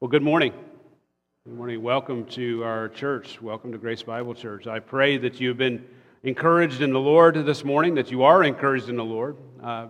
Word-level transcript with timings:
Well, 0.00 0.08
good 0.08 0.22
morning. 0.22 0.52
Good 1.44 1.54
morning. 1.54 1.82
Welcome 1.82 2.24
to 2.26 2.62
our 2.62 2.88
church. 2.88 3.42
Welcome 3.42 3.72
to 3.72 3.78
Grace 3.78 4.04
Bible 4.04 4.32
Church. 4.32 4.68
I 4.68 4.78
pray 4.78 5.16
that 5.16 5.40
you've 5.40 5.56
been 5.56 5.84
encouraged 6.22 6.82
in 6.82 6.92
the 6.92 7.00
Lord 7.00 7.34
this 7.44 7.64
morning, 7.64 7.96
that 7.96 8.08
you 8.08 8.22
are 8.22 8.44
encouraged 8.44 8.88
in 8.88 8.94
the 8.94 9.04
Lord. 9.04 9.36
Uh, 9.60 9.88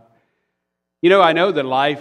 you 1.03 1.11
know, 1.11 1.21
I 1.21 1.35
know 1.35 1.53
that 1.53 1.67
life, 1.67 2.01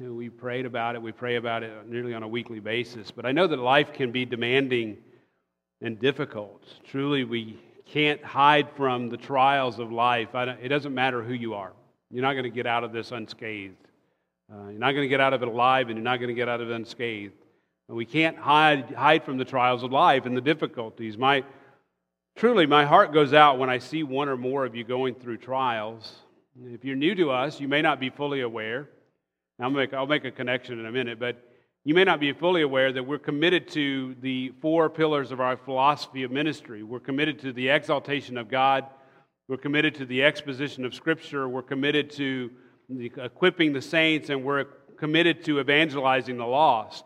we 0.00 0.30
prayed 0.30 0.64
about 0.64 0.94
it, 0.94 1.02
we 1.02 1.12
pray 1.12 1.36
about 1.36 1.62
it 1.62 1.86
nearly 1.86 2.14
on 2.14 2.22
a 2.22 2.28
weekly 2.28 2.60
basis, 2.60 3.10
but 3.10 3.26
I 3.26 3.32
know 3.32 3.46
that 3.46 3.58
life 3.58 3.92
can 3.92 4.10
be 4.10 4.24
demanding 4.24 4.96
and 5.82 6.00
difficult. 6.00 6.64
Truly, 6.84 7.24
we 7.24 7.60
can't 7.84 8.24
hide 8.24 8.70
from 8.70 9.10
the 9.10 9.18
trials 9.18 9.78
of 9.78 9.92
life. 9.92 10.30
it 10.34 10.68
doesn't 10.68 10.94
matter 10.94 11.22
who 11.22 11.34
you 11.34 11.52
are, 11.52 11.74
you're 12.10 12.22
not 12.22 12.32
going 12.32 12.44
to 12.44 12.48
get 12.48 12.66
out 12.66 12.84
of 12.84 12.92
this 12.92 13.12
unscathed. 13.12 13.76
Uh, 14.52 14.68
you're 14.68 14.78
not 14.78 14.92
going 14.92 15.04
to 15.04 15.08
get 15.08 15.20
out 15.20 15.32
of 15.32 15.42
it 15.42 15.48
alive, 15.48 15.88
and 15.88 15.96
you're 15.96 16.04
not 16.04 16.18
going 16.18 16.28
to 16.28 16.34
get 16.34 16.48
out 16.48 16.60
of 16.60 16.70
it 16.70 16.74
unscathed. 16.74 17.34
And 17.88 17.96
we 17.96 18.04
can't 18.04 18.36
hide, 18.36 18.94
hide 18.94 19.24
from 19.24 19.38
the 19.38 19.44
trials 19.44 19.82
of 19.82 19.92
life 19.92 20.26
and 20.26 20.36
the 20.36 20.40
difficulties. 20.40 21.16
My, 21.18 21.44
truly, 22.36 22.66
my 22.66 22.84
heart 22.84 23.12
goes 23.12 23.32
out 23.32 23.58
when 23.58 23.70
I 23.70 23.78
see 23.78 24.02
one 24.02 24.28
or 24.28 24.36
more 24.36 24.64
of 24.64 24.74
you 24.74 24.84
going 24.84 25.14
through 25.14 25.38
trials. 25.38 26.16
If 26.62 26.84
you're 26.84 26.96
new 26.96 27.14
to 27.16 27.30
us, 27.30 27.60
you 27.60 27.68
may 27.68 27.82
not 27.82 28.00
be 28.00 28.10
fully 28.10 28.40
aware. 28.40 28.88
I'll 29.60 29.70
make, 29.70 29.92
I'll 29.94 30.06
make 30.06 30.24
a 30.24 30.30
connection 30.30 30.78
in 30.78 30.86
a 30.86 30.92
minute, 30.92 31.18
but 31.18 31.36
you 31.84 31.94
may 31.94 32.04
not 32.04 32.18
be 32.18 32.32
fully 32.32 32.62
aware 32.62 32.92
that 32.92 33.02
we're 33.02 33.18
committed 33.18 33.68
to 33.68 34.16
the 34.20 34.52
four 34.60 34.88
pillars 34.88 35.30
of 35.30 35.40
our 35.40 35.56
philosophy 35.56 36.22
of 36.22 36.30
ministry. 36.30 36.82
We're 36.82 37.00
committed 37.00 37.38
to 37.40 37.52
the 37.52 37.68
exaltation 37.68 38.38
of 38.38 38.48
God, 38.48 38.86
we're 39.48 39.58
committed 39.58 39.94
to 39.96 40.06
the 40.06 40.22
exposition 40.24 40.84
of 40.84 40.94
Scripture, 40.94 41.48
we're 41.48 41.62
committed 41.62 42.10
to 42.12 42.50
equipping 42.90 43.72
the 43.72 43.82
saints, 43.82 44.30
and 44.30 44.44
we're 44.44 44.64
committed 44.96 45.44
to 45.44 45.60
evangelizing 45.60 46.36
the 46.36 46.46
lost. 46.46 47.04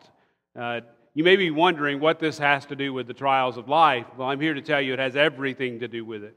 Uh, 0.58 0.80
you 1.14 1.24
may 1.24 1.36
be 1.36 1.50
wondering 1.50 2.00
what 2.00 2.18
this 2.18 2.38
has 2.38 2.66
to 2.66 2.76
do 2.76 2.92
with 2.92 3.06
the 3.06 3.14
trials 3.14 3.56
of 3.56 3.68
life. 3.68 4.06
Well, 4.16 4.28
I'm 4.28 4.40
here 4.40 4.54
to 4.54 4.62
tell 4.62 4.80
you 4.80 4.92
it 4.92 4.98
has 4.98 5.16
everything 5.16 5.80
to 5.80 5.88
do 5.88 6.04
with 6.04 6.24
it. 6.24 6.36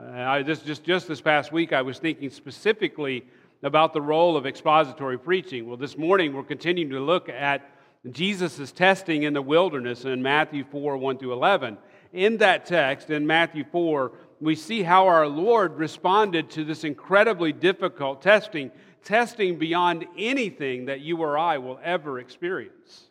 Uh, 0.00 0.10
I, 0.10 0.42
this, 0.42 0.60
just, 0.60 0.84
just 0.84 1.08
this 1.08 1.20
past 1.20 1.52
week, 1.52 1.72
I 1.72 1.82
was 1.82 1.98
thinking 1.98 2.30
specifically 2.30 3.24
about 3.62 3.92
the 3.92 4.00
role 4.00 4.36
of 4.36 4.46
expository 4.46 5.18
preaching. 5.18 5.66
Well, 5.66 5.76
this 5.76 5.96
morning, 5.96 6.34
we're 6.34 6.44
continuing 6.44 6.90
to 6.90 7.00
look 7.00 7.28
at 7.28 7.68
Jesus' 8.10 8.72
testing 8.72 9.24
in 9.24 9.32
the 9.32 9.42
wilderness 9.42 10.04
in 10.04 10.22
Matthew 10.22 10.64
4 10.70 10.96
1 10.96 11.18
through 11.18 11.32
11. 11.32 11.78
In 12.12 12.36
that 12.38 12.66
text, 12.66 13.10
in 13.10 13.26
Matthew 13.26 13.64
4, 13.72 14.12
we 14.40 14.54
see 14.54 14.82
how 14.82 15.06
our 15.06 15.26
Lord 15.26 15.78
responded 15.78 16.50
to 16.50 16.64
this 16.64 16.84
incredibly 16.84 17.52
difficult 17.52 18.22
testing, 18.22 18.70
testing 19.04 19.58
beyond 19.58 20.06
anything 20.16 20.86
that 20.86 21.00
you 21.00 21.18
or 21.18 21.38
I 21.38 21.58
will 21.58 21.80
ever 21.82 22.18
experience. 22.18 23.04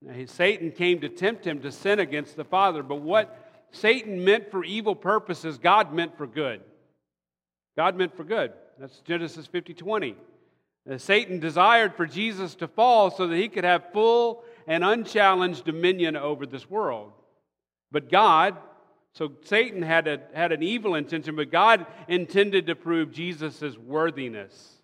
Now, 0.00 0.14
Satan 0.26 0.72
came 0.72 1.00
to 1.00 1.08
tempt 1.08 1.46
him 1.46 1.60
to 1.60 1.70
sin 1.70 2.00
against 2.00 2.36
the 2.36 2.44
Father, 2.44 2.82
but 2.82 3.00
what 3.00 3.66
Satan 3.70 4.24
meant 4.24 4.50
for 4.50 4.64
evil 4.64 4.96
purposes, 4.96 5.58
God 5.58 5.92
meant 5.92 6.16
for 6.16 6.26
good. 6.26 6.60
God 7.76 7.96
meant 7.96 8.16
for 8.16 8.24
good. 8.24 8.52
That's 8.78 8.98
Genesis 9.00 9.46
50 9.46 9.74
20. 9.74 10.16
Uh, 10.90 10.98
Satan 10.98 11.38
desired 11.38 11.94
for 11.94 12.06
Jesus 12.06 12.56
to 12.56 12.66
fall 12.66 13.10
so 13.10 13.28
that 13.28 13.36
he 13.36 13.48
could 13.48 13.64
have 13.64 13.92
full 13.92 14.42
and 14.66 14.82
unchallenged 14.82 15.64
dominion 15.64 16.16
over 16.16 16.44
this 16.44 16.68
world. 16.68 17.12
But 17.92 18.10
God, 18.10 18.56
so 19.14 19.32
Satan 19.44 19.82
had, 19.82 20.08
a, 20.08 20.20
had 20.32 20.52
an 20.52 20.62
evil 20.62 20.94
intention, 20.94 21.36
but 21.36 21.50
God 21.50 21.86
intended 22.08 22.66
to 22.66 22.74
prove 22.74 23.12
Jesus' 23.12 23.76
worthiness. 23.76 24.78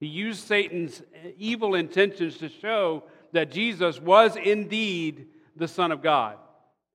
He 0.00 0.06
used 0.06 0.46
Satan's 0.46 1.02
evil 1.38 1.74
intentions 1.74 2.38
to 2.38 2.48
show 2.48 3.04
that 3.32 3.50
Jesus 3.50 4.00
was 4.00 4.36
indeed 4.36 5.26
the 5.56 5.68
Son 5.68 5.92
of 5.92 6.02
God. 6.02 6.36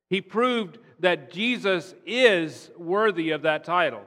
He 0.09 0.21
proved 0.21 0.79
that 0.99 1.31
Jesus 1.31 1.93
is 2.05 2.71
worthy 2.77 3.31
of 3.31 3.43
that 3.43 3.63
title. 3.63 4.01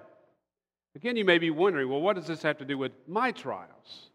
Again, 0.97 1.17
you 1.17 1.25
may 1.25 1.39
be 1.39 1.51
wondering, 1.51 1.89
well, 1.89 2.01
what 2.01 2.17
does 2.17 2.27
this 2.27 2.43
have 2.43 2.59
to 2.59 2.65
do 2.65 2.77
with 2.77 2.93
my 3.07 3.31
trials? 3.31 4.11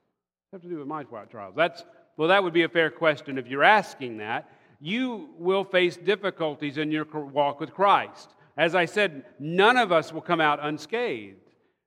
Have 0.51 0.61
to 0.61 0.67
do 0.67 0.77
with 0.77 0.87
my 0.87 1.03
trials? 1.03 1.53
That's 1.55 1.83
well, 2.17 2.29
that 2.29 2.43
would 2.43 2.53
be 2.53 2.63
a 2.63 2.69
fair 2.69 2.89
question 2.89 3.37
if 3.37 3.47
you're 3.47 3.63
asking 3.63 4.17
that 4.17 4.49
you 4.79 5.29
will 5.37 5.63
face 5.63 5.97
difficulties 5.97 6.77
in 6.77 6.91
your 6.91 7.05
walk 7.05 7.59
with 7.59 7.73
Christ. 7.73 8.35
As 8.57 8.75
I 8.75 8.85
said, 8.85 9.25
none 9.39 9.77
of 9.77 9.91
us 9.91 10.11
will 10.11 10.21
come 10.21 10.41
out 10.41 10.59
unscathed. 10.61 11.37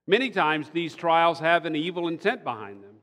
Many 0.06 0.30
times 0.30 0.70
these 0.70 0.94
trials 0.94 1.38
have 1.40 1.66
an 1.66 1.76
evil 1.76 2.08
intent 2.08 2.44
behind 2.44 2.82
them. 2.82 2.96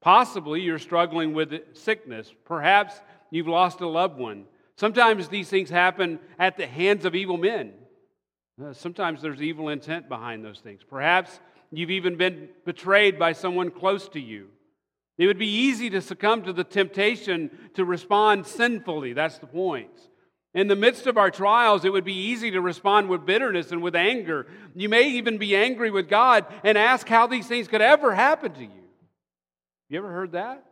Possibly 0.00 0.60
you're 0.60 0.78
struggling 0.78 1.32
with 1.32 1.52
sickness. 1.72 2.32
Perhaps 2.44 3.00
you've 3.30 3.48
lost 3.48 3.80
a 3.80 3.88
loved 3.88 4.18
one. 4.18 4.44
Sometimes 4.76 5.28
these 5.28 5.48
things 5.48 5.70
happen 5.70 6.18
at 6.38 6.56
the 6.56 6.66
hands 6.66 7.04
of 7.04 7.14
evil 7.14 7.36
men. 7.36 7.72
Uh, 8.62 8.72
sometimes 8.72 9.22
there's 9.22 9.42
evil 9.42 9.68
intent 9.68 10.08
behind 10.08 10.44
those 10.44 10.60
things. 10.60 10.82
Perhaps 10.88 11.40
you've 11.72 11.90
even 11.90 12.16
been 12.16 12.48
betrayed 12.64 13.18
by 13.18 13.32
someone 13.32 13.70
close 13.70 14.08
to 14.10 14.20
you. 14.20 14.48
It 15.16 15.26
would 15.26 15.38
be 15.38 15.46
easy 15.46 15.90
to 15.90 16.00
succumb 16.00 16.42
to 16.42 16.52
the 16.52 16.64
temptation 16.64 17.50
to 17.74 17.84
respond 17.84 18.46
sinfully. 18.46 19.12
That's 19.12 19.38
the 19.38 19.46
point. 19.46 19.90
In 20.54 20.68
the 20.68 20.76
midst 20.76 21.06
of 21.06 21.18
our 21.18 21.30
trials, 21.30 21.84
it 21.84 21.92
would 21.92 22.04
be 22.04 22.28
easy 22.30 22.52
to 22.52 22.60
respond 22.60 23.08
with 23.08 23.26
bitterness 23.26 23.72
and 23.72 23.82
with 23.82 23.96
anger. 23.96 24.46
You 24.74 24.88
may 24.88 25.08
even 25.10 25.38
be 25.38 25.56
angry 25.56 25.90
with 25.90 26.08
God 26.08 26.46
and 26.62 26.78
ask 26.78 27.08
how 27.08 27.26
these 27.26 27.46
things 27.46 27.66
could 27.66 27.80
ever 27.80 28.14
happen 28.14 28.52
to 28.54 28.62
you. 28.62 28.84
You 29.88 29.98
ever 29.98 30.12
heard 30.12 30.32
that? 30.32 30.64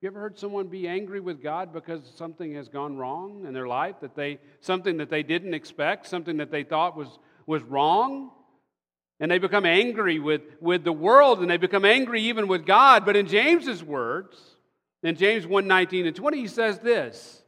You 0.00 0.08
ever 0.08 0.20
heard 0.20 0.38
someone 0.38 0.68
be 0.68 0.86
angry 0.86 1.18
with 1.18 1.42
God 1.42 1.72
because 1.72 2.02
something 2.14 2.54
has 2.54 2.68
gone 2.68 2.96
wrong 2.96 3.44
in 3.46 3.52
their 3.52 3.66
life 3.66 3.96
that 4.00 4.14
they 4.14 4.38
something 4.60 4.98
that 4.98 5.10
they 5.10 5.24
didn't 5.24 5.54
expect, 5.54 6.06
something 6.06 6.36
that 6.36 6.52
they 6.52 6.62
thought 6.62 6.96
was 6.96 7.18
was 7.46 7.62
wrong? 7.62 8.30
And 9.20 9.30
they 9.30 9.38
become 9.38 9.66
angry 9.66 10.18
with, 10.18 10.42
with 10.60 10.84
the 10.84 10.92
world 10.92 11.40
and 11.40 11.50
they 11.50 11.56
become 11.56 11.84
angry 11.84 12.22
even 12.22 12.46
with 12.46 12.64
God. 12.64 13.04
But 13.04 13.16
in 13.16 13.26
James's 13.26 13.82
words, 13.82 14.38
in 15.02 15.16
James 15.16 15.46
1 15.46 15.66
19 15.66 16.06
and 16.06 16.16
20, 16.16 16.38
he 16.38 16.48
says 16.48 16.78
this 16.78 17.42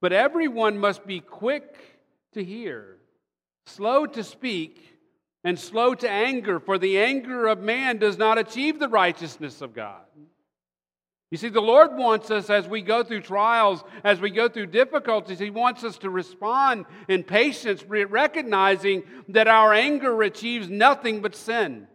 But 0.00 0.12
everyone 0.12 0.78
must 0.78 1.06
be 1.06 1.20
quick 1.20 1.76
to 2.32 2.42
hear, 2.44 2.96
slow 3.66 4.06
to 4.06 4.24
speak, 4.24 4.82
and 5.44 5.58
slow 5.58 5.94
to 5.94 6.10
anger, 6.10 6.58
for 6.58 6.76
the 6.76 6.98
anger 6.98 7.46
of 7.46 7.60
man 7.60 7.98
does 7.98 8.18
not 8.18 8.36
achieve 8.36 8.80
the 8.80 8.88
righteousness 8.88 9.60
of 9.60 9.74
God. 9.74 10.02
You 11.30 11.38
see, 11.38 11.48
the 11.48 11.60
Lord 11.60 11.96
wants 11.96 12.30
us 12.30 12.50
as 12.50 12.68
we 12.68 12.82
go 12.82 13.02
through 13.02 13.22
trials, 13.22 13.82
as 14.04 14.20
we 14.20 14.30
go 14.30 14.48
through 14.48 14.66
difficulties, 14.66 15.40
He 15.40 15.50
wants 15.50 15.82
us 15.82 15.98
to 15.98 16.10
respond 16.10 16.86
in 17.08 17.24
patience, 17.24 17.82
recognizing 17.84 19.02
that 19.28 19.48
our 19.48 19.74
anger 19.74 20.22
achieves 20.22 20.68
nothing 20.68 21.22
but 21.22 21.34
sin. 21.34 21.88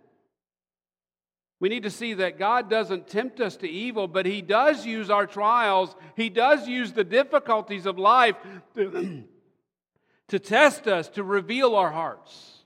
We 1.61 1.69
need 1.69 1.83
to 1.83 1.89
see 1.89 2.15
that 2.15 2.39
God 2.39 2.69
doesn't 2.69 3.07
tempt 3.07 3.39
us 3.39 3.55
to 3.57 3.69
evil, 3.69 4.07
but 4.07 4.25
He 4.25 4.41
does 4.41 4.85
use 4.85 5.09
our 5.09 5.27
trials, 5.27 5.95
He 6.17 6.29
does 6.29 6.67
use 6.67 6.91
the 6.91 7.05
difficulties 7.05 7.85
of 7.85 7.97
life 7.97 8.35
to, 8.75 9.23
to 10.27 10.39
test 10.39 10.87
us, 10.87 11.07
to 11.09 11.23
reveal 11.23 11.75
our 11.75 11.91
hearts. 11.91 12.57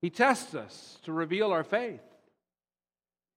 He 0.00 0.10
tests 0.10 0.54
us 0.54 0.98
to 1.04 1.12
reveal 1.12 1.50
our 1.50 1.64
faith. 1.64 2.02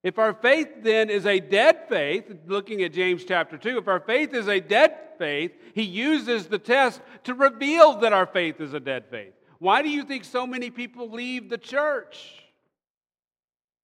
If 0.03 0.19
our 0.19 0.33
faith 0.33 0.69
then 0.83 1.09
is 1.09 1.25
a 1.25 1.39
dead 1.39 1.89
faith, 1.89 2.31
looking 2.45 2.83
at 2.83 2.93
James 2.93 3.25
chapter 3.25 3.57
2, 3.57 3.79
if 3.79 3.87
our 3.87 3.99
faith 3.99 4.33
is 4.33 4.47
a 4.47 4.59
dead 4.59 4.95
faith, 5.17 5.51
he 5.73 5.83
uses 5.83 6.47
the 6.47 6.59
test 6.59 7.01
to 7.23 7.33
reveal 7.33 7.99
that 7.99 8.13
our 8.13 8.27
faith 8.27 8.61
is 8.61 8.73
a 8.73 8.79
dead 8.79 9.05
faith. 9.09 9.33
Why 9.59 9.81
do 9.81 9.89
you 9.89 10.03
think 10.03 10.23
so 10.23 10.45
many 10.45 10.69
people 10.69 11.09
leave 11.09 11.49
the 11.49 11.57
church 11.57 12.43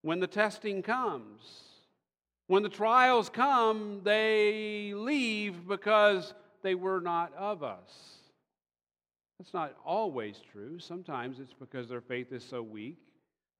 when 0.02 0.20
the 0.20 0.26
testing 0.28 0.82
comes? 0.82 1.40
When 2.46 2.62
the 2.62 2.68
trials 2.68 3.28
come, 3.28 4.02
they 4.04 4.92
leave 4.94 5.66
because 5.66 6.32
they 6.62 6.74
were 6.74 7.00
not 7.00 7.34
of 7.34 7.62
us. 7.62 7.90
That's 9.38 9.52
not 9.52 9.74
always 9.84 10.40
true. 10.52 10.78
Sometimes 10.78 11.40
it's 11.40 11.54
because 11.54 11.88
their 11.88 12.00
faith 12.00 12.32
is 12.32 12.44
so 12.44 12.62
weak 12.62 13.03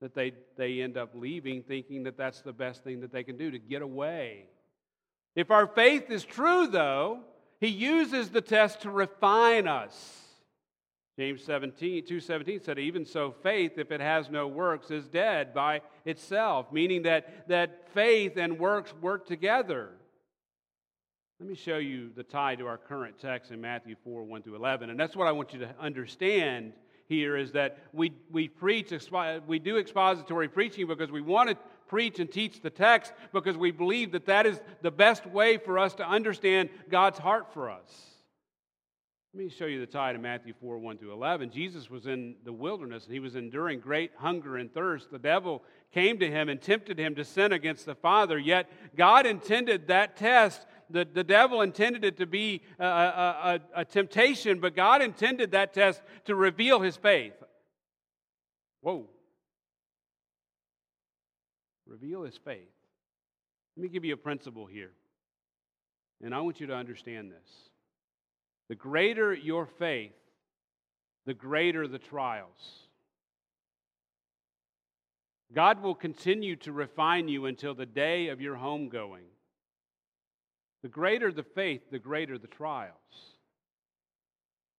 that 0.04 0.14
they, 0.14 0.32
they 0.58 0.82
end 0.82 0.98
up 0.98 1.12
leaving 1.14 1.62
thinking 1.62 2.02
that 2.02 2.18
that's 2.18 2.42
the 2.42 2.52
best 2.52 2.84
thing 2.84 3.00
that 3.00 3.10
they 3.10 3.24
can 3.24 3.38
do 3.38 3.50
to 3.50 3.58
get 3.58 3.80
away. 3.80 4.44
If 5.34 5.50
our 5.50 5.66
faith 5.66 6.10
is 6.10 6.24
true, 6.24 6.66
though, 6.66 7.20
he 7.58 7.68
uses 7.68 8.28
the 8.28 8.42
test 8.42 8.82
to 8.82 8.90
refine 8.90 9.66
us. 9.66 9.96
James 11.18 11.42
17, 11.42 12.04
2.17 12.04 12.62
said, 12.62 12.78
even 12.78 13.06
so, 13.06 13.34
faith, 13.42 13.78
if 13.78 13.90
it 13.90 14.02
has 14.02 14.28
no 14.28 14.46
works, 14.46 14.90
is 14.90 15.06
dead 15.06 15.54
by 15.54 15.80
itself, 16.04 16.70
meaning 16.70 17.04
that, 17.04 17.48
that 17.48 17.88
faith 17.94 18.36
and 18.36 18.58
works 18.58 18.92
work 19.00 19.26
together. 19.26 19.88
Let 21.40 21.48
me 21.48 21.54
show 21.54 21.78
you 21.78 22.10
the 22.14 22.24
tie 22.24 22.56
to 22.56 22.66
our 22.66 22.76
current 22.76 23.18
text 23.18 23.50
in 23.50 23.58
Matthew 23.58 23.96
4, 24.04 24.22
1 24.22 24.42
through 24.42 24.56
11. 24.56 24.90
And 24.90 25.00
that's 25.00 25.16
what 25.16 25.28
I 25.28 25.32
want 25.32 25.54
you 25.54 25.60
to 25.60 25.74
understand 25.80 26.74
here 27.08 27.36
is 27.36 27.52
that 27.52 27.78
we, 27.92 28.12
we 28.30 28.48
preach, 28.48 28.92
we 29.46 29.58
do 29.58 29.78
expository 29.78 30.48
preaching 30.48 30.86
because 30.86 31.10
we 31.10 31.20
want 31.20 31.50
to 31.50 31.56
preach 31.86 32.18
and 32.18 32.30
teach 32.30 32.60
the 32.60 32.70
text 32.70 33.12
because 33.32 33.56
we 33.56 33.70
believe 33.70 34.12
that 34.12 34.26
that 34.26 34.46
is 34.46 34.60
the 34.82 34.90
best 34.90 35.26
way 35.26 35.58
for 35.58 35.78
us 35.78 35.94
to 35.94 36.08
understand 36.08 36.68
God's 36.88 37.18
heart 37.18 37.52
for 37.52 37.70
us. 37.70 38.14
Let 39.34 39.42
me 39.42 39.50
show 39.50 39.66
you 39.66 39.80
the 39.80 39.86
tide 39.86 40.14
in 40.14 40.22
Matthew 40.22 40.54
4 40.60 40.78
1 40.78 40.98
through 40.98 41.12
11. 41.12 41.50
Jesus 41.50 41.90
was 41.90 42.06
in 42.06 42.36
the 42.44 42.52
wilderness 42.52 43.04
and 43.04 43.12
he 43.12 43.18
was 43.18 43.34
enduring 43.34 43.80
great 43.80 44.12
hunger 44.16 44.58
and 44.58 44.72
thirst. 44.72 45.10
The 45.10 45.18
devil 45.18 45.64
came 45.92 46.20
to 46.20 46.30
him 46.30 46.48
and 46.48 46.62
tempted 46.62 47.00
him 47.00 47.16
to 47.16 47.24
sin 47.24 47.52
against 47.52 47.84
the 47.84 47.96
Father. 47.96 48.38
Yet 48.38 48.70
God 48.96 49.26
intended 49.26 49.88
that 49.88 50.16
test, 50.16 50.64
the, 50.90 51.06
the 51.10 51.24
devil 51.24 51.62
intended 51.62 52.04
it 52.04 52.16
to 52.18 52.26
be 52.26 52.62
a, 52.78 52.84
a, 52.84 53.60
a, 53.76 53.84
temptation, 53.84 54.60
but 54.60 54.76
God 54.76 55.02
intended 55.02 55.52
that 55.52 55.72
test 55.72 56.02
to 56.26 56.34
reveal 56.34 56.80
his 56.80 56.96
faith. 56.96 57.34
Whoa. 58.80 59.08
Reveal 61.86 62.22
his 62.22 62.36
faith. 62.36 62.68
Let 63.76 63.82
me 63.82 63.88
give 63.88 64.04
you 64.04 64.14
a 64.14 64.18
principle 64.18 64.66
here. 64.66 64.92
And 66.22 66.34
I 66.34 66.40
want 66.40 66.60
you 66.60 66.66
to 66.68 66.74
understand 66.74 67.30
this. 67.30 67.48
The 68.68 68.74
greater 68.74 69.34
your 69.34 69.66
faith, 69.66 70.12
the 71.26 71.34
greater 71.34 71.86
the 71.86 71.98
trials. 71.98 72.88
God 75.52 75.82
will 75.82 75.94
continue 75.94 76.56
to 76.56 76.72
refine 76.72 77.28
you 77.28 77.46
until 77.46 77.74
the 77.74 77.86
day 77.86 78.28
of 78.28 78.40
your 78.40 78.56
homegoing. 78.56 79.28
The 80.84 80.90
greater 80.90 81.32
the 81.32 81.42
faith, 81.42 81.80
the 81.90 81.98
greater 81.98 82.36
the 82.36 82.46
trials. 82.46 82.92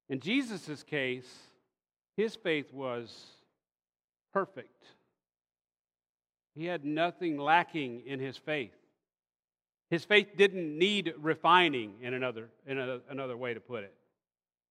In 0.07 0.19
Jesus' 0.19 0.83
case, 0.83 1.27
his 2.15 2.35
faith 2.35 2.71
was 2.71 3.25
perfect. 4.31 4.85
He 6.53 6.65
had 6.65 6.85
nothing 6.85 7.39
lacking 7.39 8.03
in 8.05 8.19
his 8.19 8.37
faith. 8.37 8.75
His 9.89 10.05
faith 10.05 10.27
didn't 10.37 10.77
need 10.77 11.11
refining, 11.17 11.95
in 12.03 12.13
another, 12.13 12.49
in 12.67 12.77
a, 12.77 12.99
another 13.09 13.35
way 13.35 13.55
to 13.55 13.59
put 13.59 13.83
it. 13.83 13.95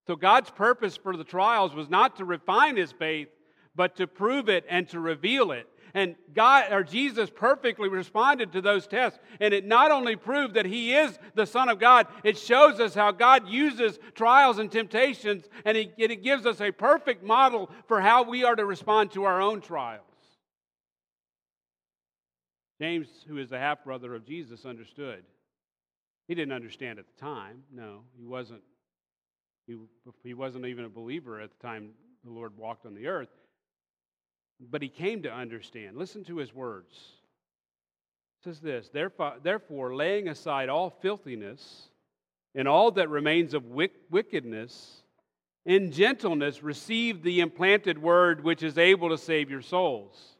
So 0.06 0.14
God's 0.14 0.50
purpose 0.50 0.96
for 0.96 1.16
the 1.16 1.24
trials 1.24 1.74
was 1.74 1.90
not 1.90 2.14
to 2.18 2.24
refine 2.24 2.76
his 2.76 2.92
faith, 2.92 3.28
but 3.74 3.96
to 3.96 4.06
prove 4.06 4.48
it 4.48 4.64
and 4.68 4.88
to 4.90 5.00
reveal 5.00 5.50
it. 5.50 5.68
And 5.94 6.16
God 6.34 6.72
or 6.72 6.82
Jesus 6.82 7.30
perfectly 7.30 7.88
responded 7.88 8.52
to 8.52 8.60
those 8.60 8.88
tests. 8.88 9.20
And 9.40 9.54
it 9.54 9.64
not 9.64 9.92
only 9.92 10.16
proved 10.16 10.54
that 10.54 10.66
he 10.66 10.92
is 10.92 11.16
the 11.34 11.46
Son 11.46 11.68
of 11.68 11.78
God, 11.78 12.08
it 12.24 12.36
shows 12.36 12.80
us 12.80 12.94
how 12.94 13.12
God 13.12 13.48
uses 13.48 14.00
trials 14.14 14.58
and 14.58 14.70
temptations, 14.70 15.48
and 15.64 15.76
it, 15.76 15.94
it 15.96 16.22
gives 16.24 16.46
us 16.46 16.60
a 16.60 16.72
perfect 16.72 17.22
model 17.22 17.70
for 17.86 18.00
how 18.00 18.24
we 18.24 18.42
are 18.42 18.56
to 18.56 18.64
respond 18.64 19.12
to 19.12 19.22
our 19.22 19.40
own 19.40 19.60
trials. 19.60 20.02
James, 22.80 23.06
who 23.28 23.38
is 23.38 23.50
the 23.50 23.58
half 23.58 23.84
brother 23.84 24.16
of 24.16 24.26
Jesus, 24.26 24.64
understood. 24.64 25.22
He 26.26 26.34
didn't 26.34 26.52
understand 26.52 26.98
at 26.98 27.04
the 27.06 27.20
time. 27.20 27.62
No, 27.72 28.00
he 28.18 28.26
wasn't. 28.26 28.62
He, 29.68 29.76
he 30.24 30.34
wasn't 30.34 30.66
even 30.66 30.84
a 30.84 30.88
believer 30.88 31.40
at 31.40 31.50
the 31.50 31.66
time 31.66 31.90
the 32.24 32.30
Lord 32.30 32.56
walked 32.58 32.84
on 32.84 32.94
the 32.94 33.06
earth. 33.06 33.28
But 34.60 34.82
he 34.82 34.88
came 34.88 35.22
to 35.22 35.32
understand. 35.32 35.96
Listen 35.96 36.24
to 36.24 36.36
his 36.36 36.54
words. 36.54 36.94
It 38.40 38.44
says 38.44 38.60
this 38.60 38.90
therefore, 38.90 39.94
laying 39.94 40.28
aside 40.28 40.68
all 40.68 40.90
filthiness 40.90 41.88
and 42.54 42.68
all 42.68 42.92
that 42.92 43.08
remains 43.08 43.52
of 43.54 43.64
wickedness, 43.66 45.02
in 45.66 45.90
gentleness 45.90 46.62
receive 46.62 47.22
the 47.22 47.40
implanted 47.40 48.00
word 48.00 48.44
which 48.44 48.62
is 48.62 48.78
able 48.78 49.08
to 49.08 49.18
save 49.18 49.50
your 49.50 49.62
souls. 49.62 50.34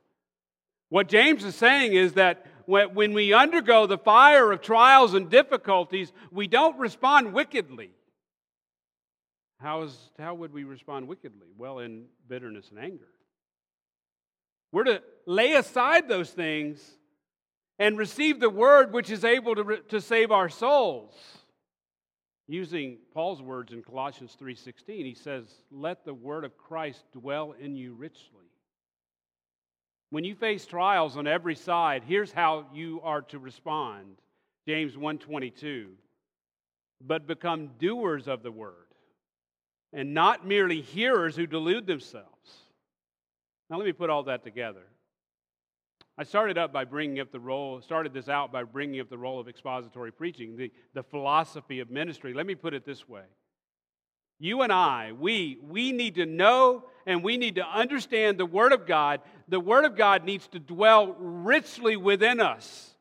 What 0.90 1.08
James 1.08 1.44
is 1.44 1.56
saying 1.56 1.94
is 1.94 2.12
that 2.12 2.46
when 2.66 3.14
we 3.14 3.32
undergo 3.32 3.86
the 3.86 3.98
fire 3.98 4.52
of 4.52 4.60
trials 4.60 5.14
and 5.14 5.28
difficulties, 5.28 6.12
we 6.30 6.46
don't 6.46 6.78
respond 6.78 7.32
wickedly. 7.32 7.90
How, 9.58 9.82
is, 9.82 9.96
how 10.18 10.34
would 10.34 10.52
we 10.52 10.64
respond 10.64 11.08
wickedly? 11.08 11.48
Well, 11.56 11.78
in 11.78 12.04
bitterness 12.28 12.70
and 12.70 12.78
anger. 12.78 13.08
We're 14.74 14.82
to 14.82 15.02
lay 15.24 15.52
aside 15.52 16.08
those 16.08 16.30
things 16.30 16.84
and 17.78 17.96
receive 17.96 18.40
the 18.40 18.50
word 18.50 18.92
which 18.92 19.08
is 19.08 19.24
able 19.24 19.54
to, 19.54 19.76
to 19.90 20.00
save 20.00 20.32
our 20.32 20.48
souls. 20.48 21.14
Using 22.48 22.98
Paul's 23.12 23.40
words 23.40 23.72
in 23.72 23.84
Colossians 23.84 24.34
3:16, 24.34 25.06
he 25.06 25.14
says, 25.14 25.46
"Let 25.70 26.04
the 26.04 26.12
word 26.12 26.44
of 26.44 26.58
Christ 26.58 27.04
dwell 27.12 27.52
in 27.52 27.76
you 27.76 27.94
richly." 27.94 28.50
When 30.10 30.24
you 30.24 30.34
face 30.34 30.66
trials 30.66 31.16
on 31.16 31.28
every 31.28 31.54
side, 31.54 32.02
here's 32.02 32.32
how 32.32 32.68
you 32.74 33.00
are 33.02 33.22
to 33.22 33.38
respond. 33.38 34.20
James 34.66 34.96
1:22. 34.96 35.96
But 37.00 37.28
become 37.28 37.78
doers 37.78 38.26
of 38.26 38.42
the 38.42 38.50
word, 38.50 38.92
and 39.92 40.14
not 40.14 40.44
merely 40.44 40.80
hearers 40.80 41.36
who 41.36 41.46
delude 41.46 41.86
themselves. 41.86 42.33
Now 43.70 43.76
let 43.78 43.86
me 43.86 43.92
put 43.92 44.10
all 44.10 44.24
that 44.24 44.44
together. 44.44 44.82
I 46.16 46.22
started 46.22 46.58
up 46.58 46.72
by 46.72 46.84
bringing 46.84 47.18
up 47.18 47.32
the 47.32 47.40
role, 47.40 47.80
started 47.80 48.12
this 48.12 48.28
out 48.28 48.52
by 48.52 48.62
bringing 48.62 49.00
up 49.00 49.10
the 49.10 49.18
role 49.18 49.40
of 49.40 49.48
expository 49.48 50.12
preaching, 50.12 50.56
the, 50.56 50.70
the 50.92 51.02
philosophy 51.02 51.80
of 51.80 51.90
ministry. 51.90 52.34
Let 52.34 52.46
me 52.46 52.54
put 52.54 52.72
it 52.72 52.84
this 52.84 53.08
way. 53.08 53.24
You 54.38 54.62
and 54.62 54.72
I, 54.72 55.12
we, 55.12 55.58
we 55.62 55.92
need 55.92 56.16
to 56.16 56.26
know 56.26 56.84
and 57.06 57.22
we 57.22 57.36
need 57.36 57.56
to 57.56 57.66
understand 57.66 58.38
the 58.38 58.46
Word 58.46 58.72
of 58.72 58.86
God. 58.86 59.20
The 59.48 59.60
Word 59.60 59.84
of 59.84 59.96
God 59.96 60.24
needs 60.24 60.46
to 60.48 60.58
dwell 60.58 61.14
richly 61.18 61.96
within 61.96 62.40
us. 62.40 62.94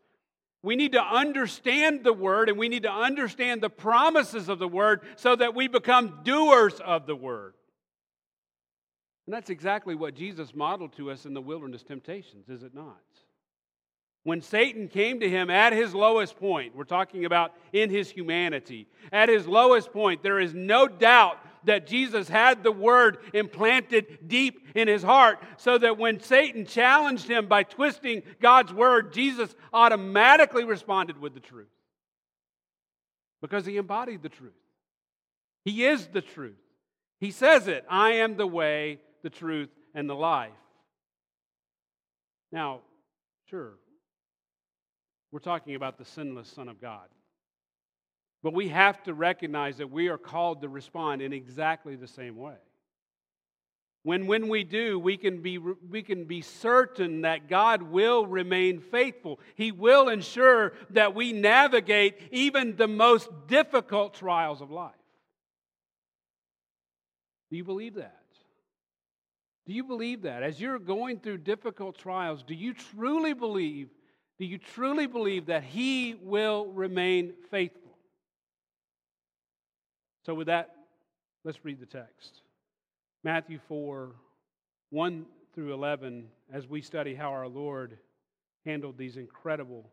We 0.64 0.76
need 0.76 0.94
to 0.94 1.04
understand 1.04 2.04
the 2.04 2.14
Word 2.14 2.50
and 2.50 2.58
we 2.58 2.70
need 2.70 2.84
to 2.84 2.92
understand 2.92 3.62
the 3.62 3.70
promises 3.70 4.50
of 4.50 4.58
the 4.58 4.68
Word 4.68 5.02
so 5.18 5.36
that 5.36 5.54
we 5.54 5.68
become 5.68 6.22
doers 6.24 6.80
of 6.80 7.06
the 7.06 7.16
Word. 7.16 7.54
And 9.26 9.34
that's 9.34 9.50
exactly 9.50 9.96
what 9.96 10.16
Jesus 10.16 10.54
modeled 10.54 10.94
to 10.98 11.10
us 11.10 11.26
in 11.26 11.34
the 11.34 11.42
wilderness 11.42 11.84
temptations, 11.84 12.50
is 12.50 12.64
it 12.64 12.74
not? 12.74 13.02
When 14.24 14.42
Satan 14.42 14.88
came 14.88 15.20
to 15.20 15.30
him 15.30 15.50
at 15.50 15.74
his 15.74 15.94
lowest 15.94 16.38
point, 16.38 16.76
we're 16.76 16.86
talking 16.86 17.26
about 17.26 17.54
in 17.74 17.90
his 17.90 18.10
humanity, 18.10 18.88
at 19.12 19.30
his 19.30 19.48
lowest 19.48 19.92
point, 19.92 20.24
there 20.24 20.40
is 20.40 20.54
no 20.54 20.88
doubt 20.88 21.38
that 21.66 21.88
Jesus 21.88 22.28
had 22.28 22.64
the 22.64 22.72
word 22.72 23.18
implanted 23.34 24.28
deep 24.28 24.68
in 24.76 24.88
his 24.88 25.04
heart, 25.04 25.40
so 25.58 25.78
that 25.78 25.98
when 25.98 26.20
Satan 26.20 26.66
challenged 26.66 27.28
him 27.28 27.48
by 27.48 27.64
twisting 27.64 28.24
God's 28.42 28.74
word, 28.74 29.14
Jesus 29.14 29.54
automatically 29.72 30.64
responded 30.64 31.20
with 31.20 31.34
the 31.34 31.40
truth. 31.40 31.68
Because 33.42 33.66
he 33.66 33.78
embodied 33.78 34.22
the 34.22 34.30
truth. 34.30 34.54
He 35.66 35.86
is 35.86 36.08
the 36.08 36.22
truth. 36.22 36.56
He 37.20 37.32
says 37.32 37.68
it 37.68 37.86
I 37.90 38.14
am 38.14 38.36
the 38.36 38.48
way, 38.48 39.00
the 39.24 39.30
truth, 39.30 39.70
and 39.96 40.10
the 40.10 40.16
life. 40.16 40.52
Now, 42.52 42.82
sure, 43.50 43.74
we're 45.32 45.40
talking 45.40 45.76
about 45.76 45.98
the 45.98 46.06
sinless 46.06 46.48
Son 46.48 46.68
of 46.70 46.80
God. 46.80 47.08
But 48.44 48.54
we 48.54 48.68
have 48.68 49.02
to 49.04 49.14
recognize 49.14 49.78
that 49.78 49.90
we 49.90 50.10
are 50.10 50.18
called 50.18 50.62
to 50.62 50.70
respond 50.70 51.22
in 51.22 51.32
exactly 51.34 51.96
the 51.96 52.08
same 52.08 52.36
way. 52.36 52.58
When, 54.04 54.28
when 54.28 54.50
we 54.50 54.66
do, 54.66 55.00
we 55.00 55.16
can, 55.16 55.42
be, 55.42 55.58
we 55.58 56.04
can 56.04 56.26
be 56.26 56.42
certain 56.42 57.22
that 57.22 57.48
God 57.48 57.82
will 57.82 58.28
remain 58.28 58.82
faithful. 58.82 59.40
He 59.56 59.72
will 59.72 60.10
ensure 60.10 60.74
that 60.90 61.16
we 61.16 61.32
navigate 61.32 62.20
even 62.32 62.76
the 62.76 62.90
most 62.90 63.30
difficult 63.48 64.14
trials 64.14 64.60
of 64.62 64.70
life. 64.72 64.92
Do 67.50 67.56
you 67.56 67.64
believe 67.64 67.96
that? 67.96 68.23
Do 69.66 69.74
you 69.74 69.84
believe 69.84 70.24
that? 70.24 70.44
As 70.44 70.60
you're 70.60 70.80
going 70.80 71.20
through 71.20 71.40
difficult 71.40 71.98
trials, 71.98 72.44
do 72.44 72.54
you 72.54 72.74
truly 72.74 73.34
believe 73.34 73.90
do 74.40 74.46
you 74.46 74.58
truly 74.58 75.08
believe 75.08 75.46
that 75.46 75.64
He 75.64 76.16
will 76.22 76.66
remain 76.66 77.34
faithful? 77.52 77.98
So, 80.26 80.34
with 80.34 80.48
that, 80.48 80.76
let's 81.44 81.64
read 81.64 81.80
the 81.80 81.86
text. 81.86 82.42
Matthew 83.24 83.60
4 83.68 84.12
1 84.90 85.26
through 85.54 85.74
11, 85.74 86.28
as 86.52 86.68
we 86.68 86.82
study 86.82 87.14
how 87.14 87.30
our 87.32 87.48
Lord 87.48 87.98
handled 88.66 88.98
these 88.98 89.18
incredible 89.18 89.90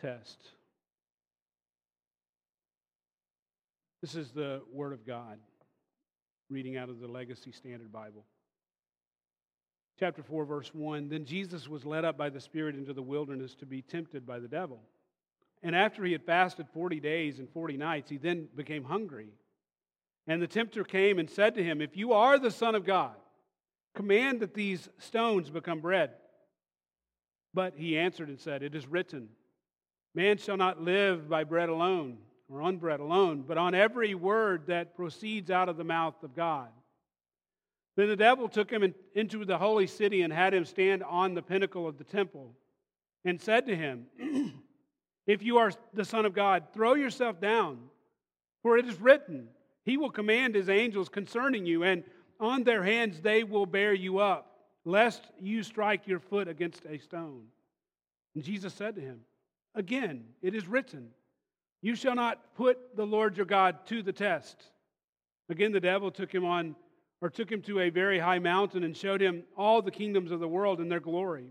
tests. 0.00 0.52
This 4.00 4.14
is 4.14 4.30
the 4.30 4.62
Word 4.72 4.92
of 4.92 5.04
God, 5.04 5.38
reading 6.50 6.76
out 6.76 6.88
of 6.88 7.00
the 7.00 7.08
Legacy 7.08 7.50
Standard 7.50 7.90
Bible 7.90 8.24
chapter 9.98 10.22
4, 10.22 10.44
verse 10.44 10.70
1 10.74 11.08
Then 11.08 11.24
Jesus 11.24 11.68
was 11.68 11.84
led 11.84 12.04
up 12.04 12.16
by 12.16 12.30
the 12.30 12.40
Spirit 12.40 12.74
into 12.74 12.92
the 12.92 13.02
wilderness 13.02 13.54
to 13.56 13.66
be 13.66 13.82
tempted 13.82 14.26
by 14.26 14.38
the 14.38 14.48
devil. 14.48 14.80
And 15.62 15.74
after 15.74 16.04
he 16.04 16.12
had 16.12 16.24
fasted 16.24 16.66
40 16.72 17.00
days 17.00 17.38
and 17.38 17.48
40 17.50 17.76
nights, 17.76 18.10
he 18.10 18.18
then 18.18 18.48
became 18.54 18.84
hungry. 18.84 19.30
And 20.26 20.42
the 20.42 20.46
tempter 20.46 20.84
came 20.84 21.18
and 21.18 21.30
said 21.30 21.54
to 21.54 21.64
him, 21.64 21.80
If 21.80 21.96
you 21.96 22.12
are 22.12 22.38
the 22.38 22.50
Son 22.50 22.74
of 22.74 22.84
God, 22.84 23.14
command 23.94 24.40
that 24.40 24.54
these 24.54 24.88
stones 24.98 25.50
become 25.50 25.80
bread. 25.80 26.10
But 27.54 27.74
he 27.76 27.98
answered 27.98 28.28
and 28.28 28.38
said, 28.38 28.62
It 28.62 28.74
is 28.74 28.86
written, 28.86 29.28
Man 30.14 30.36
shall 30.36 30.56
not 30.56 30.82
live 30.82 31.28
by 31.28 31.44
bread 31.44 31.68
alone, 31.68 32.18
or 32.48 32.60
on 32.60 32.76
bread 32.76 33.00
alone, 33.00 33.44
but 33.46 33.58
on 33.58 33.74
every 33.74 34.14
word 34.14 34.66
that 34.66 34.94
proceeds 34.94 35.50
out 35.50 35.68
of 35.68 35.76
the 35.76 35.84
mouth 35.84 36.22
of 36.22 36.34
God. 36.34 36.68
Then 37.96 38.08
the 38.08 38.16
devil 38.16 38.48
took 38.48 38.70
him 38.70 38.94
into 39.14 39.44
the 39.44 39.58
holy 39.58 39.86
city 39.86 40.22
and 40.22 40.32
had 40.32 40.52
him 40.52 40.64
stand 40.64 41.02
on 41.02 41.34
the 41.34 41.42
pinnacle 41.42 41.88
of 41.88 41.98
the 41.98 42.04
temple 42.04 42.54
and 43.24 43.40
said 43.40 43.66
to 43.66 43.76
him, 43.76 44.06
If 45.26 45.42
you 45.42 45.58
are 45.58 45.72
the 45.92 46.04
Son 46.04 46.24
of 46.24 46.34
God, 46.34 46.68
throw 46.72 46.94
yourself 46.94 47.40
down, 47.40 47.78
for 48.62 48.78
it 48.78 48.86
is 48.86 49.00
written, 49.00 49.48
He 49.84 49.96
will 49.96 50.10
command 50.10 50.54
His 50.54 50.68
angels 50.68 51.08
concerning 51.08 51.66
you, 51.66 51.82
and 51.82 52.04
on 52.38 52.62
their 52.62 52.84
hands 52.84 53.20
they 53.20 53.42
will 53.42 53.66
bear 53.66 53.92
you 53.92 54.18
up, 54.18 54.56
lest 54.84 55.22
you 55.40 55.62
strike 55.62 56.06
your 56.06 56.20
foot 56.20 56.46
against 56.48 56.84
a 56.86 56.98
stone. 56.98 57.46
And 58.34 58.44
Jesus 58.44 58.72
said 58.74 58.94
to 58.96 59.00
him, 59.00 59.20
Again, 59.74 60.26
it 60.42 60.54
is 60.54 60.68
written, 60.68 61.08
You 61.82 61.96
shall 61.96 62.14
not 62.14 62.54
put 62.54 62.96
the 62.96 63.06
Lord 63.06 63.36
your 63.36 63.46
God 63.46 63.84
to 63.86 64.02
the 64.02 64.12
test. 64.12 64.62
Again, 65.48 65.72
the 65.72 65.80
devil 65.80 66.10
took 66.10 66.32
him 66.32 66.44
on, 66.44 66.76
or 67.20 67.30
took 67.30 67.50
him 67.50 67.62
to 67.62 67.80
a 67.80 67.90
very 67.90 68.18
high 68.18 68.38
mountain 68.38 68.84
and 68.84 68.96
showed 68.96 69.20
him 69.20 69.44
all 69.56 69.82
the 69.82 69.90
kingdoms 69.90 70.30
of 70.30 70.40
the 70.40 70.48
world 70.48 70.80
and 70.80 70.90
their 70.90 71.00
glory. 71.00 71.48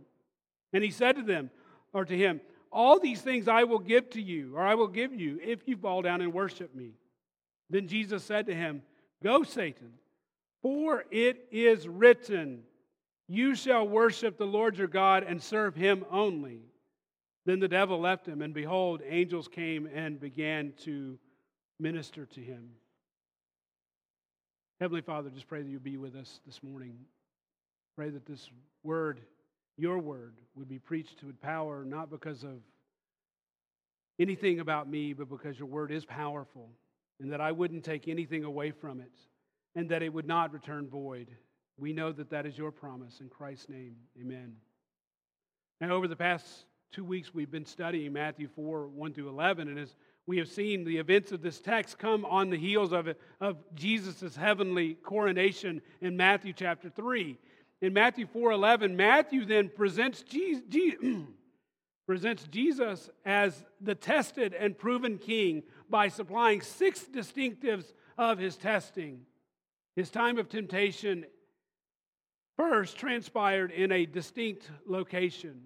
And 0.73 0.83
he 0.83 0.91
said 0.91 1.15
to 1.15 1.23
them, 1.23 1.49
or 1.93 2.05
to 2.05 2.17
him, 2.17 2.41
All 2.71 2.99
these 2.99 3.21
things 3.21 3.47
I 3.47 3.63
will 3.63 3.79
give 3.79 4.09
to 4.11 4.21
you, 4.21 4.55
or 4.57 4.61
I 4.61 4.75
will 4.75 4.87
give 4.87 5.13
you, 5.13 5.39
if 5.41 5.67
you 5.67 5.77
fall 5.77 6.01
down 6.01 6.21
and 6.21 6.33
worship 6.33 6.75
me. 6.75 6.91
Then 7.69 7.87
Jesus 7.87 8.23
said 8.23 8.45
to 8.47 8.53
him, 8.53 8.83
Go, 9.23 9.43
Satan, 9.43 9.93
for 10.61 11.05
it 11.09 11.47
is 11.51 11.87
written, 11.87 12.63
You 13.27 13.55
shall 13.55 13.87
worship 13.87 14.37
the 14.37 14.45
Lord 14.45 14.77
your 14.77 14.87
God 14.87 15.23
and 15.23 15.41
serve 15.41 15.75
him 15.75 16.05
only. 16.11 16.61
Then 17.45 17.59
the 17.59 17.67
devil 17.67 17.99
left 17.99 18.27
him, 18.27 18.41
and 18.41 18.53
behold, 18.53 19.01
angels 19.07 19.47
came 19.47 19.87
and 19.93 20.19
began 20.19 20.73
to 20.83 21.17
minister 21.79 22.25
to 22.25 22.41
him. 22.41 22.71
Heavenly 24.79 25.01
Father, 25.01 25.29
just 25.29 25.47
pray 25.47 25.61
that 25.61 25.69
you 25.69 25.79
be 25.79 25.95
with 25.95 26.15
us 26.15 26.41
this 26.45 26.61
morning. 26.61 26.97
Pray 27.95 28.09
that 28.09 28.25
this 28.25 28.49
word, 28.83 29.21
your 29.77 29.99
word, 29.99 30.33
would 30.55 30.67
be 30.67 30.79
preached 30.79 31.23
with 31.23 31.39
power, 31.41 31.85
not 31.85 32.09
because 32.09 32.43
of 32.43 32.59
anything 34.19 34.59
about 34.59 34.89
me, 34.89 35.13
but 35.13 35.29
because 35.29 35.57
your 35.57 35.67
word 35.69 35.91
is 35.91 36.03
powerful, 36.03 36.69
and 37.21 37.31
that 37.31 37.39
I 37.39 37.53
wouldn't 37.53 37.85
take 37.85 38.09
anything 38.09 38.43
away 38.43 38.71
from 38.71 38.99
it, 38.99 39.13
and 39.75 39.87
that 39.89 40.01
it 40.01 40.11
would 40.11 40.27
not 40.27 40.51
return 40.51 40.89
void. 40.89 41.29
We 41.77 41.93
know 41.93 42.11
that 42.11 42.29
that 42.31 42.45
is 42.45 42.57
your 42.57 42.71
promise. 42.71 43.21
In 43.21 43.29
Christ's 43.29 43.69
name, 43.69 43.95
amen. 44.19 44.55
Now, 45.79 45.91
over 45.91 46.09
the 46.09 46.17
past 46.17 46.65
two 46.91 47.05
weeks 47.05 47.33
we've 47.33 47.51
been 47.51 47.65
studying 47.65 48.11
Matthew 48.11 48.49
4 48.55 48.87
1 48.87 49.13
through 49.13 49.29
11. 49.29 49.69
And 49.69 49.79
as 49.79 49.95
we 50.27 50.37
have 50.39 50.49
seen, 50.49 50.83
the 50.83 50.97
events 50.97 51.31
of 51.31 51.41
this 51.41 51.59
text 51.59 51.99
come 51.99 52.25
on 52.25 52.49
the 52.49 52.57
heels 52.57 52.91
of, 52.91 53.09
of 53.39 53.57
Jesus' 53.75 54.35
heavenly 54.35 54.95
coronation 54.95 55.81
in 56.01 56.17
Matthew 56.17 56.53
chapter 56.53 56.89
3. 56.89 57.37
In 57.81 57.93
Matthew 57.93 58.25
4 58.25 58.51
11, 58.51 58.95
Matthew 58.95 59.45
then 59.45 59.69
presents 59.69 60.23
Jesus, 60.23 60.63
presents 62.07 62.47
Jesus 62.49 63.09
as 63.23 63.63
the 63.81 63.93
tested 63.93 64.55
and 64.55 64.77
proven 64.77 65.19
king 65.19 65.61
by 65.89 66.07
supplying 66.07 66.61
six 66.61 67.03
distinctives 67.03 67.93
of 68.17 68.39
his 68.39 68.55
testing. 68.55 69.21
His 69.95 70.09
time 70.09 70.39
of 70.39 70.49
temptation 70.49 71.25
first 72.57 72.97
transpired 72.97 73.71
in 73.71 73.91
a 73.91 74.05
distinct 74.05 74.71
location. 74.87 75.61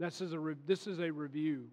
This 0.00 0.20
is 0.20 0.32
a, 0.32 0.54
this 0.66 0.86
is 0.86 1.00
a 1.00 1.10
review. 1.10 1.68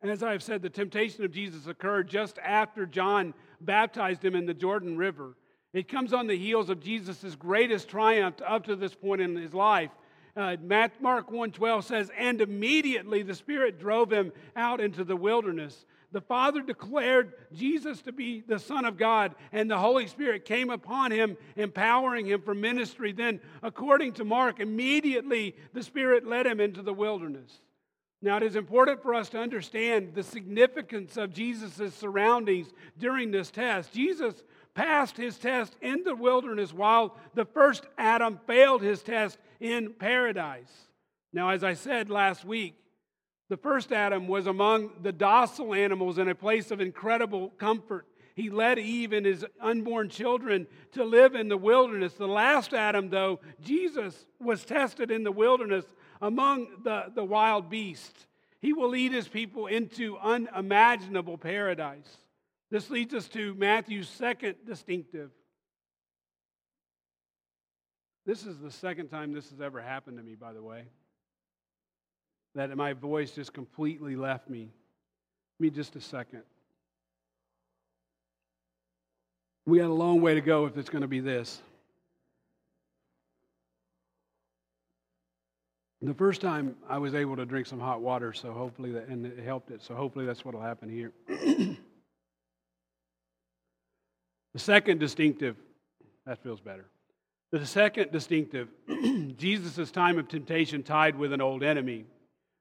And 0.00 0.10
as 0.10 0.22
I've 0.22 0.42
said, 0.42 0.62
the 0.62 0.70
temptation 0.70 1.24
of 1.24 1.32
Jesus 1.32 1.66
occurred 1.66 2.08
just 2.08 2.38
after 2.38 2.86
John 2.86 3.34
baptized 3.60 4.24
him 4.24 4.34
in 4.34 4.46
the 4.46 4.54
Jordan 4.54 4.96
River. 4.96 5.36
It 5.72 5.88
comes 5.88 6.12
on 6.12 6.26
the 6.26 6.38
heels 6.38 6.70
of 6.70 6.80
Jesus' 6.80 7.34
greatest 7.34 7.88
triumph 7.88 8.36
up 8.46 8.64
to 8.66 8.76
this 8.76 8.94
point 8.94 9.20
in 9.20 9.36
his 9.36 9.52
life. 9.52 9.90
Uh, 10.36 10.56
Mark 11.00 11.30
1.12 11.30 11.84
says, 11.84 12.10
And 12.16 12.40
immediately 12.40 13.22
the 13.22 13.34
Spirit 13.34 13.80
drove 13.80 14.12
him 14.12 14.32
out 14.54 14.80
into 14.80 15.02
the 15.04 15.16
wilderness 15.16 15.84
the 16.10 16.20
Father 16.22 16.62
declared 16.62 17.34
Jesus 17.52 18.00
to 18.02 18.12
be 18.12 18.40
the 18.40 18.58
Son 18.58 18.84
of 18.86 18.96
God, 18.96 19.34
and 19.52 19.70
the 19.70 19.78
Holy 19.78 20.06
Spirit 20.06 20.46
came 20.46 20.70
upon 20.70 21.10
him, 21.10 21.36
empowering 21.56 22.26
him 22.26 22.40
for 22.40 22.54
ministry. 22.54 23.12
Then, 23.12 23.40
according 23.62 24.14
to 24.14 24.24
Mark, 24.24 24.58
immediately 24.58 25.54
the 25.74 25.82
Spirit 25.82 26.26
led 26.26 26.46
him 26.46 26.60
into 26.60 26.82
the 26.82 26.94
wilderness. 26.94 27.60
Now, 28.20 28.36
it 28.36 28.42
is 28.42 28.56
important 28.56 29.00
for 29.02 29.14
us 29.14 29.28
to 29.30 29.38
understand 29.38 30.14
the 30.14 30.24
significance 30.24 31.16
of 31.16 31.32
Jesus' 31.32 31.94
surroundings 31.94 32.68
during 32.98 33.30
this 33.30 33.50
test. 33.50 33.92
Jesus 33.92 34.42
passed 34.74 35.16
his 35.16 35.38
test 35.38 35.76
in 35.80 36.02
the 36.02 36.16
wilderness 36.16 36.72
while 36.72 37.16
the 37.34 37.44
first 37.44 37.86
Adam 37.96 38.40
failed 38.46 38.82
his 38.82 39.02
test 39.02 39.38
in 39.60 39.92
paradise. 39.92 40.72
Now, 41.32 41.50
as 41.50 41.62
I 41.62 41.74
said 41.74 42.10
last 42.10 42.44
week, 42.44 42.74
the 43.48 43.56
first 43.56 43.92
Adam 43.92 44.28
was 44.28 44.46
among 44.46 44.90
the 45.02 45.12
docile 45.12 45.74
animals 45.74 46.18
in 46.18 46.28
a 46.28 46.34
place 46.34 46.70
of 46.70 46.80
incredible 46.80 47.50
comfort. 47.50 48.06
He 48.34 48.50
led 48.50 48.78
Eve 48.78 49.12
and 49.12 49.26
his 49.26 49.44
unborn 49.60 50.10
children 50.10 50.66
to 50.92 51.04
live 51.04 51.34
in 51.34 51.48
the 51.48 51.56
wilderness. 51.56 52.12
The 52.14 52.28
last 52.28 52.72
Adam, 52.72 53.10
though, 53.10 53.40
Jesus, 53.60 54.26
was 54.38 54.64
tested 54.64 55.10
in 55.10 55.24
the 55.24 55.32
wilderness 55.32 55.84
among 56.20 56.68
the, 56.84 57.12
the 57.14 57.24
wild 57.24 57.70
beasts. 57.70 58.26
He 58.60 58.72
will 58.72 58.88
lead 58.88 59.12
his 59.12 59.28
people 59.28 59.66
into 59.66 60.18
unimaginable 60.18 61.38
paradise. 61.38 62.16
This 62.70 62.90
leads 62.90 63.14
us 63.14 63.28
to 63.28 63.54
Matthew's 63.54 64.08
second 64.08 64.56
distinctive. 64.66 65.30
This 68.26 68.44
is 68.44 68.58
the 68.58 68.70
second 68.70 69.08
time 69.08 69.32
this 69.32 69.50
has 69.50 69.60
ever 69.60 69.80
happened 69.80 70.18
to 70.18 70.22
me, 70.22 70.34
by 70.34 70.52
the 70.52 70.62
way 70.62 70.84
that 72.58 72.76
my 72.76 72.92
voice 72.92 73.30
just 73.30 73.52
completely 73.52 74.16
left 74.16 74.50
me. 74.50 74.70
Give 75.58 75.60
me 75.60 75.70
just 75.70 75.94
a 75.96 76.00
second. 76.00 76.42
We 79.64 79.78
got 79.78 79.90
a 79.90 79.94
long 79.94 80.20
way 80.20 80.34
to 80.34 80.40
go 80.40 80.66
if 80.66 80.76
it's 80.76 80.88
going 80.88 81.02
to 81.02 81.08
be 81.08 81.20
this. 81.20 81.60
The 86.00 86.14
first 86.14 86.40
time 86.40 86.76
I 86.88 86.98
was 86.98 87.14
able 87.14 87.34
to 87.36 87.44
drink 87.44 87.66
some 87.66 87.80
hot 87.80 88.00
water, 88.00 88.32
so 88.32 88.52
hopefully 88.52 88.92
that, 88.92 89.08
and 89.08 89.26
it 89.26 89.40
helped 89.40 89.72
it. 89.72 89.82
So 89.82 89.94
hopefully 89.94 90.26
that's 90.26 90.44
what 90.44 90.54
will 90.54 90.62
happen 90.62 90.88
here. 90.88 91.12
the 91.26 91.76
second 94.56 95.00
distinctive, 95.00 95.56
that 96.24 96.40
feels 96.42 96.60
better. 96.60 96.84
The 97.50 97.66
second 97.66 98.12
distinctive, 98.12 98.68
Jesus' 99.36 99.90
time 99.90 100.18
of 100.18 100.28
temptation 100.28 100.84
tied 100.84 101.18
with 101.18 101.32
an 101.32 101.40
old 101.40 101.64
enemy. 101.64 102.04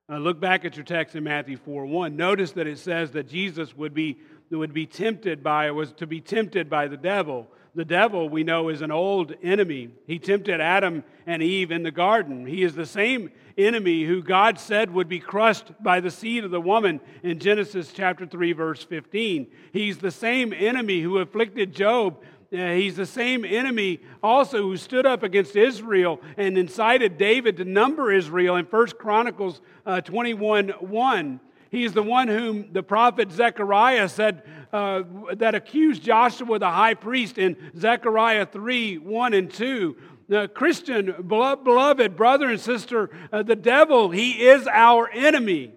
Uh, 0.10 0.18
look 0.18 0.40
back 0.40 0.66
at 0.66 0.76
your 0.76 0.86
text 0.86 1.16
in 1.16 1.24
Matthew 1.24 1.58
4 1.58 1.86
1. 1.86 2.16
Notice 2.16 2.54
that 2.54 2.66
it 2.66 2.80
says 2.80 3.12
that 3.12 3.28
Jesus 3.28 3.76
would 3.78 3.94
be, 3.94 4.18
would 4.50 4.74
be 4.74 4.88
tempted 4.88 5.44
by, 5.44 5.70
was 5.72 5.92
to 5.94 6.08
be 6.08 6.22
tempted 6.22 6.70
by 6.72 6.88
the 6.88 6.98
devil. 6.98 7.48
The 7.78 7.86
devil, 7.86 8.28
we 8.28 8.44
know, 8.44 8.70
is 8.70 8.82
an 8.82 8.90
old 8.90 9.36
enemy. 9.44 9.92
He 10.08 10.18
tempted 10.18 10.60
Adam 10.60 11.04
and 11.28 11.44
Eve 11.44 11.72
in 11.72 11.84
the 11.84 11.92
garden. 11.92 12.48
He 12.48 12.64
is 12.64 12.74
the 12.74 12.88
same 12.88 13.30
enemy 13.56 14.04
who 14.04 14.24
God 14.24 14.60
said 14.60 14.92
would 14.92 15.08
be 15.08 15.20
crushed 15.20 15.72
by 15.84 16.00
the 16.00 16.10
seed 16.10 16.44
of 16.44 16.50
the 16.50 16.60
woman 16.60 17.00
in 17.22 17.38
Genesis 17.38 17.92
chapter 17.94 18.26
3, 18.26 18.54
verse 18.54 18.84
15. 18.84 19.46
He's 19.74 20.00
the 20.00 20.10
same 20.10 20.54
enemy 20.54 21.02
who 21.02 21.20
afflicted 21.20 21.72
Job 21.76 22.24
uh, 22.52 22.72
he's 22.72 22.96
the 22.96 23.06
same 23.06 23.44
enemy 23.44 24.00
also 24.24 24.62
who 24.62 24.78
stood 24.78 25.06
up 25.06 25.22
against 25.22 25.58
Israel 25.58 26.22
and 26.38 26.58
incited 26.58 27.18
David 27.18 27.58
to 27.58 27.66
number 27.66 28.10
Israel 28.12 28.56
in 28.56 28.64
1 28.64 28.88
Chronicles 28.98 29.60
uh, 29.86 30.00
21 30.00 30.70
1. 30.70 31.40
He's 31.70 31.94
the 31.94 32.04
one 32.04 32.28
whom 32.28 32.72
the 32.72 32.84
prophet 32.84 33.32
Zechariah 33.32 34.08
said 34.10 34.44
uh, 34.74 35.04
that 35.36 35.56
accused 35.56 36.04
Joshua 36.04 36.60
the 36.60 36.70
high 36.70 36.94
priest 36.94 37.38
in 37.38 37.56
Zechariah 37.78 38.46
3 38.46 38.98
1 38.98 39.34
and 39.34 39.52
2. 39.52 39.96
The 40.30 40.50
Christian, 40.50 41.14
beloved 41.28 42.18
brother 42.18 42.50
and 42.50 42.60
sister, 42.60 43.10
uh, 43.32 43.44
the 43.44 43.56
devil, 43.56 44.10
he 44.10 44.48
is 44.48 44.68
our 44.68 45.10
enemy. 45.10 45.74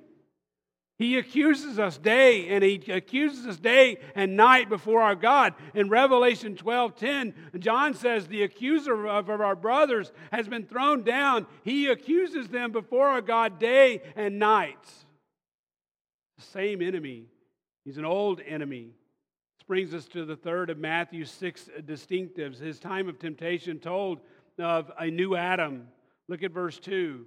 He 1.01 1.17
accuses 1.17 1.79
us 1.79 1.97
day 1.97 2.49
and 2.49 2.63
he 2.63 2.75
accuses 2.93 3.47
us 3.47 3.57
day 3.57 3.97
and 4.15 4.37
night 4.37 4.69
before 4.69 5.01
our 5.01 5.15
God. 5.15 5.55
In 5.73 5.89
Revelation 5.89 6.57
12 6.57 6.95
10, 6.95 7.35
John 7.59 7.95
says, 7.95 8.27
The 8.27 8.43
accuser 8.43 9.07
of 9.07 9.31
our 9.31 9.57
brothers 9.57 10.13
has 10.31 10.47
been 10.47 10.67
thrown 10.67 11.03
down. 11.03 11.47
He 11.65 11.87
accuses 11.87 12.49
them 12.49 12.71
before 12.71 13.09
our 13.09 13.23
God 13.23 13.59
day 13.59 14.03
and 14.15 14.39
night. 14.39 14.85
The 16.37 16.45
same 16.45 16.83
enemy. 16.83 17.29
He's 17.91 17.99
an 17.99 18.05
old 18.05 18.41
enemy. 18.47 18.93
This 19.59 19.67
brings 19.67 19.95
us 19.95 20.05
to 20.11 20.25
the 20.25 20.37
third 20.37 20.71
of 20.71 20.79
Matthew's 20.79 21.29
six 21.29 21.69
distinctives. 21.81 22.61
His 22.61 22.79
time 22.79 23.09
of 23.09 23.19
temptation 23.19 23.81
told 23.81 24.21
of 24.61 24.93
a 24.97 25.11
new 25.11 25.35
Adam 25.35 25.89
Look 26.29 26.45
at 26.45 26.53
verse 26.53 26.79
2. 26.79 27.27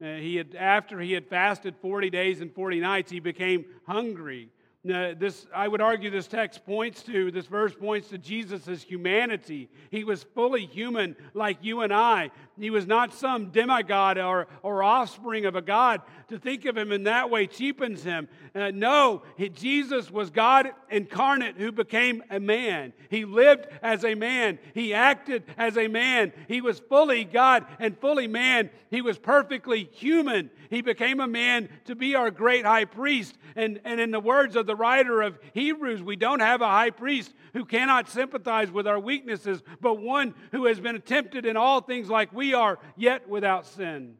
Uh, 0.00 0.14
he 0.18 0.36
had, 0.36 0.54
after 0.54 1.00
he 1.00 1.10
had 1.10 1.26
fasted 1.26 1.74
40 1.82 2.08
days 2.08 2.40
and 2.40 2.54
40 2.54 2.78
nights, 2.78 3.10
he 3.10 3.18
became 3.18 3.64
hungry. 3.84 4.48
Now, 4.84 5.12
this, 5.18 5.44
I 5.52 5.66
would 5.66 5.80
argue 5.80 6.08
this 6.08 6.28
text 6.28 6.64
points 6.64 7.02
to, 7.04 7.32
this 7.32 7.46
verse 7.46 7.74
points 7.74 8.10
to 8.10 8.18
Jesus' 8.18 8.84
humanity. 8.84 9.68
He 9.90 10.04
was 10.04 10.22
fully 10.22 10.66
human 10.66 11.16
like 11.32 11.58
you 11.62 11.80
and 11.80 11.92
I. 11.92 12.30
He 12.58 12.70
was 12.70 12.86
not 12.86 13.12
some 13.12 13.50
demigod 13.50 14.16
or, 14.16 14.46
or 14.62 14.82
offspring 14.82 15.44
of 15.44 15.56
a 15.56 15.62
God. 15.62 16.02
To 16.28 16.38
think 16.38 16.64
of 16.64 16.76
him 16.76 16.92
in 16.92 17.04
that 17.04 17.28
way 17.28 17.46
cheapens 17.46 18.04
him. 18.04 18.28
Uh, 18.54 18.70
no, 18.72 19.22
he, 19.36 19.48
Jesus 19.48 20.10
was 20.10 20.30
God 20.30 20.70
incarnate 20.88 21.56
who 21.56 21.72
became 21.72 22.22
a 22.30 22.38
man. 22.38 22.92
He 23.10 23.24
lived 23.24 23.66
as 23.82 24.04
a 24.04 24.14
man. 24.14 24.58
He 24.72 24.94
acted 24.94 25.44
as 25.58 25.76
a 25.76 25.88
man. 25.88 26.32
He 26.46 26.60
was 26.60 26.78
fully 26.78 27.24
God 27.24 27.66
and 27.80 27.98
fully 27.98 28.28
man. 28.28 28.70
He 28.90 29.02
was 29.02 29.18
perfectly 29.18 29.90
human. 29.92 30.50
He 30.70 30.80
became 30.80 31.20
a 31.20 31.26
man 31.26 31.68
to 31.86 31.96
be 31.96 32.14
our 32.14 32.30
great 32.30 32.64
high 32.64 32.84
priest. 32.84 33.36
And, 33.56 33.80
and 33.84 34.00
in 34.00 34.12
the 34.12 34.20
words 34.20 34.54
of 34.54 34.66
the 34.66 34.76
writer 34.76 35.22
of 35.22 35.38
Hebrews, 35.52 36.02
we 36.02 36.16
don't 36.16 36.40
have 36.40 36.62
a 36.62 36.68
high 36.68 36.90
priest 36.90 37.32
who 37.52 37.64
cannot 37.64 38.08
sympathize 38.08 38.70
with 38.70 38.86
our 38.86 38.98
weaknesses, 38.98 39.62
but 39.80 40.00
one 40.00 40.34
who 40.52 40.66
has 40.66 40.80
been 40.80 41.00
tempted 41.02 41.44
in 41.44 41.56
all 41.56 41.80
things 41.80 42.08
like 42.08 42.32
we 42.32 42.43
are, 42.52 42.78
yet 42.96 43.28
without 43.28 43.66
sin. 43.66 44.16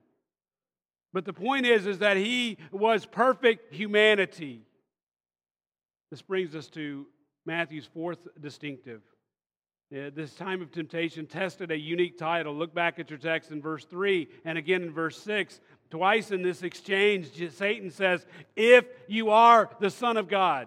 But 1.13 1.25
the 1.25 1.33
point 1.33 1.67
is, 1.67 1.87
is 1.87 1.99
that 1.99 2.17
he 2.17 2.59
was 2.73 3.07
perfect 3.07 3.73
humanity. 3.73 4.63
This 6.11 6.23
brings 6.23 6.55
us 6.55 6.69
to 6.71 7.07
Matthew's 7.47 7.87
fourth 7.87 8.19
distinctive. 8.41 9.03
Uh, 9.95 10.11
this 10.15 10.35
time 10.35 10.61
of 10.61 10.73
temptation 10.73 11.27
tested 11.27 11.71
a 11.71 11.79
unique 11.79 12.19
title. 12.19 12.55
Look 12.55 12.75
back 12.75 12.99
at 12.99 13.11
your 13.11 13.19
text 13.19 13.53
in 13.53 13.63
verse 13.63 13.85
3 13.85 14.29
and 14.45 14.59
again 14.59 14.83
in 14.83 14.93
verse 14.93 15.21
6. 15.23 15.61
Twice 15.91 16.33
in 16.33 16.43
this 16.43 16.63
exchange, 16.63 17.31
Satan 17.53 17.91
says, 17.91 18.27
If 18.57 18.87
you 19.07 19.31
are 19.31 19.71
the 19.79 19.91
Son 19.91 20.17
of 20.17 20.27
God, 20.27 20.67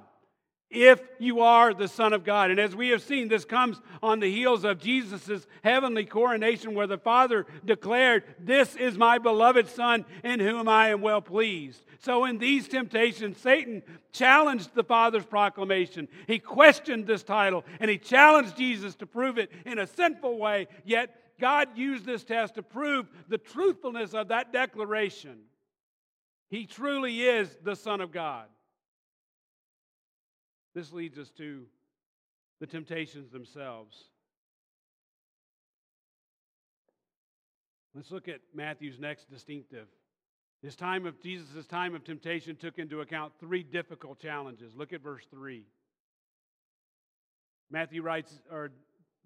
if 0.69 0.99
you 1.17 1.41
are 1.41 1.73
the 1.73 1.87
Son 1.87 2.11
of 2.13 2.23
God. 2.23 2.51
And 2.51 2.59
as 2.59 2.75
we 2.75 2.89
have 2.89 3.01
seen, 3.01 3.27
this 3.27 3.45
comes 3.45 3.79
on 4.03 4.19
the 4.19 4.31
heels 4.31 4.63
of 4.63 4.79
Jesus' 4.79 5.47
heavenly 5.63 6.05
coronation, 6.05 6.73
where 6.73 6.87
the 6.87 6.97
Father 6.97 7.45
declared, 7.63 8.23
This 8.39 8.75
is 8.75 8.97
my 8.97 9.17
beloved 9.17 9.67
Son, 9.69 10.05
in 10.23 10.39
whom 10.39 10.67
I 10.67 10.89
am 10.89 11.01
well 11.01 11.21
pleased. 11.21 11.85
So, 11.99 12.25
in 12.25 12.37
these 12.37 12.67
temptations, 12.67 13.37
Satan 13.37 13.81
challenged 14.11 14.75
the 14.75 14.83
Father's 14.83 15.25
proclamation. 15.25 16.07
He 16.27 16.39
questioned 16.39 17.07
this 17.07 17.23
title, 17.23 17.63
and 17.79 17.89
he 17.89 17.97
challenged 17.97 18.57
Jesus 18.57 18.95
to 18.95 19.05
prove 19.05 19.37
it 19.37 19.51
in 19.65 19.79
a 19.79 19.87
sinful 19.87 20.37
way, 20.37 20.67
yet, 20.83 21.23
God 21.39 21.77
used 21.77 22.03
this 22.03 22.23
test 22.23 22.55
to 22.55 22.63
prove 22.63 23.07
the 23.27 23.37
truthfulness 23.37 24.15
of 24.15 24.29
that 24.29 24.51
declaration. 24.51 25.37
He 26.49 26.65
truly 26.65 27.21
is 27.21 27.55
the 27.63 27.75
Son 27.75 28.01
of 28.01 28.11
God. 28.11 28.47
This 30.77 30.93
leads 30.93 31.17
us 31.17 31.31
to 31.39 31.63
the 32.59 32.67
temptations 32.67 33.31
themselves. 33.31 33.97
Let's 37.95 38.11
look 38.11 38.27
at 38.27 38.41
Matthew's 38.53 38.99
next 38.99 39.27
distinctive. 39.27 39.87
His 40.61 40.75
time 40.75 41.07
of 41.07 41.19
Jesus' 41.19 41.65
time 41.65 41.95
of 41.95 42.03
temptation 42.03 42.55
took 42.55 42.77
into 42.77 43.01
account 43.01 43.33
three 43.39 43.63
difficult 43.63 44.19
challenges. 44.19 44.75
Look 44.75 44.93
at 44.93 45.01
verse 45.01 45.25
3. 45.31 45.63
Matthew 47.71 48.03
writes, 48.03 48.39
or 48.51 48.69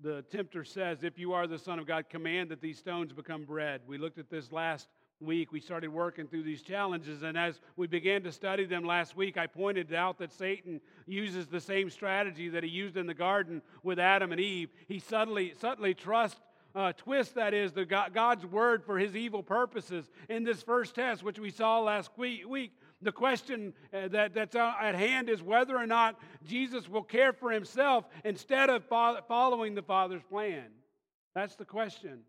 the 0.01 0.22
tempter 0.31 0.63
says, 0.63 1.03
If 1.03 1.20
you 1.20 1.34
are 1.34 1.48
the 1.48 1.60
Son 1.60 1.79
of 1.79 1.86
God, 1.86 2.05
command 2.10 2.48
that 2.51 2.62
these 2.62 2.77
stones 2.77 3.12
become 3.12 3.43
bread. 3.43 3.81
We 3.86 3.98
looked 3.98 4.20
at 4.20 4.29
this 4.29 4.53
last 4.53 4.88
week, 5.21 5.51
we 5.51 5.59
started 5.59 5.89
working 5.89 6.27
through 6.27 6.43
these 6.43 6.61
challenges. 6.61 7.23
And 7.23 7.37
as 7.37 7.59
we 7.75 7.87
began 7.87 8.23
to 8.23 8.31
study 8.31 8.65
them 8.65 8.83
last 8.83 9.15
week, 9.15 9.37
I 9.37 9.47
pointed 9.47 9.93
out 9.93 10.17
that 10.19 10.31
Satan 10.31 10.81
uses 11.05 11.47
the 11.47 11.61
same 11.61 11.89
strategy 11.89 12.49
that 12.49 12.63
he 12.63 12.69
used 12.69 12.97
in 12.97 13.07
the 13.07 13.13
garden 13.13 13.62
with 13.84 13.99
Adam 13.99 14.31
and 14.31 14.41
Eve. 14.41 14.69
He 14.88 14.99
subtly, 14.99 15.53
subtly 15.60 15.93
trusts. 15.93 16.39
Uh, 16.73 16.93
twist 16.93 17.36
that 17.36 17.53
is 17.53 17.73
the 17.73 17.84
God, 17.84 18.13
God's 18.13 18.45
word 18.45 18.86
for 18.86 18.97
his 18.97 19.13
evil 19.13 19.43
purposes. 19.43 20.10
In 20.29 20.45
this 20.45 20.63
first 20.63 20.95
test, 20.95 21.21
which 21.21 21.38
we 21.38 21.49
saw 21.49 21.81
last 21.81 22.12
week, 22.17 22.47
week 22.47 22.71
the 23.01 23.12
question 23.12 23.73
uh, 23.93 24.07
that, 24.10 24.34
that's 24.34 24.55
at 24.55 24.95
hand 24.95 25.29
is 25.29 25.41
whether 25.41 25.75
or 25.75 25.88
not 25.88 26.17
Jesus 26.47 26.88
will 26.88 27.03
care 27.03 27.34
for 27.34 27.51
himself 27.51 28.05
instead 28.23 28.69
of 28.69 28.86
fo- 28.86 29.19
following 29.27 29.75
the 29.75 29.81
Father's 29.81 30.23
plan. 30.29 30.65
That's 31.36 31.55
the 31.55 31.65
question. 31.65 32.21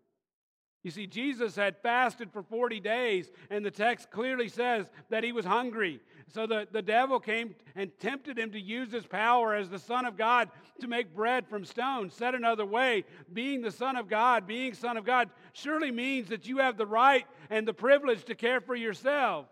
You 0.83 0.91
see, 0.91 1.07
Jesus 1.07 1.55
had 1.55 1.77
fasted 1.77 2.29
for 2.31 2.43
40 2.43 2.81
days, 2.81 3.31
and 3.49 3.65
the 3.65 3.71
text 3.71 4.11
clearly 4.11 4.49
says 4.49 4.85
that 5.09 5.23
he 5.23 5.31
was 5.31 5.45
hungry. 5.45 6.01
So 6.27 6.45
the, 6.45 6.67
the 6.69 6.81
devil 6.81 7.21
came 7.21 7.55
and 7.73 7.89
tempted 7.99 8.37
him 8.37 8.51
to 8.51 8.59
use 8.59 8.91
his 8.91 9.05
power 9.05 9.55
as 9.55 9.69
the 9.69 9.79
Son 9.79 10.05
of 10.05 10.17
God 10.17 10.49
to 10.81 10.87
make 10.87 11.15
bread 11.15 11.47
from 11.47 11.63
stones. 11.63 12.13
Said 12.13 12.35
another 12.35 12.65
way, 12.65 13.05
being 13.31 13.61
the 13.61 13.71
Son 13.71 13.95
of 13.95 14.09
God, 14.09 14.45
being 14.45 14.73
Son 14.73 14.97
of 14.97 15.05
God, 15.05 15.29
surely 15.53 15.89
means 15.89 16.27
that 16.27 16.47
you 16.47 16.57
have 16.57 16.75
the 16.75 16.85
right 16.85 17.25
and 17.49 17.65
the 17.65 17.73
privilege 17.73 18.25
to 18.25 18.35
care 18.35 18.59
for 18.59 18.75
yourself. 18.75 19.45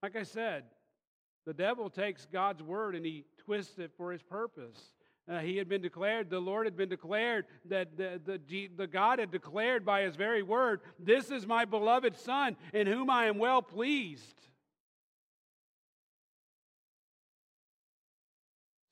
Like 0.00 0.14
I 0.14 0.22
said, 0.22 0.62
the 1.44 1.54
devil 1.54 1.90
takes 1.90 2.24
God's 2.26 2.62
word 2.62 2.94
and 2.94 3.04
he 3.04 3.24
twists 3.38 3.80
it 3.80 3.90
for 3.96 4.12
his 4.12 4.22
purpose. 4.22 4.78
Uh, 5.28 5.40
he 5.40 5.56
had 5.56 5.68
been 5.68 5.82
declared, 5.82 6.30
the 6.30 6.38
Lord 6.38 6.66
had 6.66 6.76
been 6.76 6.88
declared, 6.88 7.46
that 7.64 7.96
the, 7.96 8.20
the, 8.24 8.70
the 8.76 8.86
God 8.86 9.18
had 9.18 9.32
declared 9.32 9.84
by 9.84 10.02
his 10.02 10.14
very 10.14 10.42
word, 10.42 10.80
This 11.00 11.32
is 11.32 11.46
my 11.46 11.64
beloved 11.64 12.16
Son, 12.16 12.56
in 12.72 12.86
whom 12.86 13.10
I 13.10 13.26
am 13.26 13.38
well 13.38 13.60
pleased. 13.60 14.46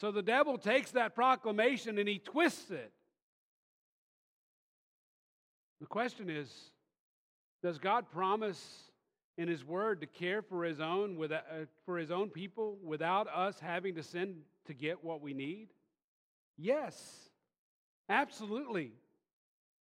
So 0.01 0.11
the 0.11 0.23
devil 0.23 0.59
takes 0.59 0.91
that 0.91 1.15
proclamation 1.15 1.99
and 1.99 2.09
he 2.09 2.19
twists 2.19 2.71
it. 2.71 2.93
The 5.81 5.87
question 5.87 6.29
is 6.29 6.53
Does 7.63 7.79
God 7.79 8.11
promise 8.11 8.91
in 9.39 9.47
his 9.47 9.65
word 9.65 10.01
to 10.01 10.07
care 10.07 10.43
for 10.43 10.65
his 10.65 10.81
own, 10.81 11.17
uh, 11.33 11.39
for 11.87 11.97
his 11.97 12.11
own 12.11 12.29
people 12.29 12.77
without 12.83 13.29
us 13.29 13.61
having 13.61 13.95
to 13.95 14.03
sin 14.03 14.39
to 14.67 14.75
get 14.75 15.05
what 15.05 15.21
we 15.21 15.33
need? 15.33 15.69
Yes, 16.57 17.29
absolutely. 18.09 18.93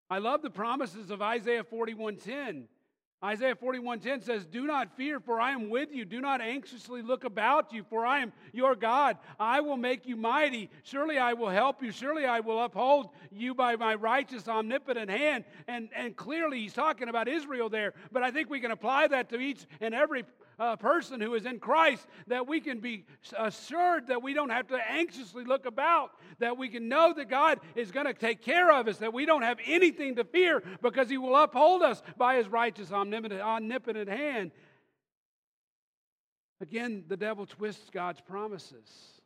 I 0.08 0.18
love 0.18 0.42
the 0.42 0.50
promises 0.50 1.10
of 1.10 1.22
Isaiah 1.22 1.64
41:10. 1.64 2.68
Isaiah 3.24 3.54
41:10 3.54 4.20
says, 4.20 4.44
"Do 4.46 4.66
not 4.66 4.96
fear, 4.96 5.20
for 5.20 5.40
I 5.40 5.52
am 5.52 5.70
with 5.70 5.92
you. 5.92 6.04
Do 6.04 6.20
not 6.20 6.40
anxiously 6.40 7.02
look 7.02 7.22
about 7.22 7.72
you, 7.72 7.84
for 7.84 8.04
I 8.04 8.18
am 8.18 8.32
your 8.52 8.74
God. 8.74 9.16
I 9.38 9.60
will 9.60 9.76
make 9.76 10.06
you 10.06 10.16
mighty. 10.16 10.70
Surely 10.82 11.18
I 11.18 11.34
will 11.34 11.48
help 11.48 11.82
you. 11.82 11.92
Surely 11.92 12.26
I 12.26 12.40
will 12.40 12.60
uphold 12.60 13.10
you 13.30 13.54
by 13.54 13.76
my 13.76 13.94
righteous, 13.94 14.48
omnipotent 14.48 15.08
hand." 15.08 15.44
And, 15.68 15.88
and 15.94 16.16
clearly 16.16 16.60
he's 16.60 16.74
talking 16.74 17.08
about 17.08 17.28
Israel 17.28 17.68
there, 17.68 17.94
but 18.10 18.24
I 18.24 18.32
think 18.32 18.50
we 18.50 18.60
can 18.60 18.72
apply 18.72 19.06
that 19.08 19.28
to 19.28 19.38
each 19.38 19.66
and 19.80 19.94
every 19.94 20.24
uh, 20.58 20.76
person 20.76 21.20
who 21.20 21.34
is 21.34 21.46
in 21.46 21.58
Christ, 21.58 22.06
that 22.26 22.46
we 22.46 22.60
can 22.60 22.80
be 22.80 23.04
assured 23.38 24.08
that 24.08 24.22
we 24.22 24.34
don't 24.34 24.50
have 24.50 24.68
to 24.68 24.78
anxiously 24.90 25.44
look 25.44 25.66
about, 25.66 26.12
that 26.38 26.58
we 26.58 26.68
can 26.68 26.88
know 26.88 27.12
that 27.14 27.28
God 27.28 27.60
is 27.74 27.90
going 27.90 28.06
to 28.06 28.14
take 28.14 28.42
care 28.42 28.72
of 28.72 28.88
us, 28.88 28.98
that 28.98 29.12
we 29.12 29.26
don't 29.26 29.42
have 29.42 29.58
anything 29.66 30.16
to 30.16 30.24
fear 30.24 30.62
because 30.82 31.08
He 31.08 31.18
will 31.18 31.36
uphold 31.36 31.82
us 31.82 32.02
by 32.16 32.36
His 32.36 32.48
righteous, 32.48 32.92
omnipotent 32.92 34.08
hand. 34.08 34.52
Again, 36.60 37.04
the 37.08 37.16
devil 37.16 37.46
twists 37.46 37.90
God's 37.90 38.20
promises 38.20 39.21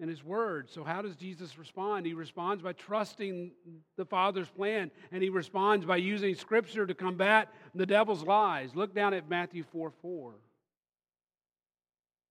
and 0.00 0.08
his 0.08 0.24
word. 0.24 0.70
So, 0.70 0.84
how 0.84 1.02
does 1.02 1.16
Jesus 1.16 1.58
respond? 1.58 2.06
He 2.06 2.14
responds 2.14 2.62
by 2.62 2.72
trusting 2.72 3.52
the 3.96 4.04
Father's 4.04 4.48
plan, 4.48 4.90
and 5.12 5.22
he 5.22 5.28
responds 5.28 5.84
by 5.84 5.96
using 5.96 6.34
Scripture 6.34 6.86
to 6.86 6.94
combat 6.94 7.52
the 7.74 7.86
devil's 7.86 8.22
lies. 8.22 8.74
Look 8.74 8.94
down 8.94 9.14
at 9.14 9.28
Matthew 9.28 9.64
4 9.64 9.90
4. 10.02 10.34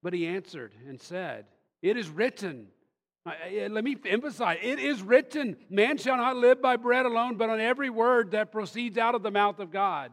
But 0.04 0.14
he 0.14 0.28
answered 0.28 0.74
and 0.88 1.02
said, 1.02 1.46
It 1.82 1.98
is 1.98 2.10
written. 2.10 2.68
Let 3.26 3.84
me 3.84 3.98
emphasize 4.06 4.58
it 4.62 4.80
is 4.80 5.02
written, 5.02 5.58
man 5.70 5.98
shall 5.98 6.16
not 6.16 6.38
live 6.38 6.62
by 6.62 6.78
bread 6.78 7.06
alone, 7.06 7.36
but 7.36 7.50
on 7.50 7.60
every 7.60 7.90
word 7.90 8.32
that 8.32 8.54
proceeds 8.54 8.98
out 8.98 9.16
of 9.16 9.24
the 9.24 9.32
mouth 9.32 9.60
of 9.60 9.70
God. 9.70 10.12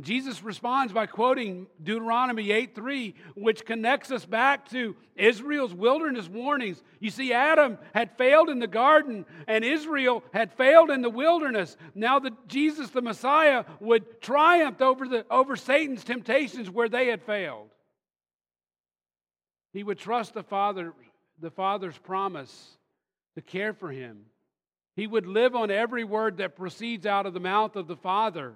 Jesus 0.00 0.42
responds 0.42 0.92
by 0.92 1.06
quoting 1.06 1.68
Deuteronomy 1.80 2.50
8 2.50 2.74
3, 2.74 3.14
which 3.36 3.64
connects 3.64 4.10
us 4.10 4.26
back 4.26 4.68
to 4.70 4.96
Israel's 5.14 5.72
wilderness 5.72 6.28
warnings. 6.28 6.82
You 6.98 7.10
see, 7.10 7.32
Adam 7.32 7.78
had 7.94 8.18
failed 8.18 8.50
in 8.50 8.58
the 8.58 8.66
garden, 8.66 9.24
and 9.46 9.64
Israel 9.64 10.24
had 10.32 10.52
failed 10.54 10.90
in 10.90 11.00
the 11.00 11.10
wilderness. 11.10 11.76
Now, 11.94 12.18
that 12.18 12.48
Jesus, 12.48 12.90
the 12.90 13.02
Messiah, 13.02 13.64
would 13.78 14.20
triumph 14.20 14.82
over, 14.82 15.06
the, 15.06 15.24
over 15.30 15.54
Satan's 15.54 16.02
temptations 16.02 16.68
where 16.68 16.88
they 16.88 17.06
had 17.06 17.22
failed. 17.22 17.68
He 19.72 19.84
would 19.84 19.98
trust 19.98 20.34
the 20.34 20.42
Father, 20.42 20.92
the 21.40 21.52
Father's 21.52 21.98
promise 21.98 22.78
to 23.36 23.42
care 23.42 23.72
for 23.72 23.90
him 23.90 24.26
He 24.96 25.06
would 25.06 25.26
live 25.26 25.54
on 25.54 25.70
every 25.70 26.04
word 26.04 26.38
that 26.38 26.56
proceeds 26.56 27.06
out 27.06 27.26
of 27.26 27.34
the 27.34 27.40
mouth 27.40 27.76
of 27.76 27.88
the 27.88 27.96
Father. 27.96 28.54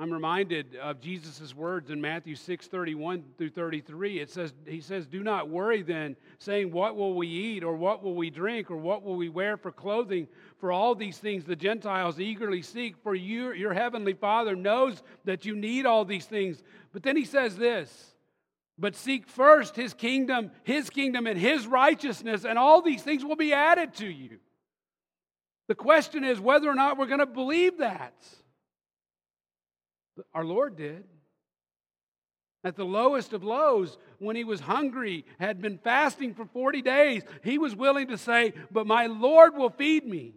I'm 0.00 0.12
reminded 0.12 0.76
of 0.76 1.00
Jesus' 1.00 1.54
words 1.54 1.90
in 1.90 2.00
Matthew 2.00 2.36
6 2.36 2.68
31 2.68 3.24
through 3.36 3.50
33. 3.50 4.20
It 4.20 4.30
says, 4.30 4.52
He 4.64 4.80
says, 4.80 5.06
Do 5.06 5.24
not 5.24 5.48
worry 5.48 5.82
then, 5.82 6.16
saying, 6.38 6.70
What 6.70 6.96
will 6.96 7.14
we 7.14 7.26
eat, 7.26 7.64
or 7.64 7.74
what 7.74 8.02
will 8.02 8.14
we 8.14 8.30
drink, 8.30 8.70
or 8.70 8.76
what 8.76 9.02
will 9.02 9.16
we 9.16 9.28
wear 9.28 9.56
for 9.56 9.72
clothing? 9.72 10.28
For 10.58 10.70
all 10.70 10.94
these 10.94 11.18
things 11.18 11.44
the 11.44 11.56
Gentiles 11.56 12.20
eagerly 12.20 12.62
seek, 12.62 12.96
for 13.02 13.14
you, 13.14 13.52
your 13.52 13.74
heavenly 13.74 14.14
Father 14.14 14.54
knows 14.54 15.02
that 15.24 15.44
you 15.44 15.56
need 15.56 15.84
all 15.84 16.04
these 16.04 16.26
things. 16.26 16.62
But 16.92 17.02
then 17.02 17.16
He 17.16 17.24
says 17.24 17.56
this, 17.56 18.14
But 18.78 18.94
seek 18.94 19.26
first 19.26 19.74
His 19.74 19.94
kingdom, 19.94 20.52
His 20.62 20.90
kingdom, 20.90 21.26
and 21.26 21.38
His 21.38 21.66
righteousness, 21.66 22.44
and 22.44 22.56
all 22.56 22.82
these 22.82 23.02
things 23.02 23.24
will 23.24 23.36
be 23.36 23.52
added 23.52 23.94
to 23.94 24.06
you. 24.06 24.38
The 25.66 25.74
question 25.74 26.22
is 26.22 26.38
whether 26.38 26.68
or 26.68 26.74
not 26.74 26.98
we're 26.98 27.06
going 27.06 27.18
to 27.18 27.26
believe 27.26 27.78
that. 27.78 28.14
Our 30.34 30.44
Lord 30.44 30.76
did. 30.76 31.04
At 32.64 32.76
the 32.76 32.84
lowest 32.84 33.32
of 33.32 33.44
lows, 33.44 33.98
when 34.18 34.34
he 34.34 34.42
was 34.42 34.60
hungry, 34.60 35.24
had 35.38 35.62
been 35.62 35.78
fasting 35.78 36.34
for 36.34 36.44
40 36.44 36.82
days, 36.82 37.22
he 37.44 37.56
was 37.56 37.76
willing 37.76 38.08
to 38.08 38.18
say, 38.18 38.52
But 38.70 38.86
my 38.86 39.06
Lord 39.06 39.54
will 39.54 39.70
feed 39.70 40.04
me. 40.04 40.34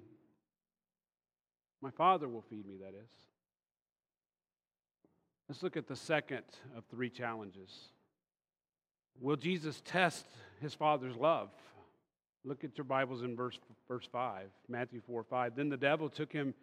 My 1.82 1.90
Father 1.90 2.28
will 2.30 2.44
feed 2.44 2.68
me, 2.68 2.78
that 2.82 2.90
is. 2.90 3.10
Let's 5.50 5.64
look 5.64 5.76
at 5.76 5.88
the 5.88 5.96
second 5.96 6.44
of 6.78 6.84
three 6.92 7.10
challenges. 7.10 7.72
Will 9.20 9.36
Jesus 9.36 9.82
test 9.84 10.26
his 10.62 10.74
Father's 10.74 11.16
love? 11.16 11.50
Look 12.46 12.64
at 12.64 12.78
your 12.78 12.86
Bibles 12.86 13.24
in 13.24 13.36
verse, 13.36 13.60
verse 13.88 14.08
5, 14.12 14.46
Matthew 14.70 15.02
4 15.06 15.24
5. 15.24 15.56
Then 15.56 15.70
the 15.70 15.78
devil 15.78 16.08
took 16.08 16.32
him 16.32 16.54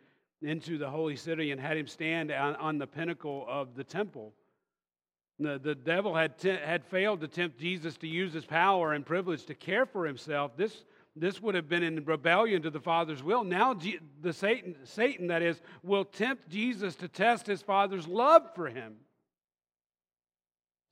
into 0.43 0.79
the 0.79 0.91
holy 0.91 1.17
city 1.17 1.51
and 1.51 1.61
had 1.61 1.77
him 1.77 1.87
stand 1.87 2.31
on, 2.31 2.57
on 2.57 2.79
the 2.79 2.87
pinnacle 2.87 3.45
of 3.49 3.75
the 3.75 3.85
temple. 3.85 4.33
The, 5.41 5.59
the 5.59 5.75
devil 5.75 6.15
had, 6.15 6.35
had 6.43 6.85
failed 6.85 7.21
to 7.21 7.29
tempt 7.29 7.59
Jesus 7.59 7.97
to 7.99 8.09
use 8.09 8.33
his 8.33 8.45
power 8.45 8.93
and 8.93 9.07
privilege 9.07 9.45
to 9.47 9.55
care 9.55 9.87
for 9.87 10.05
himself. 10.05 10.57
This, 10.57 10.85
this 11.15 11.41
would 11.41 11.55
have 11.55 11.69
been 11.69 11.83
in 11.83 12.05
rebellion 12.05 12.63
to 12.63 12.71
the 12.71 12.81
Father's 12.81 13.23
will. 13.23 13.45
Now, 13.45 13.75
G- 13.75 14.01
the 14.21 14.33
Satan, 14.33 14.77
Satan, 14.85 15.29
that 15.29 15.43
is, 15.43 15.61
will 15.83 16.05
tempt 16.05 16.49
Jesus 16.49 16.97
to 16.97 17.09
test 17.09 17.47
his 17.47 17.63
Father's 17.63 18.09
love 18.09 18.43
for 18.55 18.69
him. 18.69 18.97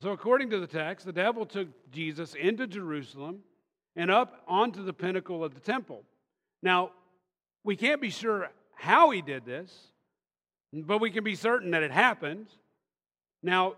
So, 0.01 0.11
according 0.11 0.51
to 0.51 0.59
the 0.59 0.67
text, 0.67 1.05
the 1.05 1.11
devil 1.11 1.45
took 1.45 1.67
Jesus 1.91 2.35
into 2.35 2.67
Jerusalem 2.67 3.39
and 3.95 4.11
up 4.11 4.43
onto 4.47 4.83
the 4.83 4.93
pinnacle 4.93 5.43
of 5.43 5.55
the 5.55 5.59
temple. 5.59 6.03
Now, 6.61 6.91
we 7.63 7.75
can't 7.75 7.99
be 7.99 8.11
sure 8.11 8.49
how 8.77 9.09
he 9.09 9.21
did 9.21 9.45
this, 9.45 9.71
but 10.73 10.99
we 10.99 11.11
can 11.11 11.23
be 11.23 11.35
certain 11.35 11.71
that 11.71 11.83
it 11.83 11.91
happened. 11.91 12.47
Now, 13.43 13.75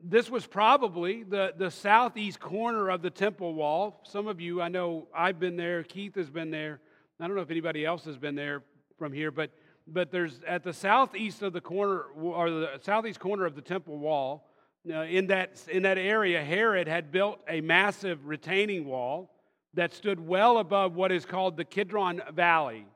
this 0.00 0.30
was 0.30 0.46
probably 0.46 1.22
the, 1.22 1.52
the 1.56 1.70
southeast 1.70 2.40
corner 2.40 2.88
of 2.88 3.02
the 3.02 3.10
temple 3.10 3.54
wall. 3.54 4.00
Some 4.04 4.26
of 4.26 4.40
you, 4.40 4.62
I 4.62 4.68
know 4.68 5.08
I've 5.14 5.40
been 5.40 5.56
there, 5.56 5.82
Keith 5.82 6.14
has 6.14 6.30
been 6.30 6.50
there. 6.50 6.80
I 7.20 7.26
don't 7.26 7.34
know 7.34 7.42
if 7.42 7.50
anybody 7.50 7.84
else 7.84 8.04
has 8.04 8.16
been 8.16 8.36
there 8.36 8.62
from 8.96 9.12
here, 9.12 9.30
but 9.30 9.50
but 9.92 10.10
there's 10.10 10.40
at 10.46 10.62
the 10.62 10.72
southeast 10.72 11.42
of 11.42 11.52
the 11.52 11.60
corner 11.60 12.02
or 12.20 12.50
the 12.50 12.78
southeast 12.82 13.20
corner 13.20 13.46
of 13.46 13.54
the 13.54 13.62
temple 13.62 13.98
wall 13.98 14.46
uh, 14.90 15.02
in 15.02 15.26
that 15.28 15.62
in 15.70 15.82
that 15.82 15.98
area 15.98 16.42
herod 16.42 16.86
had 16.86 17.10
built 17.10 17.38
a 17.48 17.60
massive 17.60 18.26
retaining 18.26 18.84
wall 18.84 19.30
that 19.74 19.92
stood 19.92 20.20
well 20.20 20.58
above 20.58 20.94
what 20.94 21.10
is 21.12 21.24
called 21.24 21.56
the 21.56 21.64
kidron 21.64 22.22
valley 22.34 22.86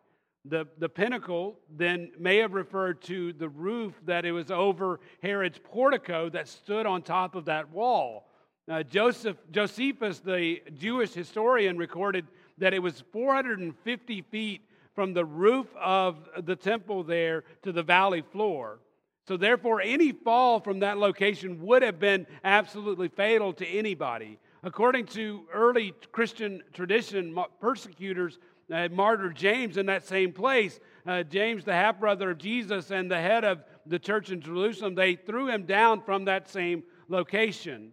the, 0.44 0.66
the 0.78 0.88
pinnacle 0.88 1.58
then 1.70 2.10
may 2.18 2.38
have 2.38 2.52
referred 2.52 3.00
to 3.02 3.32
the 3.32 3.48
roof 3.48 3.94
that 4.06 4.24
it 4.24 4.32
was 4.32 4.50
over 4.50 5.00
Herod's 5.22 5.58
portico 5.62 6.28
that 6.30 6.48
stood 6.48 6.84
on 6.84 7.02
top 7.02 7.34
of 7.34 7.44
that 7.44 7.70
wall. 7.70 8.28
Uh, 8.68 8.82
Joseph, 8.82 9.36
Josephus, 9.50 10.20
the 10.20 10.62
Jewish 10.74 11.12
historian, 11.12 11.76
recorded 11.76 12.26
that 12.58 12.74
it 12.74 12.80
was 12.80 13.02
450 13.12 14.22
feet 14.22 14.62
from 14.94 15.14
the 15.14 15.24
roof 15.24 15.66
of 15.80 16.28
the 16.44 16.56
temple 16.56 17.02
there 17.02 17.44
to 17.62 17.72
the 17.72 17.82
valley 17.82 18.22
floor. 18.22 18.78
So, 19.26 19.36
therefore, 19.36 19.80
any 19.80 20.10
fall 20.10 20.58
from 20.60 20.80
that 20.80 20.98
location 20.98 21.62
would 21.62 21.82
have 21.82 22.00
been 22.00 22.26
absolutely 22.42 23.08
fatal 23.08 23.52
to 23.54 23.66
anybody. 23.66 24.38
According 24.64 25.06
to 25.06 25.44
early 25.52 25.92
Christian 26.12 26.62
tradition, 26.72 27.36
persecutors 27.60 28.38
uh, 28.72 28.88
martyred 28.90 29.36
James 29.36 29.76
in 29.76 29.86
that 29.86 30.06
same 30.06 30.32
place. 30.32 30.78
Uh, 31.06 31.22
James, 31.22 31.64
the 31.64 31.72
half 31.72 31.98
brother 31.98 32.30
of 32.30 32.38
Jesus 32.38 32.90
and 32.90 33.10
the 33.10 33.20
head 33.20 33.44
of 33.44 33.64
the 33.86 33.98
church 33.98 34.30
in 34.30 34.40
Jerusalem, 34.40 34.94
they 34.94 35.16
threw 35.16 35.48
him 35.48 35.64
down 35.64 36.02
from 36.02 36.26
that 36.26 36.50
same 36.50 36.82
location. 37.08 37.92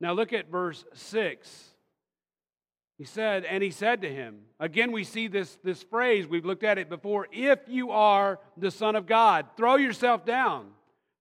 Now 0.00 0.12
look 0.12 0.32
at 0.32 0.50
verse 0.50 0.84
6. 0.94 1.74
He 2.98 3.04
said, 3.04 3.44
and 3.44 3.62
he 3.62 3.70
said 3.70 4.02
to 4.02 4.12
him, 4.12 4.40
again, 4.58 4.90
we 4.90 5.04
see 5.04 5.28
this, 5.28 5.56
this 5.62 5.84
phrase, 5.84 6.26
we've 6.26 6.44
looked 6.44 6.64
at 6.64 6.78
it 6.78 6.88
before 6.88 7.28
if 7.32 7.60
you 7.68 7.92
are 7.92 8.40
the 8.56 8.72
Son 8.72 8.96
of 8.96 9.06
God, 9.06 9.46
throw 9.56 9.76
yourself 9.76 10.24
down, 10.24 10.70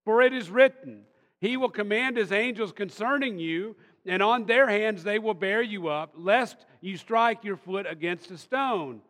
for 0.03 0.23
it 0.23 0.33
is 0.33 0.49
written, 0.49 1.03
He 1.39 1.55
will 1.55 1.69
command 1.69 2.17
His 2.17 2.31
angels 2.31 2.71
concerning 2.71 3.38
you, 3.38 3.75
and 4.07 4.23
on 4.23 4.45
their 4.45 4.67
hands 4.67 5.03
they 5.03 5.19
will 5.19 5.33
bear 5.33 5.61
you 5.61 5.87
up, 5.87 6.13
lest 6.15 6.65
you 6.81 6.97
strike 6.97 7.43
your 7.43 7.57
foot 7.57 7.85
against 7.89 8.31
a 8.31 8.37
stone. 8.37 9.01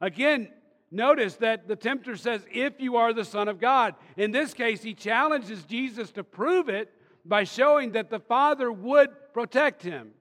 Again, 0.00 0.48
notice 0.90 1.36
that 1.36 1.68
the 1.68 1.76
tempter 1.76 2.16
says, 2.16 2.44
If 2.52 2.80
you 2.80 2.96
are 2.96 3.12
the 3.12 3.24
Son 3.24 3.48
of 3.48 3.60
God. 3.60 3.94
In 4.16 4.30
this 4.30 4.54
case, 4.54 4.82
he 4.82 4.94
challenges 4.94 5.64
Jesus 5.64 6.12
to 6.12 6.24
prove 6.24 6.68
it 6.68 6.92
by 7.24 7.44
showing 7.44 7.92
that 7.92 8.10
the 8.10 8.20
Father 8.20 8.70
would 8.70 9.10
protect 9.32 9.82
him. 9.82 10.12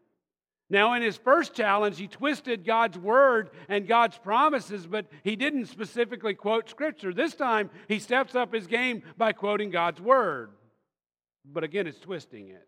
Now, 0.69 0.93
in 0.93 1.01
his 1.03 1.17
first 1.17 1.53
challenge, 1.53 1.99
he 1.99 2.07
twisted 2.07 2.65
God's 2.65 2.97
word 2.97 3.51
and 3.69 3.87
God's 3.87 4.17
promises, 4.17 4.87
but 4.87 5.05
he 5.23 5.35
didn't 5.35 5.67
specifically 5.67 6.33
quote 6.33 6.69
Scripture. 6.69 7.13
This 7.13 7.35
time, 7.35 7.69
he 7.87 7.99
steps 7.99 8.33
up 8.33 8.53
his 8.53 8.65
game 8.65 9.03
by 9.17 9.33
quoting 9.33 9.69
God's 9.69 10.01
word. 10.01 10.49
But 11.45 11.63
again, 11.63 11.85
it's 11.85 11.99
twisting 11.99 12.47
it. 12.47 12.67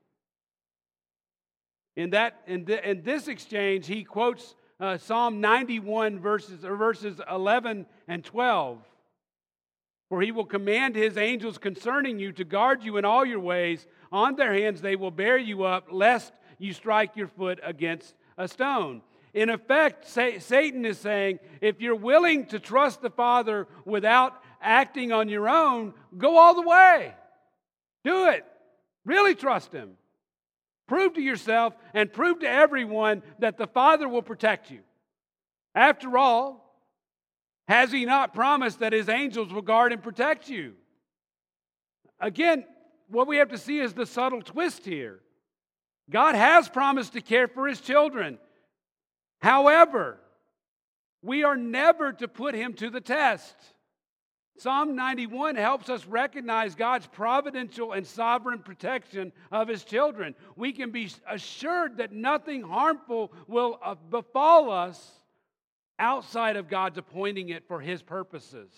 In, 1.96 2.10
that, 2.12 2.42
in, 2.48 2.70
in 2.70 3.04
this 3.04 3.28
exchange, 3.28 3.88
he 3.88 4.04
quotes 4.04 4.56
uh, 4.80 4.98
Psalm 4.98 5.40
91, 5.40 6.20
verses, 6.20 6.60
verses 6.62 7.22
11 7.30 7.86
and 8.08 8.24
12. 8.24 8.80
For 10.10 10.22
he 10.22 10.32
will 10.32 10.46
command 10.46 10.96
his 10.96 11.18
angels 11.18 11.58
concerning 11.58 12.20
you 12.20 12.32
to 12.34 12.44
guard 12.44 12.84
you 12.84 12.98
in 12.98 13.06
all 13.06 13.26
your 13.26 13.40
ways. 13.40 13.88
On 14.12 14.36
their 14.36 14.54
hands 14.54 14.82
they 14.82 14.96
will 14.96 15.12
bear 15.12 15.38
you 15.38 15.64
up, 15.64 15.88
lest 15.92 16.34
you 16.60 16.74
strike 16.74 17.16
your 17.16 17.28
foot 17.28 17.60
against 17.64 18.14
a 18.38 18.48
stone. 18.48 19.02
In 19.34 19.50
effect, 19.50 20.08
Satan 20.08 20.86
is 20.86 20.98
saying 20.98 21.40
if 21.60 21.82
you're 21.82 21.96
willing 21.96 22.46
to 22.48 22.60
trust 22.60 23.02
the 23.02 23.10
Father 23.10 23.68
without 23.84 24.42
acting 24.62 25.12
on 25.12 25.28
your 25.28 25.50
own, 25.50 25.94
go 26.18 26.38
all 26.38 26.56
the 26.56 26.62
way. 26.62 27.14
Do 28.04 28.30
it. 28.30 28.46
Really 29.04 29.36
trust 29.36 29.74
him. 29.74 29.98
Prove 30.88 31.13
to 31.15 31.21
yourself 31.21 31.76
and 31.93 32.13
prove 32.13 32.39
to 32.39 32.50
everyone 32.50 33.24
that 33.39 33.58
the 33.58 33.67
Father 33.67 34.08
will 34.08 34.21
protect 34.21 34.69
you. 34.69 34.80
After 35.74 36.17
all, 36.17 36.62
has 37.67 37.91
He 37.91 38.06
not 38.06 38.34
promised 38.34 38.80
that 38.80 38.93
His 38.93 39.10
angels 39.10 39.52
will 39.52 39.63
guard 39.63 39.91
and 39.91 40.04
protect 40.04 40.50
you? 40.50 40.74
Again, 42.19 42.65
what 43.10 43.28
we 43.28 43.38
have 43.38 43.50
to 43.50 43.58
see 43.58 43.80
is 43.80 43.93
the 43.93 44.06
subtle 44.06 44.41
twist 44.41 44.86
here. 44.86 45.19
God 46.10 46.36
has 46.36 46.69
promised 46.69 47.13
to 47.13 47.21
care 47.21 47.48
for 47.48 47.67
His 47.67 47.82
children. 47.82 48.38
However, 49.41 50.19
we 51.24 51.43
are 51.43 51.58
never 51.58 52.13
to 52.13 52.28
put 52.28 52.54
Him 52.54 52.74
to 52.76 52.91
the 52.91 53.02
test. 53.02 53.56
Psalm 54.58 54.96
91 54.96 55.56
helps 55.56 55.89
us 55.89 56.06
recognize 56.06 56.76
God's 56.76 57.08
providential 57.08 57.91
and 57.91 58.08
sovereign 58.08 58.60
protection 58.60 59.34
of 59.52 59.68
his 59.68 59.84
children. 59.84 60.34
We 60.56 60.72
can 60.72 60.91
be 60.91 61.12
assured 61.30 61.98
that 61.98 62.13
nothing 62.13 62.62
harmful 62.62 63.34
will 63.48 63.80
uh, 63.84 63.96
befall 64.10 64.72
us 64.72 65.12
outside 66.00 66.56
of 66.56 66.70
God's 66.70 66.98
appointing 66.98 67.50
it 67.50 67.68
for 67.68 67.82
his 67.82 68.02
purposes. 68.02 68.72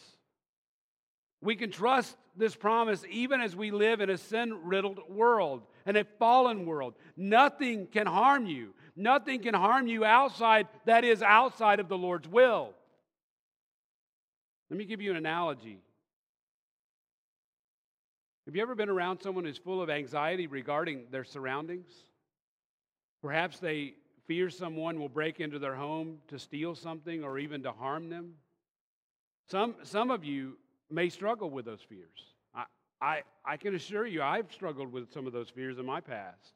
We 1.42 1.56
can 1.56 1.70
trust 1.70 2.18
this 2.36 2.56
promise 2.56 3.04
even 3.10 3.42
as 3.42 3.56
we 3.56 3.70
live 3.70 4.02
in 4.02 4.10
a 4.10 4.18
sin 4.18 4.60
riddled 4.64 5.00
world 5.08 5.62
and 5.86 5.96
a 5.96 6.06
fallen 6.18 6.66
world. 6.66 6.96
Nothing 7.16 7.88
can 7.88 8.08
harm 8.08 8.48
you. 8.48 8.74
Nothing 8.96 9.42
can 9.42 9.54
harm 9.54 9.88
you 9.88 10.04
outside, 10.04 10.68
that 10.86 11.04
is, 11.04 11.22
outside 11.22 11.80
of 11.80 11.88
the 11.88 11.98
Lord's 11.98 12.28
will. 12.28 12.74
Let 14.70 14.78
me 14.78 14.86
give 14.86 15.02
you 15.02 15.12
an 15.12 15.18
analogy. 15.18 15.80
Have 18.46 18.56
you 18.56 18.62
ever 18.62 18.76
been 18.76 18.90
around 18.90 19.20
someone 19.22 19.46
who's 19.46 19.58
full 19.58 19.82
of 19.82 19.90
anxiety 19.90 20.48
regarding 20.48 21.06
their 21.12 21.24
surroundings? 21.24 21.92
Perhaps 23.22 23.60
they 23.60 23.94
fear 24.26 24.50
someone 24.50 25.00
will 25.00 25.10
break 25.10 25.40
into 25.40 25.60
their 25.60 25.76
home 25.76 26.18
to 26.28 26.38
steal 26.38 26.76
something 26.76 27.24
or 27.24 27.40
even 27.40 27.64
to 27.64 27.72
harm 27.72 28.10
them. 28.10 28.34
Some, 29.50 29.76
some 29.84 30.12
of 30.12 30.24
you 30.24 30.58
may 30.90 31.10
struggle 31.10 31.50
with 31.50 31.66
those 31.66 31.82
fears. 31.82 32.36
I, 32.54 32.66
I, 33.02 33.22
I 33.46 33.58
can 33.58 33.76
assure 33.76 34.06
you, 34.06 34.22
I've 34.22 34.52
struggled 34.52 34.92
with 34.92 35.12
some 35.14 35.28
of 35.28 35.34
those 35.34 35.50
fears 35.50 35.78
in 35.78 35.86
my 35.86 36.02
past. 36.02 36.54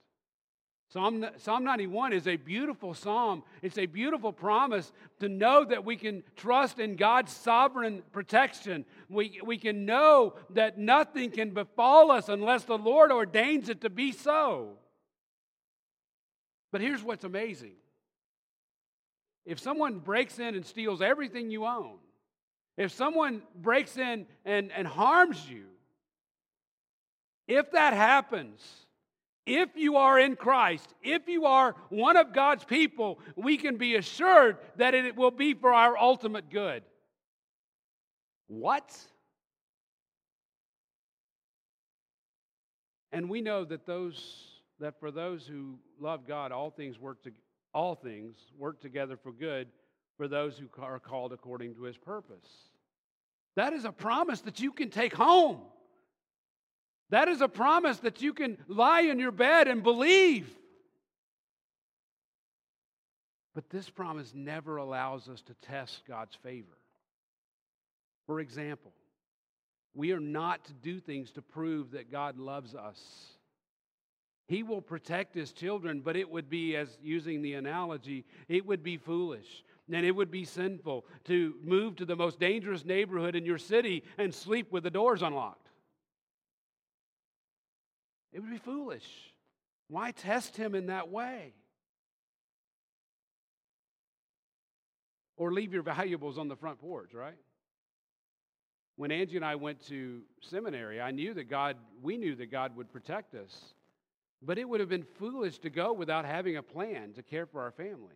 Psalm, 0.92 1.26
psalm 1.38 1.64
91 1.64 2.12
is 2.12 2.28
a 2.28 2.36
beautiful 2.36 2.94
psalm. 2.94 3.44
It's 3.62 3.78
a 3.78 3.86
beautiful 3.86 4.34
promise 4.34 4.92
to 5.22 5.30
know 5.30 5.64
that 5.64 5.86
we 5.86 5.96
can 5.96 6.22
trust 6.36 6.80
in 6.80 6.98
God's 6.98 7.32
sovereign 7.32 8.04
protection. 8.12 8.84
We, 9.10 9.40
we 9.42 9.58
can 9.58 9.86
know 9.86 10.34
that 10.50 10.78
nothing 10.78 11.32
can 11.32 11.52
befall 11.52 12.12
us 12.12 12.28
unless 12.28 12.66
the 12.66 12.78
Lord 12.78 13.10
ordains 13.10 13.70
it 13.70 13.80
to 13.82 13.90
be 13.90 14.12
so. 14.12 14.74
But 16.74 16.82
here's 16.82 17.04
what's 17.04 17.24
amazing 17.24 17.76
if 19.46 19.60
someone 19.60 20.00
breaks 20.00 20.40
in 20.40 20.56
and 20.56 20.66
steals 20.66 21.02
everything 21.02 21.52
you 21.52 21.66
own, 21.66 22.00
if 22.78 22.92
someone 22.92 23.44
breaks 23.56 23.96
in 23.96 24.28
and, 24.44 24.74
and 24.74 24.86
harms 24.86 25.50
you, 25.50 25.68
if 27.48 27.72
that 27.72 27.94
happens, 27.94 28.62
if 29.46 29.70
you 29.76 29.98
are 29.98 30.20
in 30.20 30.36
Christ, 30.36 30.94
if 31.02 31.28
you 31.28 31.46
are 31.46 31.76
one 31.90 32.18
of 32.18 32.34
God's 32.34 32.64
people, 32.64 33.20
we 33.36 33.58
can 33.58 33.78
be 33.78 33.96
assured 33.96 34.58
that 34.78 34.94
it 34.94 35.16
will 35.16 35.32
be 35.32 35.54
for 35.54 35.74
our 35.74 35.98
ultimate 35.98 36.50
good. 36.50 36.84
What? 38.48 38.96
And 43.12 43.30
we 43.30 43.42
know 43.42 43.66
that 43.66 43.86
those 43.86 44.48
that 44.80 45.00
for 45.00 45.12
those 45.12 45.46
who 45.46 45.78
love 46.00 46.28
God, 46.28 46.52
all 46.52 46.72
things 46.72 47.00
work 47.00 47.22
to, 47.24 47.32
all 47.74 47.96
things 47.96 48.36
work 48.58 48.82
together 48.82 49.16
for 49.16 49.32
good 49.32 49.68
for 50.18 50.28
those 50.28 50.58
who 50.58 50.68
are 50.82 51.00
called 51.00 51.32
according 51.34 51.76
to 51.76 51.84
his 51.84 51.98
purpose. 51.98 52.48
That 53.56 53.74
is 53.74 53.86
a 53.86 53.92
promise 53.92 54.42
that 54.42 54.60
you 54.60 54.72
can 54.72 54.90
take 54.90 55.14
home. 55.14 55.60
That 57.12 57.28
is 57.28 57.42
a 57.42 57.48
promise 57.48 58.00
that 58.00 58.22
you 58.22 58.34
can 58.34 58.58
lie 58.68 59.02
in 59.02 59.20
your 59.20 59.32
bed 59.32 59.68
and 59.68 59.84
believe. 59.84 60.50
But 63.54 63.70
this 63.70 63.90
promise 63.90 64.32
never 64.34 64.78
allows 64.78 65.28
us 65.28 65.42
to 65.44 65.54
test 65.56 66.04
God's 66.08 66.36
favor. 66.36 66.78
For 68.26 68.40
example, 68.40 68.94
we 69.94 70.14
are 70.14 70.22
not 70.22 70.64
to 70.66 70.74
do 70.74 71.02
things 71.02 71.32
to 71.32 71.42
prove 71.42 71.92
that 71.92 72.12
God 72.12 72.38
loves 72.38 72.76
us. 72.76 73.00
He 74.48 74.64
will 74.64 74.82
protect 74.82 75.36
his 75.36 75.52
children, 75.52 76.00
but 76.00 76.16
it 76.16 76.30
would 76.30 76.50
be, 76.50 76.78
as 76.78 76.98
using 77.02 77.42
the 77.42 77.56
analogy, 77.56 78.26
it 78.48 78.66
would 78.66 78.84
be 78.84 78.98
foolish 78.98 79.64
and 79.94 80.06
it 80.06 80.16
would 80.16 80.32
be 80.32 80.46
sinful 80.46 81.06
to 81.26 81.56
move 81.64 81.98
to 81.98 82.06
the 82.06 82.16
most 82.16 82.40
dangerous 82.40 82.86
neighborhood 82.86 83.36
in 83.36 83.46
your 83.46 83.58
city 83.58 84.04
and 84.18 84.34
sleep 84.34 84.72
with 84.72 84.84
the 84.84 84.90
doors 84.90 85.22
unlocked. 85.22 85.61
It 88.34 88.40
would 88.40 88.50
be 88.50 88.58
foolish. 88.58 89.08
Why 89.88 90.12
test 90.12 90.56
him 90.56 90.74
in 90.74 90.88
that 90.88 91.10
way? 91.10 91.54
Or 95.36 95.52
leave 95.52 95.74
your 95.74 95.84
valuables 95.84 96.38
on 96.38 96.48
the 96.48 96.56
front 96.56 96.80
porch, 96.80 97.14
right? 97.14 97.38
When 98.96 99.12
Angie 99.12 99.36
and 99.36 99.46
I 99.46 99.56
went 99.56 99.86
to 99.88 100.22
seminary, 100.42 101.02
I 101.02 101.12
knew 101.12 101.34
that 101.34 101.50
God, 101.50 101.78
we 102.02 102.18
knew 102.18 102.36
that 102.36 102.52
God 102.52 102.76
would 102.76 102.92
protect 102.92 103.36
us. 103.36 103.74
But 104.42 104.58
it 104.58 104.68
would 104.68 104.80
have 104.80 104.90
been 104.90 105.06
foolish 105.18 105.60
to 105.60 105.70
go 105.70 105.94
without 105.94 106.26
having 106.26 106.58
a 106.58 106.64
plan 106.64 107.14
to 107.14 107.24
care 107.24 107.46
for 107.46 107.62
our 107.62 107.72
family. 107.72 108.16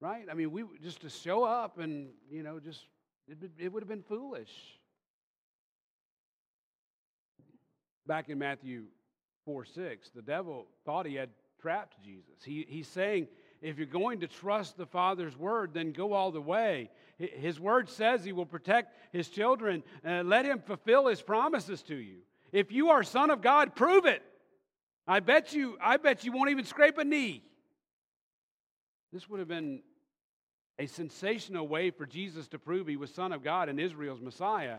Right? 0.00 0.26
I 0.30 0.34
mean, 0.34 0.50
we 0.50 0.64
just 0.82 1.00
to 1.02 1.08
show 1.08 1.44
up 1.44 1.78
and, 1.78 2.08
you 2.30 2.42
know, 2.42 2.58
just 2.58 2.86
it, 3.28 3.38
it 3.58 3.72
would 3.72 3.82
have 3.82 3.88
been 3.88 4.02
foolish. 4.02 4.50
Back 8.06 8.28
in 8.28 8.38
Matthew 8.38 8.86
4 9.44 9.64
6, 9.64 10.10
the 10.10 10.22
devil 10.22 10.66
thought 10.84 11.06
he 11.06 11.14
had 11.14 11.30
trapped 11.60 12.02
Jesus. 12.02 12.34
He, 12.44 12.66
he's 12.68 12.88
saying, 12.88 13.28
if 13.60 13.78
you're 13.78 13.86
going 13.86 14.20
to 14.20 14.26
trust 14.26 14.76
the 14.76 14.86
Father's 14.86 15.36
word, 15.36 15.72
then 15.72 15.92
go 15.92 16.12
all 16.12 16.32
the 16.32 16.40
way. 16.40 16.90
His 17.16 17.60
word 17.60 17.88
says 17.88 18.24
he 18.24 18.32
will 18.32 18.46
protect 18.46 18.96
his 19.12 19.28
children. 19.28 19.84
Uh, 20.04 20.22
let 20.24 20.44
him 20.44 20.60
fulfill 20.60 21.06
his 21.06 21.22
promises 21.22 21.82
to 21.82 21.94
you. 21.94 22.18
If 22.50 22.72
you 22.72 22.90
are 22.90 23.04
son 23.04 23.30
of 23.30 23.40
God, 23.40 23.76
prove 23.76 24.04
it. 24.04 24.22
I 25.06 25.20
bet 25.20 25.52
you, 25.52 25.78
I 25.80 25.96
bet 25.96 26.24
you 26.24 26.32
won't 26.32 26.50
even 26.50 26.64
scrape 26.64 26.98
a 26.98 27.04
knee. 27.04 27.42
This 29.12 29.28
would 29.28 29.38
have 29.38 29.48
been 29.48 29.82
a 30.78 30.86
sensational 30.86 31.68
way 31.68 31.90
for 31.90 32.06
Jesus 32.06 32.48
to 32.48 32.58
prove 32.58 32.86
he 32.86 32.96
was 32.96 33.12
Son 33.12 33.32
of 33.32 33.44
God 33.44 33.68
and 33.68 33.78
Israel's 33.78 34.20
Messiah. 34.20 34.78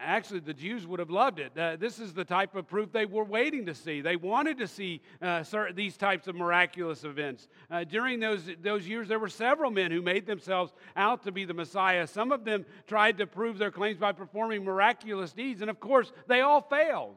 Actually, 0.00 0.40
the 0.40 0.54
Jews 0.54 0.86
would 0.86 0.98
have 0.98 1.10
loved 1.10 1.38
it. 1.38 1.56
Uh, 1.56 1.76
this 1.76 1.98
is 1.98 2.12
the 2.12 2.24
type 2.24 2.54
of 2.54 2.66
proof 2.66 2.92
they 2.92 3.06
were 3.06 3.24
waiting 3.24 3.66
to 3.66 3.74
see. 3.74 4.00
They 4.00 4.16
wanted 4.16 4.58
to 4.58 4.66
see 4.66 5.00
uh, 5.20 5.44
these 5.74 5.96
types 5.96 6.26
of 6.28 6.34
miraculous 6.34 7.04
events. 7.04 7.48
Uh, 7.70 7.84
during 7.84 8.20
those, 8.20 8.48
those 8.62 8.86
years, 8.86 9.08
there 9.08 9.18
were 9.18 9.28
several 9.28 9.70
men 9.70 9.90
who 9.90 10.02
made 10.02 10.26
themselves 10.26 10.72
out 10.96 11.22
to 11.24 11.32
be 11.32 11.44
the 11.44 11.54
Messiah. 11.54 12.06
Some 12.06 12.32
of 12.32 12.44
them 12.44 12.64
tried 12.86 13.18
to 13.18 13.26
prove 13.26 13.58
their 13.58 13.70
claims 13.70 13.98
by 13.98 14.12
performing 14.12 14.64
miraculous 14.64 15.32
deeds, 15.32 15.60
and 15.60 15.70
of 15.70 15.80
course, 15.80 16.12
they 16.26 16.40
all 16.40 16.62
failed. 16.62 17.16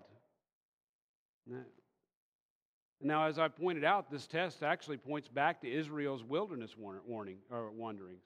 Now, 3.02 3.28
as 3.28 3.39
I 3.39 3.48
pointed 3.48 3.86
out, 3.86 4.12
this 4.12 4.28
test 4.28 4.62
actually 4.62 4.98
points 4.98 5.28
back 5.30 5.62
to 5.62 5.72
Israel's 5.72 6.24
wilderness 6.24 6.76
warning 6.78 7.38
or 7.50 7.72
wanderings. 7.72 8.26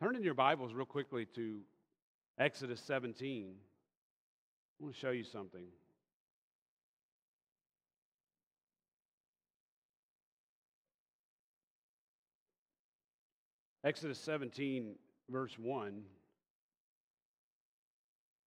Turn 0.00 0.16
in 0.16 0.22
your 0.22 0.34
Bibles 0.34 0.72
real 0.72 0.86
quickly 0.86 1.26
to 1.34 1.60
Exodus 2.40 2.80
17. 2.80 3.52
I 3.52 4.82
want 4.82 4.94
to 4.94 4.98
show 4.98 5.10
you 5.10 5.24
something. 5.24 5.66
Exodus 13.84 14.18
17, 14.20 14.94
verse 15.28 15.58
1. 15.58 16.00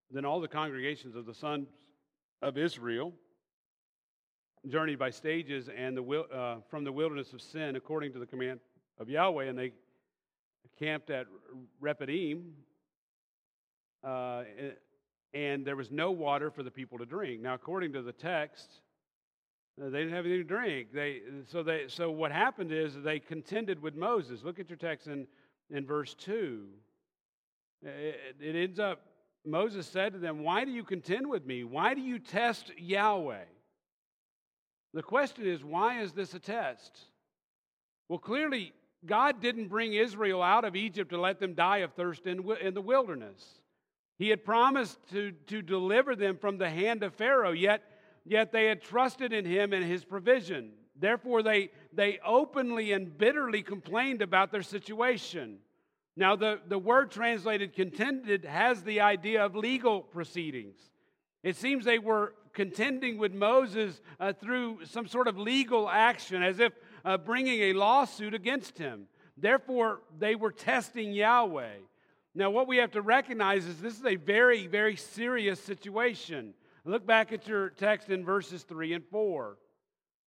Then 0.10 0.26
all 0.26 0.42
the 0.42 0.48
congregations 0.48 1.16
of 1.16 1.28
the 1.28 1.34
sons 1.36 1.68
of 2.42 2.58
Israel 2.58 3.14
journeyed 4.70 4.98
by 4.98 5.12
stages 5.12 5.70
and 5.70 5.96
the, 5.96 6.04
uh, 6.04 6.62
from 6.68 6.84
the 6.84 6.92
wilderness 6.92 7.32
of 7.32 7.44
sin 7.44 7.76
according 7.76 8.12
to 8.14 8.20
the 8.20 8.26
command 8.26 8.60
of 9.00 9.08
Yahweh, 9.08 9.46
and 9.46 9.60
they 9.60 9.72
camped 10.80 11.12
at 11.12 11.28
Rephidim, 11.80 12.54
uh, 14.04 14.44
and 15.34 15.66
there 15.66 15.76
was 15.76 15.92
no 15.92 16.12
water 16.12 16.52
for 16.52 16.63
the 16.63 16.72
people 16.72 16.98
to 16.98 17.06
drink. 17.06 17.42
Now, 17.42 17.54
according 17.54 17.94
to 17.94 18.02
the 18.02 18.12
text, 18.12 18.82
uh, 19.82 19.89
they 19.89 20.00
didn't 20.00 20.13
have 20.13 20.26
anything 20.26 20.48
to 20.48 20.48
drink. 20.48 20.94
They, 20.94 21.22
so, 21.52 21.63
they, 21.63 21.86
so 21.88 22.12
what 22.12 22.32
happened 22.32 22.72
is 22.72 22.96
they 23.02 23.20
contended 23.20 23.82
with 23.82 23.96
Moses. 23.96 24.44
Look 24.44 24.60
at 24.60 24.70
your 24.70 24.78
text 24.78 25.08
in, 25.08 25.28
in 25.72 25.86
verse 25.86 26.13
2. 26.16 26.68
It, 27.84 28.36
it 28.39 28.56
ends 28.56 28.80
up, 28.80 29.02
Moses 29.46 29.88
said 29.88 30.13
to 30.13 30.20
them, 30.20 30.44
Why 30.44 30.63
do 30.66 30.72
you 30.72 30.84
contend 30.84 31.28
with 31.28 31.46
me? 31.46 31.63
Why 31.63 31.94
do 31.94 32.02
you 32.02 32.20
test 32.20 32.72
Yahweh? 32.78 33.46
The 34.94 35.04
question 35.04 35.48
is, 35.48 35.63
why 35.63 36.02
is 36.02 36.13
this 36.13 36.34
a 36.36 36.39
test? 36.39 37.00
Well, 38.08 38.20
clearly, 38.20 38.74
God 39.06 39.42
didn't 39.42 39.68
bring 39.68 39.94
Israel 39.94 40.42
out 40.42 40.66
of 40.66 40.76
Egypt 40.76 41.10
to 41.10 41.20
let 41.20 41.39
them 41.39 41.56
die 41.56 41.78
of 41.78 41.94
thirst 41.94 42.28
in, 42.28 42.48
in 42.62 42.74
the 42.74 42.82
wilderness. 42.82 43.44
He 44.17 44.30
had 44.30 44.45
promised 44.45 44.97
to, 45.12 45.32
to 45.47 45.62
deliver 45.62 46.15
them 46.15 46.38
from 46.38 46.58
the 46.58 46.69
hand 46.69 47.04
of 47.04 47.13
Pharaoh, 47.13 47.52
yet, 47.52 47.82
yet 48.26 48.52
they 48.52 48.65
had 48.65 48.82
trusted 48.82 49.34
in 49.34 49.45
him 49.45 49.73
and 49.73 49.84
his 49.84 50.04
provision. 50.06 50.71
Therefore, 50.99 51.41
they, 51.41 51.71
they 51.91 52.19
openly 52.26 52.91
and 52.91 53.17
bitterly 53.17 53.63
complained 53.63 54.21
about 54.21 54.52
their 54.52 54.62
situation. 54.62 55.58
Now, 56.15 56.36
the, 56.36 56.60
the 56.67 56.78
word 56.78 57.10
translated 57.10 57.73
contended 57.73 58.45
has 58.45 58.84
the 58.84 59.02
idea 59.02 59.43
of 59.43 59.56
legal 59.56 60.02
proceedings. 60.02 60.78
It 61.41 61.56
seems 61.58 61.84
they 61.84 61.99
were 61.99 62.36
contending 62.54 63.17
with 63.17 63.34
Moses 63.34 63.99
uh, 64.19 64.32
through 64.34 64.86
some 64.86 65.08
sort 65.08 65.28
of 65.28 65.38
legal 65.38 65.89
action, 65.89 66.43
as 66.43 66.60
if 66.60 66.71
uh, 67.04 67.17
bringing 67.17 67.62
a 67.62 67.73
lawsuit 67.73 68.36
against 68.36 68.78
him. 68.78 69.08
Therefore, 69.36 70.02
they 70.19 70.36
were 70.36 70.52
testing 70.52 71.12
Yahweh. 71.12 71.78
Now, 72.36 72.50
what 72.50 72.67
we 72.67 72.78
have 72.78 72.91
to 72.91 73.02
recognize 73.02 73.65
is 73.65 73.78
this 73.78 74.00
is 74.00 74.06
a 74.06 74.15
very, 74.15 74.65
very 74.65 74.96
serious 74.96 75.60
situation. 75.60 76.56
Look 76.84 77.06
back 77.06 77.32
at 77.32 77.48
your 77.48 77.69
text 77.69 78.10
in 78.10 78.26
verses 78.26 78.63
3 78.63 78.93
and 78.93 79.04
4. 79.12 79.58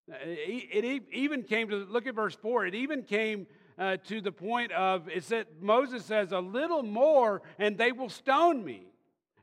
Uh, 0.08 0.14
it, 0.24 1.02
even 1.12 1.42
came 1.42 1.68
to, 1.68 1.76
look 1.76 2.06
at 2.06 2.14
verse 2.14 2.36
4, 2.36 2.66
it 2.66 2.74
even 2.76 3.02
came 3.02 3.48
uh, 3.76 3.96
to 4.04 4.20
the 4.20 4.30
point 4.30 4.70
of, 4.70 5.08
it 5.08 5.24
said, 5.24 5.46
Moses 5.60 6.04
says, 6.04 6.30
a 6.30 6.38
little 6.38 6.84
more 6.84 7.42
and 7.58 7.76
they 7.76 7.90
will 7.90 8.08
stone 8.08 8.64
me. 8.64 8.86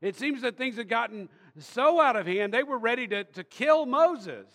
It 0.02 0.16
seems 0.16 0.42
that 0.42 0.58
things 0.58 0.78
had 0.78 0.88
gotten 0.88 1.28
so 1.60 2.00
out 2.02 2.16
of 2.16 2.26
hand, 2.28 2.54
they 2.54 2.64
were 2.64 2.80
ready 2.80 3.08
to, 3.08 3.26
to 3.26 3.44
kill 3.44 3.86
Moses. 3.86 4.48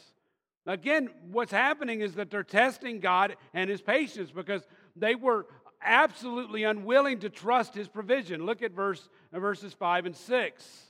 Again, 0.66 1.10
what's 1.30 1.52
happening 1.52 2.00
is 2.00 2.14
that 2.14 2.30
they're 2.30 2.42
testing 2.42 3.00
God 3.00 3.36
and 3.54 3.70
his 3.70 3.80
patience 3.80 4.30
because 4.30 4.66
they 4.96 5.14
were 5.14 5.46
absolutely 5.82 6.64
unwilling 6.64 7.20
to 7.20 7.30
trust 7.30 7.74
his 7.74 7.88
provision. 7.88 8.46
Look 8.46 8.62
at 8.62 8.72
verse, 8.72 9.08
verses 9.32 9.72
5 9.74 10.06
and 10.06 10.16
6. 10.16 10.82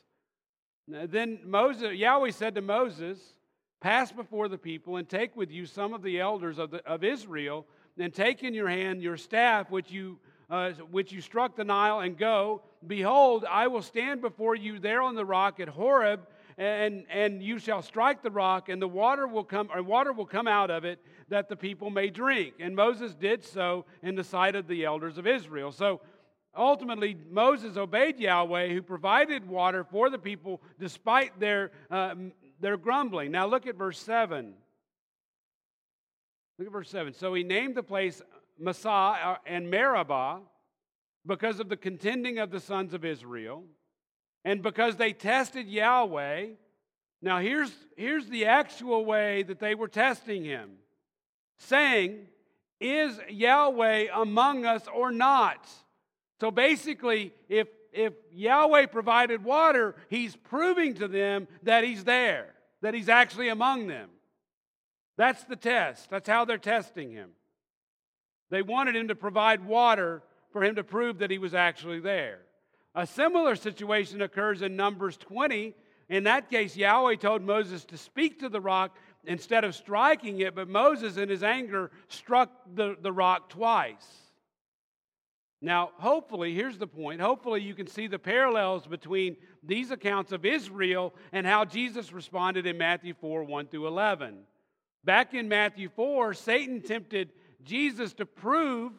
Then 0.89 1.41
Moses, 1.45 1.95
Yahweh 1.95 2.31
said 2.31 2.55
to 2.55 2.63
Moses, 2.63 3.19
Pass 3.81 4.11
before 4.11 4.49
the 4.49 4.59
people 4.59 4.97
and 4.97 5.09
take 5.09 5.37
with 5.37 5.53
you 5.53 5.65
some 5.65 5.95
of 5.95 6.03
the 6.03 6.19
elders 6.19 6.59
of, 6.59 6.71
the, 6.71 6.85
of 6.85 7.05
Israel, 7.05 7.65
and 7.99 8.13
take 8.13 8.43
in 8.43 8.55
your 8.55 8.69
hand 8.69 9.03
your 9.03 9.17
staff 9.17 9.71
which 9.71 9.91
you, 9.91 10.19
uh, 10.51 10.71
which 10.91 11.13
you 11.13 11.21
struck 11.21 11.55
the 11.55 11.65
Nile, 11.65 12.01
and 12.01 12.19
go. 12.19 12.63
Behold, 12.87 13.45
I 13.49 13.69
will 13.69 13.83
stand 13.83 14.21
before 14.21 14.57
you 14.57 14.79
there 14.81 15.03
on 15.03 15.15
the 15.15 15.25
rock 15.25 15.61
at 15.61 15.69
Horeb, 15.69 16.27
and, 16.59 17.05
and 17.09 17.41
you 17.41 17.61
shall 17.61 17.83
strike 17.83 18.23
the 18.23 18.33
rock, 18.33 18.69
and 18.69 18.83
the 18.83 18.89
water 18.89 19.29
will 19.29 19.45
come, 19.45 19.71
or 19.73 19.81
water 19.81 20.13
will 20.13 20.27
come 20.27 20.49
out 20.49 20.71
of 20.71 20.85
it, 20.85 20.99
that 21.29 21.49
the 21.49 21.55
people 21.55 21.89
may 21.89 22.11
drink. 22.11 22.55
And 22.59 22.75
Moses 22.75 23.15
did 23.15 23.45
so 23.45 23.85
in 24.03 24.17
the 24.17 24.25
sight 24.25 24.57
of 24.57 24.67
the 24.67 24.85
elders 24.85 25.19
of 25.19 25.27
Israel. 25.27 25.71
So 25.71 26.01
ultimately, 26.57 27.17
Moses 27.31 27.77
obeyed 27.77 28.19
Yahweh, 28.19 28.69
who 28.69 28.83
provided 28.83 29.49
water 29.49 29.85
for 29.85 30.11
the 30.11 30.19
people 30.19 30.61
despite 30.81 31.39
their, 31.39 31.71
uh, 31.93 32.17
their 32.61 32.77
grumbling. 32.77 33.31
Now 33.31 33.47
look 33.47 33.69
at 33.69 33.77
verse 33.77 34.01
7. 34.01 34.53
Look 36.59 36.67
at 36.67 36.73
verse 36.73 36.91
7. 36.91 37.15
So 37.15 37.35
he 37.35 37.45
named 37.45 37.77
the 37.77 37.85
place 37.85 38.21
Massah 38.59 38.89
uh, 38.89 39.37
and 39.47 39.71
Meribah 39.71 40.41
because 41.25 41.61
of 41.61 41.69
the 41.69 41.77
contending 41.77 42.41
of 42.41 42.51
the 42.51 42.59
sons 42.59 42.95
of 42.95 43.05
Israel 43.05 43.63
and 44.45 44.63
because 44.63 44.97
they 44.97 45.13
tested 45.13 45.67
Yahweh. 45.69 46.47
Now, 47.21 47.39
here's, 47.39 47.73
here's 47.97 48.29
the 48.29 48.47
actual 48.47 49.05
way 49.05 49.43
that 49.43 49.59
they 49.59 49.75
were 49.75 49.89
testing 49.89 50.45
him 50.45 50.71
saying, 51.59 52.27
Is 52.81 53.19
Yahweh 53.29 54.07
among 54.15 54.65
us 54.65 54.87
or 54.93 55.11
not? 55.11 55.69
So 56.41 56.51
basically, 56.51 57.33
if, 57.49 57.69
if 57.93 58.13
Yahweh 58.33 58.87
provided 58.87 59.43
water, 59.43 59.97
he's 60.09 60.37
proving 60.37 60.95
to 60.95 61.09
them 61.09 61.49
that 61.65 61.83
he's 61.83 62.05
there, 62.05 62.55
that 62.81 62.95
he's 62.95 63.09
actually 63.09 63.49
among 63.49 63.89
them. 63.89 64.11
That's 65.17 65.43
the 65.45 65.57
test. 65.57 66.09
That's 66.11 66.29
how 66.29 66.45
they're 66.45 66.59
testing 66.59 67.11
him. 67.11 67.31
They 68.51 68.63
wanted 68.63 68.95
him 68.95 69.09
to 69.09 69.17
provide 69.17 69.65
water 69.65 70.23
for 70.53 70.63
him 70.63 70.77
to 70.77 70.85
prove 70.85 71.19
that 71.19 71.31
he 71.31 71.39
was 71.39 71.55
actually 71.55 72.01
there. 72.01 72.39
A 72.99 73.07
similar 73.07 73.55
situation 73.55 74.23
occurs 74.23 74.61
in 74.61 74.75
Numbers 74.75 75.17
20. 75.19 75.73
In 76.09 76.25
that 76.25 76.51
case, 76.51 76.77
Yahweh 76.77 77.15
told 77.15 77.43
Moses 77.43 77.85
to 77.85 77.97
speak 77.97 78.41
to 78.41 78.49
the 78.49 78.61
rock 78.61 78.97
instead 79.23 79.63
of 79.63 79.77
striking 79.77 80.41
it, 80.41 80.57
but 80.57 80.69
Moses, 80.69 81.17
in 81.17 81.29
his 81.29 81.45
anger, 81.45 81.93
struck 82.09 82.51
the, 82.75 82.97
the 83.01 83.13
rock 83.13 83.51
twice. 83.51 84.05
Now, 85.63 85.91
hopefully, 85.99 86.55
here's 86.55 86.77
the 86.77 86.89
point. 86.89 87.21
Hopefully, 87.21 87.63
you 87.63 87.73
can 87.73 87.87
see 87.87 88.09
the 88.09 88.19
parallels 88.19 88.89
between 88.89 89.37
these 89.63 89.93
accounts 89.93 90.33
of 90.33 90.45
Israel 90.45 91.15
and 91.31 91.47
how 91.47 91.65
Jesus 91.65 92.13
responded 92.13 92.67
in 92.67 92.79
Matthew 92.79 93.15
4 93.21 93.45
1 93.45 93.69
through 93.69 93.87
11. 93.87 94.41
Back 95.05 95.35
in 95.35 95.47
Matthew 95.47 95.89
4, 95.95 96.35
Satan 96.35 96.81
tempted 96.81 97.31
Jesus 97.63 98.13
to 98.15 98.27
prove 98.27 98.91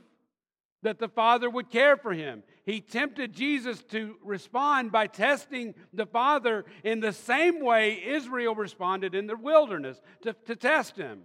that 0.84 1.00
the 1.00 1.10
Father 1.10 1.50
would 1.50 1.70
care 1.70 1.98
for 1.98 2.14
him. 2.14 2.44
He 2.70 2.82
tempted 2.82 3.34
Jesus 3.34 3.82
to 3.86 4.18
respond 4.24 4.92
by 4.92 5.08
testing 5.08 5.74
the 5.92 6.06
Father 6.06 6.66
in 6.84 7.00
the 7.00 7.14
same 7.14 7.66
way 7.66 8.00
Israel 8.06 8.54
responded 8.54 9.16
in 9.16 9.26
the 9.26 9.36
wilderness 9.36 10.00
to, 10.22 10.34
to 10.46 10.56
test 10.56 10.96
him. 10.96 11.24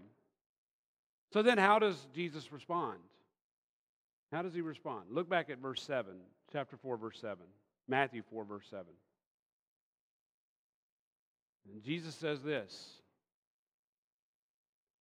So 1.34 1.42
then, 1.42 1.58
how 1.58 1.78
does 1.78 1.98
Jesus 2.14 2.50
respond? 2.50 2.98
How 4.32 4.40
does 4.40 4.54
he 4.54 4.62
respond? 4.62 5.10
Look 5.10 5.28
back 5.28 5.50
at 5.50 5.58
verse 5.58 5.82
7, 5.82 6.14
chapter 6.50 6.78
4, 6.78 6.96
verse 6.96 7.18
7, 7.20 7.36
Matthew 7.88 8.22
4, 8.30 8.46
verse 8.46 8.66
7. 8.70 8.86
And 11.70 11.82
Jesus 11.82 12.14
says 12.14 12.40
this 12.40 13.02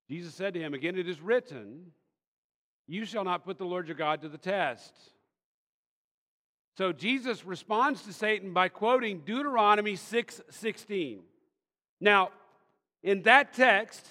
Jesus 0.10 0.36
said 0.36 0.56
to 0.56 0.60
him, 0.60 0.74
Again, 0.74 0.98
it 0.98 1.08
is 1.08 1.22
written, 1.22 1.94
You 2.86 3.06
shall 3.06 3.24
not 3.24 3.46
put 3.46 3.58
the 3.58 3.66
Lord 3.66 3.88
your 3.88 3.96
God 3.96 4.20
to 4.24 4.28
the 4.28 4.38
test. 4.38 4.94
So 6.78 6.92
Jesus 6.92 7.46
responds 7.46 8.02
to 8.04 8.14
Satan 8.14 8.54
by 8.54 8.70
quoting 8.70 9.22
Deuteronomy 9.26 9.96
6 9.96 10.42
16. 10.50 11.22
Now, 12.02 12.32
in 13.04 13.22
that 13.24 13.54
text, 13.54 14.08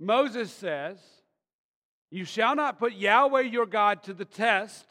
Moses 0.00 0.50
says, 0.52 0.98
You 2.10 2.24
shall 2.24 2.56
not 2.56 2.78
put 2.78 2.94
Yahweh 2.94 3.42
your 3.42 3.66
God 3.66 4.02
to 4.04 4.14
the 4.14 4.24
test 4.24 4.86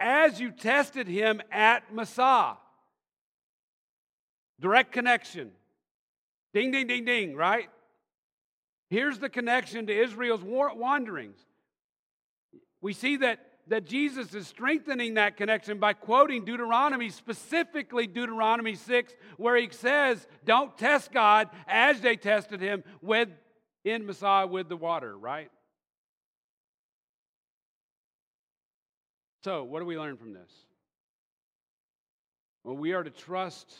as 0.00 0.40
you 0.40 0.50
tested 0.50 1.06
him 1.06 1.40
at 1.50 1.94
Massah. 1.94 2.56
Direct 4.60 4.92
connection. 4.92 5.50
Ding, 6.52 6.70
ding, 6.70 6.86
ding, 6.86 7.04
ding, 7.04 7.34
right? 7.34 7.68
Here's 8.90 9.18
the 9.18 9.28
connection 9.28 9.86
to 9.86 9.92
Israel's 9.92 10.42
wanderings. 10.42 11.38
We 12.80 12.92
see 12.92 13.16
that, 13.18 13.40
that 13.68 13.86
Jesus 13.86 14.34
is 14.34 14.46
strengthening 14.46 15.14
that 15.14 15.36
connection 15.36 15.78
by 15.78 15.92
quoting 15.92 16.44
Deuteronomy, 16.44 17.10
specifically 17.10 18.06
Deuteronomy 18.06 18.74
6, 18.74 19.12
where 19.36 19.56
he 19.56 19.68
says, 19.70 20.26
Don't 20.44 20.76
test 20.76 21.12
God 21.12 21.48
as 21.66 22.00
they 22.00 22.16
tested 22.16 22.60
him 22.60 22.84
with, 23.00 23.28
in 23.84 24.06
Massah 24.06 24.46
with 24.50 24.68
the 24.68 24.76
water, 24.76 25.16
right? 25.16 25.50
So, 29.44 29.64
what 29.64 29.80
do 29.80 29.86
we 29.86 29.98
learn 29.98 30.16
from 30.16 30.32
this? 30.32 30.50
Well, 32.64 32.76
we 32.76 32.94
are 32.94 33.02
to 33.02 33.10
trust 33.10 33.74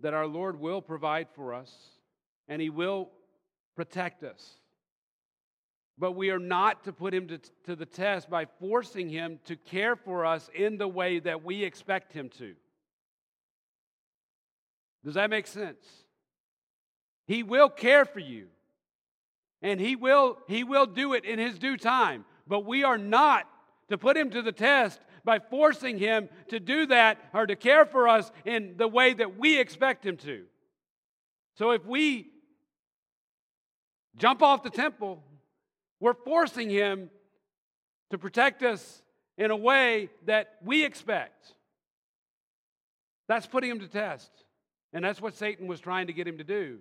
that 0.00 0.12
our 0.12 0.26
Lord 0.26 0.60
will 0.60 0.82
provide 0.82 1.28
for 1.34 1.54
us 1.54 1.74
and 2.46 2.60
He 2.60 2.68
will 2.68 3.10
protect 3.74 4.22
us. 4.22 4.58
But 5.98 6.12
we 6.12 6.30
are 6.30 6.38
not 6.38 6.84
to 6.84 6.92
put 6.92 7.14
him 7.14 7.28
to, 7.28 7.40
to, 7.64 7.74
the 7.76 7.86
test 7.86 8.28
by 8.28 8.46
forcing 8.60 9.08
him 9.08 9.40
to 9.46 9.56
care 9.56 9.96
for 9.96 10.26
us 10.26 10.50
in 10.54 10.76
the 10.76 10.88
way 10.88 11.20
that 11.20 11.42
we 11.42 11.64
expect 11.64 12.12
him 12.12 12.28
to. 12.38 12.54
Does 15.04 15.14
that 15.14 15.30
make 15.30 15.46
sense? 15.46 15.86
He 17.26 17.42
will 17.42 17.70
care 17.70 18.04
for 18.04 18.20
you. 18.20 18.48
And 19.62 19.80
he 19.80 19.96
will 19.96 20.38
he 20.46 20.64
will 20.64 20.86
do 20.86 21.14
it 21.14 21.24
in 21.24 21.38
his 21.38 21.58
due 21.58 21.76
time. 21.76 22.24
But 22.46 22.66
we 22.66 22.84
are 22.84 22.98
not 22.98 23.48
to 23.88 23.96
put 23.96 24.16
him 24.16 24.30
to 24.30 24.42
the 24.42 24.52
test 24.52 25.00
by 25.24 25.38
forcing 25.38 25.98
him 25.98 26.28
to 26.48 26.60
do 26.60 26.86
that 26.86 27.18
or 27.32 27.46
to 27.46 27.56
care 27.56 27.84
for 27.86 28.06
us 28.06 28.30
in 28.44 28.74
the 28.76 28.86
way 28.86 29.14
that 29.14 29.38
we 29.38 29.58
expect 29.58 30.04
him 30.04 30.16
to. 30.18 30.44
So 31.56 31.70
if 31.70 31.84
we 31.86 32.28
jump 34.16 34.42
off 34.42 34.62
the 34.62 34.70
temple, 34.70 35.22
we're 36.00 36.14
forcing 36.14 36.70
him 36.70 37.10
to 38.10 38.18
protect 38.18 38.62
us 38.62 39.02
in 39.38 39.50
a 39.50 39.56
way 39.56 40.10
that 40.26 40.56
we 40.64 40.84
expect. 40.84 41.54
That's 43.28 43.46
putting 43.46 43.70
him 43.70 43.80
to 43.80 43.88
test. 43.88 44.30
And 44.92 45.04
that's 45.04 45.20
what 45.20 45.34
Satan 45.34 45.66
was 45.66 45.80
trying 45.80 46.06
to 46.06 46.12
get 46.12 46.28
him 46.28 46.38
to 46.38 46.44
do. 46.44 46.78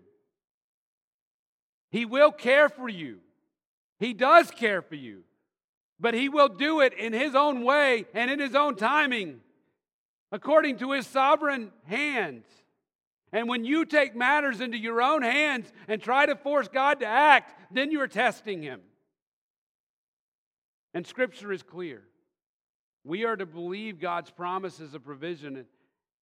He 1.91 2.06
will 2.06 2.32
care 2.32 2.69
for 2.69 2.88
you. 2.88 3.19
He 3.99 4.13
does 4.13 4.51
care 4.51 4.82
for 4.82 4.95
you. 4.95 5.23
But 5.99 6.13
he 6.13 6.30
will 6.30 6.49
do 6.49 6.82
it 6.82 6.93
in 6.93 7.13
his 7.13 7.36
own 7.36 7.63
way 7.63 8.06
and 8.13 8.30
in 8.30 8.39
his 8.39 8.54
own 8.54 8.75
timing, 8.75 9.39
according 10.32 10.78
to 10.80 10.91
his 10.91 11.08
sovereign 11.08 11.71
hand. 11.86 12.43
And 13.36 13.49
when 13.49 13.65
you 13.65 13.84
take 13.84 14.15
matters 14.15 14.62
into 14.62 14.78
your 14.78 15.01
own 15.01 15.21
hands 15.21 15.71
and 15.89 16.01
try 16.01 16.25
to 16.25 16.38
force 16.38 16.69
God 16.69 17.01
to 17.01 17.06
act, 17.06 17.54
then 17.69 17.91
you're 17.91 18.08
testing 18.08 18.62
Him. 18.62 18.80
And 20.95 21.05
Scripture 21.05 21.51
is 21.51 21.62
clear. 21.62 22.01
We 23.03 23.25
are 23.25 23.36
to 23.36 23.45
believe 23.45 23.99
God's 23.99 24.31
promises 24.31 24.93
of 24.93 25.03
provision, 25.03 25.65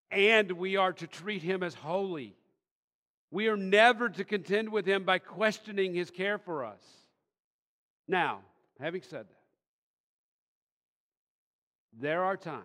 and 0.10 0.52
we 0.54 0.78
are 0.78 0.92
to 0.94 1.06
treat 1.06 1.44
Him 1.44 1.62
as 1.62 1.76
holy. 1.76 2.36
We 3.30 3.48
are 3.48 3.56
never 3.56 4.10
to 4.10 4.24
contend 4.24 4.70
with 4.70 4.88
Him 4.88 5.04
by 5.04 5.20
questioning 5.20 5.94
His 5.94 6.10
care 6.10 6.40
for 6.40 6.66
us. 6.66 6.82
Now, 8.08 8.40
having 8.80 9.04
said 9.04 9.28
that, 9.28 9.44
there 12.02 12.24
are 12.24 12.36
times 12.36 12.64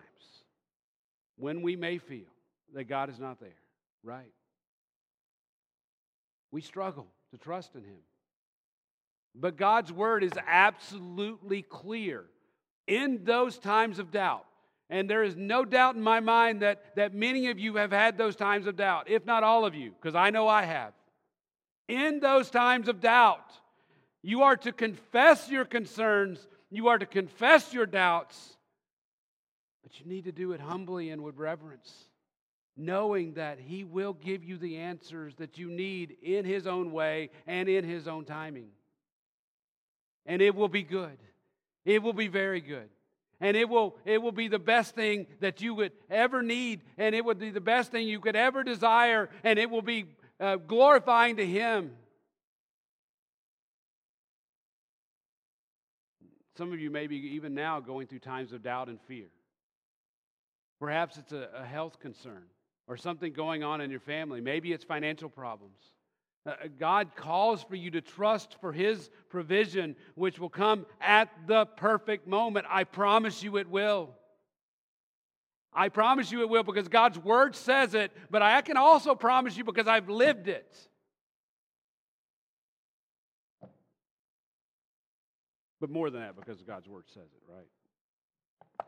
when 1.37 1.61
we 1.61 1.75
may 1.75 1.99
feel 1.99 2.33
that 2.73 2.85
God 2.85 3.11
is 3.11 3.19
not 3.19 3.39
there, 3.39 3.61
right? 4.03 4.33
We 6.51 6.61
struggle 6.61 7.05
to 7.31 7.37
trust 7.37 7.75
in 7.75 7.83
Him. 7.83 7.99
But 9.35 9.57
God's 9.57 9.91
word 9.91 10.23
is 10.23 10.33
absolutely 10.47 11.61
clear 11.61 12.25
in 12.87 13.23
those 13.23 13.57
times 13.57 13.99
of 13.99 14.11
doubt. 14.11 14.45
And 14.89 15.09
there 15.09 15.23
is 15.23 15.35
no 15.35 15.65
doubt 15.65 15.95
in 15.95 16.01
my 16.01 16.19
mind 16.19 16.61
that, 16.61 16.95
that 16.95 17.13
many 17.13 17.49
of 17.49 17.59
you 17.59 17.75
have 17.75 17.91
had 17.91 18.17
those 18.17 18.35
times 18.35 18.65
of 18.65 18.75
doubt, 18.75 19.09
if 19.09 19.25
not 19.25 19.43
all 19.43 19.65
of 19.65 19.75
you, 19.75 19.91
because 19.91 20.15
I 20.15 20.31
know 20.31 20.47
I 20.47 20.63
have. 20.63 20.93
In 21.87 22.19
those 22.19 22.49
times 22.49 22.87
of 22.87 22.99
doubt, 22.99 23.51
you 24.23 24.41
are 24.43 24.57
to 24.57 24.71
confess 24.71 25.49
your 25.49 25.65
concerns 25.65 26.47
You 26.71 26.89
are 26.89 26.99
to 26.99 27.05
confess 27.05 27.73
your 27.73 27.87
doubts, 27.87 28.57
but 29.81 29.99
you 29.99 30.05
need 30.05 30.25
to 30.25 30.31
do 30.31 30.51
it 30.51 30.61
humbly 30.61 31.09
and 31.09 31.23
with 31.23 31.37
reverence, 31.37 31.91
knowing 32.77 33.33
that 33.33 33.59
He 33.59 33.83
will 33.83 34.13
give 34.13 34.43
you 34.43 34.57
the 34.57 34.77
answers 34.77 35.35
that 35.37 35.57
you 35.57 35.69
need 35.69 36.17
in 36.21 36.45
His 36.45 36.67
own 36.67 36.91
way 36.91 37.31
and 37.47 37.67
in 37.67 37.83
His 37.83 38.07
own 38.07 38.25
timing. 38.25 38.69
And 40.29 40.43
it 40.43 40.55
will 40.55 40.69
be 40.69 40.83
good. 40.83 41.17
It 41.85 42.03
will 42.03 42.13
be 42.13 42.27
very 42.27 42.61
good. 42.61 42.87
And 43.41 43.57
it 43.57 43.67
will, 43.67 43.97
it 44.05 44.21
will 44.21 44.31
be 44.31 44.47
the 44.47 44.59
best 44.59 44.93
thing 44.93 45.25
that 45.39 45.59
you 45.59 45.73
would 45.73 45.91
ever 46.07 46.43
need, 46.43 46.81
and 46.99 47.15
it 47.15 47.25
would 47.25 47.39
be 47.39 47.49
the 47.49 47.59
best 47.59 47.89
thing 47.89 48.07
you 48.07 48.19
could 48.19 48.35
ever 48.35 48.63
desire, 48.63 49.29
and 49.43 49.57
it 49.57 49.71
will 49.71 49.81
be 49.81 50.05
uh, 50.39 50.57
glorifying 50.57 51.37
to 51.37 51.45
Him. 51.45 51.91
Some 56.57 56.73
of 56.73 56.79
you 56.79 56.91
may 56.91 57.07
be 57.07 57.15
even 57.15 57.55
now 57.55 57.79
going 57.79 58.05
through 58.05 58.19
times 58.19 58.53
of 58.53 58.61
doubt 58.61 58.87
and 58.87 58.99
fear. 59.07 59.29
Perhaps 60.79 61.17
it's 61.17 61.31
a, 61.31 61.49
a 61.55 61.65
health 61.65 61.99
concern 61.99 62.43
or 62.85 62.97
something 62.97 63.33
going 63.33 63.63
on 63.63 63.81
in 63.81 63.89
your 63.89 63.99
family. 63.99 64.41
Maybe 64.41 64.73
it's 64.73 64.83
financial 64.83 65.29
problems. 65.29 65.79
Uh, 66.49 66.67
God 66.79 67.15
calls 67.15 67.61
for 67.61 67.75
you 67.75 67.91
to 67.91 68.01
trust 68.01 68.57
for 68.59 68.73
His 68.73 69.11
provision, 69.29 69.95
which 70.15 70.39
will 70.39 70.49
come 70.49 70.87
at 70.99 71.29
the 71.45 71.67
perfect 71.67 72.27
moment. 72.27 72.65
I 72.67 72.85
promise 72.85 73.43
you 73.43 73.57
it 73.57 73.69
will. 73.69 74.15
I 75.71 75.89
promise 75.89 76.31
you 76.31 76.41
it 76.41 76.49
will 76.49 76.63
because 76.63 76.87
God's 76.87 77.19
Word 77.19 77.55
says 77.55 77.93
it, 77.93 78.11
but 78.31 78.41
I 78.41 78.61
can 78.61 78.77
also 78.77 79.13
promise 79.13 79.55
you 79.57 79.63
because 79.63 79.87
I've 79.87 80.09
lived 80.09 80.47
it. 80.47 80.75
But 85.79 85.91
more 85.91 86.09
than 86.09 86.21
that, 86.21 86.35
because 86.35 86.63
God's 86.63 86.87
Word 86.87 87.05
says 87.13 87.29
it, 87.31 87.53
right? 87.53 88.87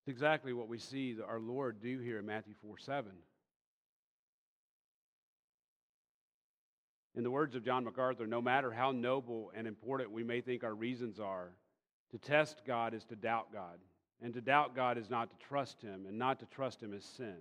It's 0.00 0.08
exactly 0.08 0.52
what 0.52 0.68
we 0.68 0.78
see 0.78 1.16
our 1.26 1.40
Lord 1.40 1.80
do 1.80 1.98
here 1.98 2.18
in 2.18 2.26
Matthew 2.26 2.54
4 2.62 2.76
7. 2.76 3.10
In 7.16 7.24
the 7.24 7.30
words 7.30 7.54
of 7.54 7.64
John 7.64 7.84
MacArthur, 7.84 8.26
no 8.26 8.40
matter 8.40 8.70
how 8.70 8.92
noble 8.92 9.50
and 9.54 9.66
important 9.66 10.12
we 10.12 10.22
may 10.22 10.40
think 10.40 10.62
our 10.62 10.74
reasons 10.74 11.18
are, 11.18 11.50
to 12.12 12.18
test 12.18 12.62
God 12.66 12.94
is 12.94 13.04
to 13.06 13.16
doubt 13.16 13.52
God. 13.52 13.78
And 14.22 14.34
to 14.34 14.40
doubt 14.40 14.76
God 14.76 14.98
is 14.98 15.08
not 15.08 15.30
to 15.30 15.46
trust 15.46 15.80
Him, 15.80 16.04
and 16.06 16.18
not 16.18 16.40
to 16.40 16.46
trust 16.46 16.82
Him 16.82 16.92
is 16.92 17.04
sin. 17.04 17.38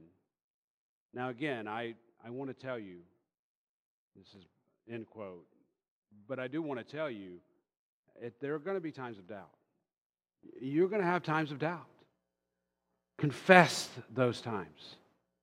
Now, 1.14 1.30
again, 1.30 1.68
I, 1.68 1.96
I 2.26 2.30
want 2.30 2.50
to 2.50 2.54
tell 2.54 2.80
you, 2.80 3.00
this 4.16 4.28
is 4.34 4.46
end 4.90 5.06
quote, 5.08 5.46
but 6.28 6.40
I 6.40 6.48
do 6.48 6.62
want 6.62 6.80
to 6.80 6.96
tell 6.96 7.10
you, 7.10 7.42
there 8.40 8.56
are 8.56 8.60
going 8.60 8.78
to 8.78 8.82
be 8.82 8.92
times 8.92 9.18
of 9.18 9.28
doubt. 9.28 9.52
You're 10.62 10.88
going 10.88 11.02
to 11.02 11.08
have 11.08 11.22
times 11.22 11.52
of 11.52 11.60
doubt. 11.60 11.86
Confess 13.18 13.90
those 14.14 14.40
times. 14.40 14.96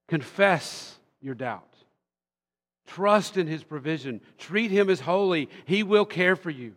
Confess 0.08 0.96
your 1.20 1.34
doubt. 1.34 1.75
Trust 2.86 3.36
in 3.36 3.46
His 3.46 3.62
provision. 3.62 4.20
Treat 4.38 4.70
Him 4.70 4.88
as 4.90 5.00
holy. 5.00 5.48
He 5.64 5.82
will 5.82 6.04
care 6.04 6.36
for 6.36 6.50
you. 6.50 6.74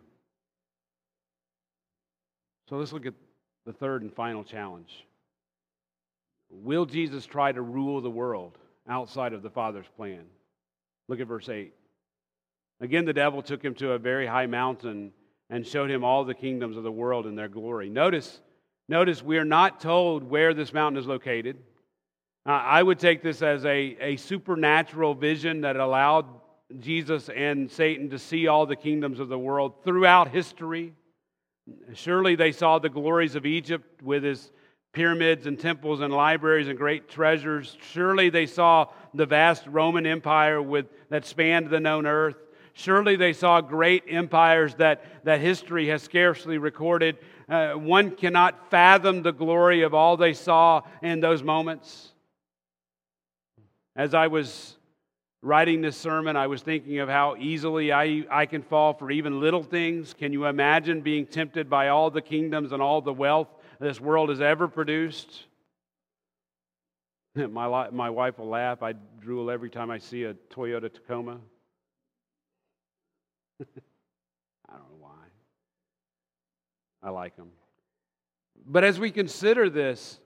So 2.68 2.76
let's 2.76 2.92
look 2.92 3.06
at 3.06 3.14
the 3.66 3.72
third 3.72 4.02
and 4.02 4.12
final 4.12 4.44
challenge. 4.44 5.04
Will 6.50 6.86
Jesus 6.86 7.26
try 7.26 7.52
to 7.52 7.62
rule 7.62 8.00
the 8.00 8.10
world 8.10 8.58
outside 8.88 9.32
of 9.32 9.42
the 9.42 9.50
Father's 9.50 9.88
plan? 9.96 10.24
Look 11.08 11.20
at 11.20 11.26
verse 11.26 11.48
8. 11.48 11.72
Again, 12.80 13.04
the 13.04 13.12
devil 13.12 13.42
took 13.42 13.62
him 13.62 13.74
to 13.76 13.92
a 13.92 13.98
very 13.98 14.26
high 14.26 14.46
mountain 14.46 15.12
and 15.50 15.66
showed 15.66 15.90
him 15.90 16.04
all 16.04 16.24
the 16.24 16.34
kingdoms 16.34 16.76
of 16.76 16.82
the 16.82 16.92
world 16.92 17.26
and 17.26 17.36
their 17.36 17.48
glory. 17.48 17.90
Notice, 17.90 18.40
notice 18.88 19.22
we 19.22 19.38
are 19.38 19.44
not 19.44 19.80
told 19.80 20.22
where 20.24 20.54
this 20.54 20.72
mountain 20.72 20.98
is 20.98 21.06
located. 21.06 21.58
I 22.50 22.82
would 22.82 22.98
take 22.98 23.22
this 23.22 23.42
as 23.42 23.64
a, 23.64 23.96
a 24.00 24.16
supernatural 24.16 25.14
vision 25.14 25.62
that 25.62 25.76
allowed 25.76 26.26
Jesus 26.78 27.28
and 27.28 27.70
Satan 27.70 28.10
to 28.10 28.18
see 28.18 28.46
all 28.46 28.66
the 28.66 28.76
kingdoms 28.76 29.20
of 29.20 29.28
the 29.28 29.38
world 29.38 29.84
throughout 29.84 30.28
history. 30.28 30.94
Surely 31.94 32.36
they 32.36 32.52
saw 32.52 32.78
the 32.78 32.88
glories 32.88 33.34
of 33.34 33.46
Egypt 33.46 34.02
with 34.02 34.22
his 34.22 34.50
pyramids 34.92 35.46
and 35.46 35.58
temples 35.58 36.00
and 36.00 36.12
libraries 36.12 36.68
and 36.68 36.78
great 36.78 37.08
treasures. 37.08 37.76
Surely 37.92 38.30
they 38.30 38.46
saw 38.46 38.86
the 39.14 39.26
vast 39.26 39.66
Roman 39.66 40.06
Empire 40.06 40.60
with, 40.62 40.86
that 41.10 41.26
spanned 41.26 41.70
the 41.70 41.80
known 41.80 42.06
earth. 42.06 42.36
Surely 42.72 43.16
they 43.16 43.32
saw 43.32 43.60
great 43.60 44.04
empires 44.08 44.74
that, 44.76 45.24
that 45.24 45.40
history 45.40 45.88
has 45.88 46.02
scarcely 46.02 46.58
recorded. 46.58 47.18
Uh, 47.48 47.72
one 47.72 48.16
cannot 48.16 48.70
fathom 48.70 49.22
the 49.22 49.32
glory 49.32 49.82
of 49.82 49.92
all 49.92 50.16
they 50.16 50.32
saw 50.32 50.82
in 51.02 51.20
those 51.20 51.42
moments. 51.42 52.09
As 53.96 54.14
I 54.14 54.28
was 54.28 54.76
writing 55.42 55.80
this 55.80 55.96
sermon, 55.96 56.36
I 56.36 56.46
was 56.46 56.62
thinking 56.62 56.98
of 56.98 57.08
how 57.08 57.36
easily 57.38 57.92
I, 57.92 58.24
I 58.30 58.46
can 58.46 58.62
fall 58.62 58.94
for 58.94 59.10
even 59.10 59.40
little 59.40 59.62
things. 59.62 60.14
Can 60.14 60.32
you 60.32 60.46
imagine 60.46 61.00
being 61.00 61.26
tempted 61.26 61.68
by 61.68 61.88
all 61.88 62.10
the 62.10 62.22
kingdoms 62.22 62.72
and 62.72 62.82
all 62.82 63.00
the 63.00 63.12
wealth 63.12 63.48
this 63.80 64.00
world 64.00 64.28
has 64.28 64.40
ever 64.40 64.68
produced? 64.68 65.44
My, 67.34 67.88
my 67.90 68.10
wife 68.10 68.38
will 68.38 68.48
laugh. 68.48 68.82
I 68.82 68.92
drool 69.20 69.52
every 69.52 69.70
time 69.70 69.88
I 69.88 69.98
see 69.98 70.24
a 70.24 70.34
Toyota 70.34 70.92
Tacoma. 70.92 71.38
I 73.60 73.64
don't 74.72 74.80
know 74.80 74.98
why. 74.98 75.10
I 77.04 77.10
like 77.10 77.36
them. 77.36 77.50
But 78.66 78.82
as 78.82 78.98
we 78.98 79.12
consider 79.12 79.70
this, 79.70 80.18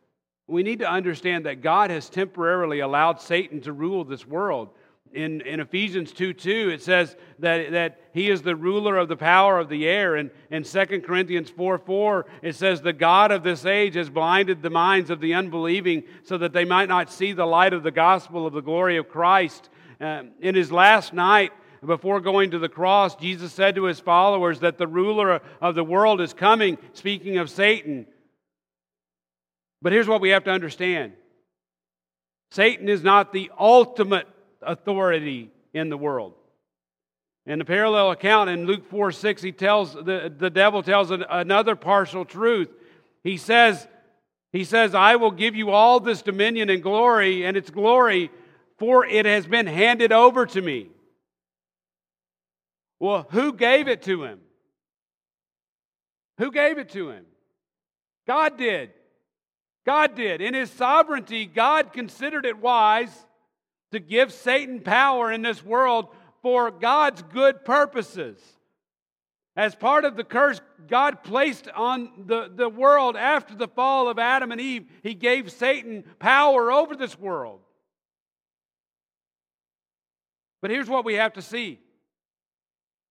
we 0.47 0.63
need 0.63 0.81
to 0.81 0.91
understand 0.91 1.47
that 1.47 1.63
God 1.63 1.91
has 1.91 2.09
temporarily 2.09 2.81
allowed 2.81 3.21
Satan 3.21 3.61
to 3.63 3.73
rule 3.73 4.05
this 4.05 4.27
world. 4.27 4.71
In, 5.13 5.43
in 5.43 5.61
Ephesians 5.61 6.13
2 6.13 6.33
2, 6.33 6.71
it 6.71 6.83
says 6.83 7.17
that, 7.39 7.71
that 7.71 8.01
he 8.13 8.29
is 8.29 8.43
the 8.43 8.57
ruler 8.57 8.99
of 8.99 9.09
the 9.09 9.17
power 9.17 9.61
of 9.61 9.69
the 9.69 9.87
air. 9.87 10.17
And 10.17 10.31
in 10.51 10.65
2 10.65 10.85
Corinthians 11.03 11.51
4 11.51 11.79
4, 11.79 12.27
it 12.43 12.57
says, 12.57 12.83
The 12.83 12.93
God 12.93 13.31
of 13.31 13.45
this 13.45 13.65
age 13.65 13.95
has 13.95 14.11
blinded 14.11 14.61
the 14.61 14.71
minds 14.71 15.11
of 15.11 15.21
the 15.21 15.35
unbelieving 15.35 16.03
so 16.25 16.37
that 16.39 16.53
they 16.53 16.65
might 16.65 16.89
not 16.89 17.13
see 17.13 17.33
the 17.33 17.47
light 17.47 17.73
of 17.73 17.85
the 17.85 17.93
gospel 17.93 18.47
of 18.47 18.55
the 18.55 18.61
glory 18.61 18.97
of 18.97 19.09
Christ. 19.09 19.71
Uh, 20.01 20.25
in 20.41 20.57
his 20.57 20.73
last 20.73 21.13
night, 21.15 21.53
before 21.87 22.21
going 22.21 22.51
to 22.51 22.59
the 22.59 22.69
cross, 22.69 23.15
Jesus 23.15 23.53
said 23.53 23.77
to 23.77 23.85
his 23.85 24.01
followers 24.01 24.61
that 24.61 24.79
the 24.79 24.87
ruler 24.89 25.41
of 25.61 25.75
the 25.77 25.85
world 25.85 26.21
is 26.21 26.35
coming, 26.35 26.77
speaking 26.93 27.39
of 27.39 27.51
Satan. 27.51 28.07
But 29.85 29.93
here's 29.93 30.09
what 30.09 30.23
we 30.23 30.31
have 30.31 30.45
to 30.45 30.51
understand 30.51 31.13
Satan 32.51 32.89
is 32.89 33.05
not 33.05 33.33
the 33.33 33.53
ultimate 33.57 34.27
authority 34.63 35.51
in 35.75 35.91
the 35.91 35.99
world. 35.99 36.33
In 37.45 37.59
the 37.59 37.67
parallel 37.67 38.11
account 38.11 38.49
in 38.49 38.65
Luke 38.65 38.89
4 38.89 39.13
6, 39.13 39.43
he 39.43 39.53
tells 39.53 39.93
the, 39.93 40.33
the 40.35 40.49
devil 40.49 40.83
tells 40.83 41.11
another 41.11 41.77
partial 41.77 42.25
truth. 42.25 42.71
He 43.23 43.37
says, 43.37 43.87
he 44.53 44.65
says, 44.65 44.95
I 44.95 45.17
will 45.17 45.31
give 45.31 45.55
you 45.55 45.71
all 45.71 46.01
this 46.01 46.23
dominion 46.23 46.71
and 46.71 46.83
glory, 46.83 47.45
and 47.45 47.55
its 47.55 47.69
glory, 47.69 48.31
for 48.79 49.05
it 49.05 49.27
has 49.27 49.47
been 49.47 49.67
handed 49.67 50.13
over 50.13 50.47
to 50.47 50.63
me. 50.63 50.89
Well, 53.01 53.27
who 53.31 53.53
gave 53.53 53.87
it 53.87 54.01
to 54.05 54.25
him? 54.25 54.41
Who 56.39 56.51
gave 56.51 56.79
it 56.79 56.89
to 56.91 57.11
him? 57.11 57.27
God 58.27 58.57
did. 58.57 58.91
God 59.87 60.15
did. 60.15 60.41
In 60.41 60.55
his 60.55 60.71
sovereignty, 60.71 61.47
God 61.47 61.93
considered 61.93 62.47
it 62.47 62.59
wise 62.59 63.27
to 63.93 64.01
give 64.01 64.33
Satan 64.33 64.81
power 64.81 65.31
in 65.31 65.43
this 65.43 65.65
world 65.65 66.09
for 66.43 66.71
God's 66.71 67.23
good 67.23 67.65
purposes. 67.65 68.39
As 69.57 69.75
part 69.75 70.05
of 70.05 70.17
the 70.17 70.25
curse 70.25 70.61
God 70.89 71.23
placed 71.23 71.69
on 71.69 72.25
the, 72.27 72.51
the 72.53 72.69
world 72.69 73.17
after 73.17 73.55
the 73.55 73.69
fall 73.69 74.09
of 74.09 74.19
Adam 74.19 74.51
and 74.51 74.61
Eve, 74.61 74.87
he 75.03 75.15
gave 75.15 75.53
Satan 75.53 76.05
power 76.19 76.73
over 76.73 76.97
this 76.97 77.19
world. 77.19 77.61
But 80.61 80.71
here's 80.71 80.89
what 80.89 81.05
we 81.05 81.15
have 81.15 81.35
to 81.35 81.43
see 81.43 81.79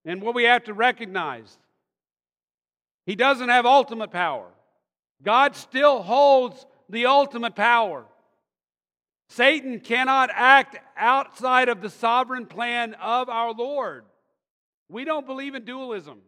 and 0.05 0.21
what 0.21 0.35
we 0.35 0.43
have 0.43 0.63
to 0.65 0.73
recognize 0.73 1.57
He 3.05 3.15
doesn't 3.15 3.49
have 3.49 3.65
ultimate 3.65 4.11
power. 4.11 4.47
God 5.23 5.55
still 5.55 6.03
holds 6.03 6.65
the 6.89 7.05
ultimate 7.05 7.55
power. 7.55 8.05
Satan 9.29 9.79
cannot 9.79 10.29
act 10.31 10.77
outside 10.95 11.69
of 11.69 11.81
the 11.81 11.89
sovereign 11.89 12.45
plan 12.45 12.93
of 12.95 13.29
our 13.29 13.53
Lord. 13.53 14.05
We 14.89 15.05
don't 15.05 15.25
believe 15.25 15.55
in 15.55 15.65
dualism. 15.65 16.19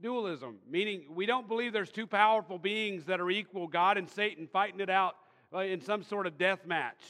Dualism, 0.00 0.58
meaning 0.68 1.04
we 1.10 1.26
don't 1.26 1.46
believe 1.46 1.72
there's 1.72 1.90
two 1.90 2.06
powerful 2.06 2.58
beings 2.58 3.04
that 3.04 3.20
are 3.20 3.30
equal, 3.30 3.66
God 3.66 3.98
and 3.98 4.08
Satan, 4.08 4.48
fighting 4.50 4.80
it 4.80 4.88
out 4.88 5.16
uh, 5.52 5.58
in 5.58 5.80
some 5.80 6.02
sort 6.02 6.26
of 6.26 6.38
death 6.38 6.64
match. 6.64 7.02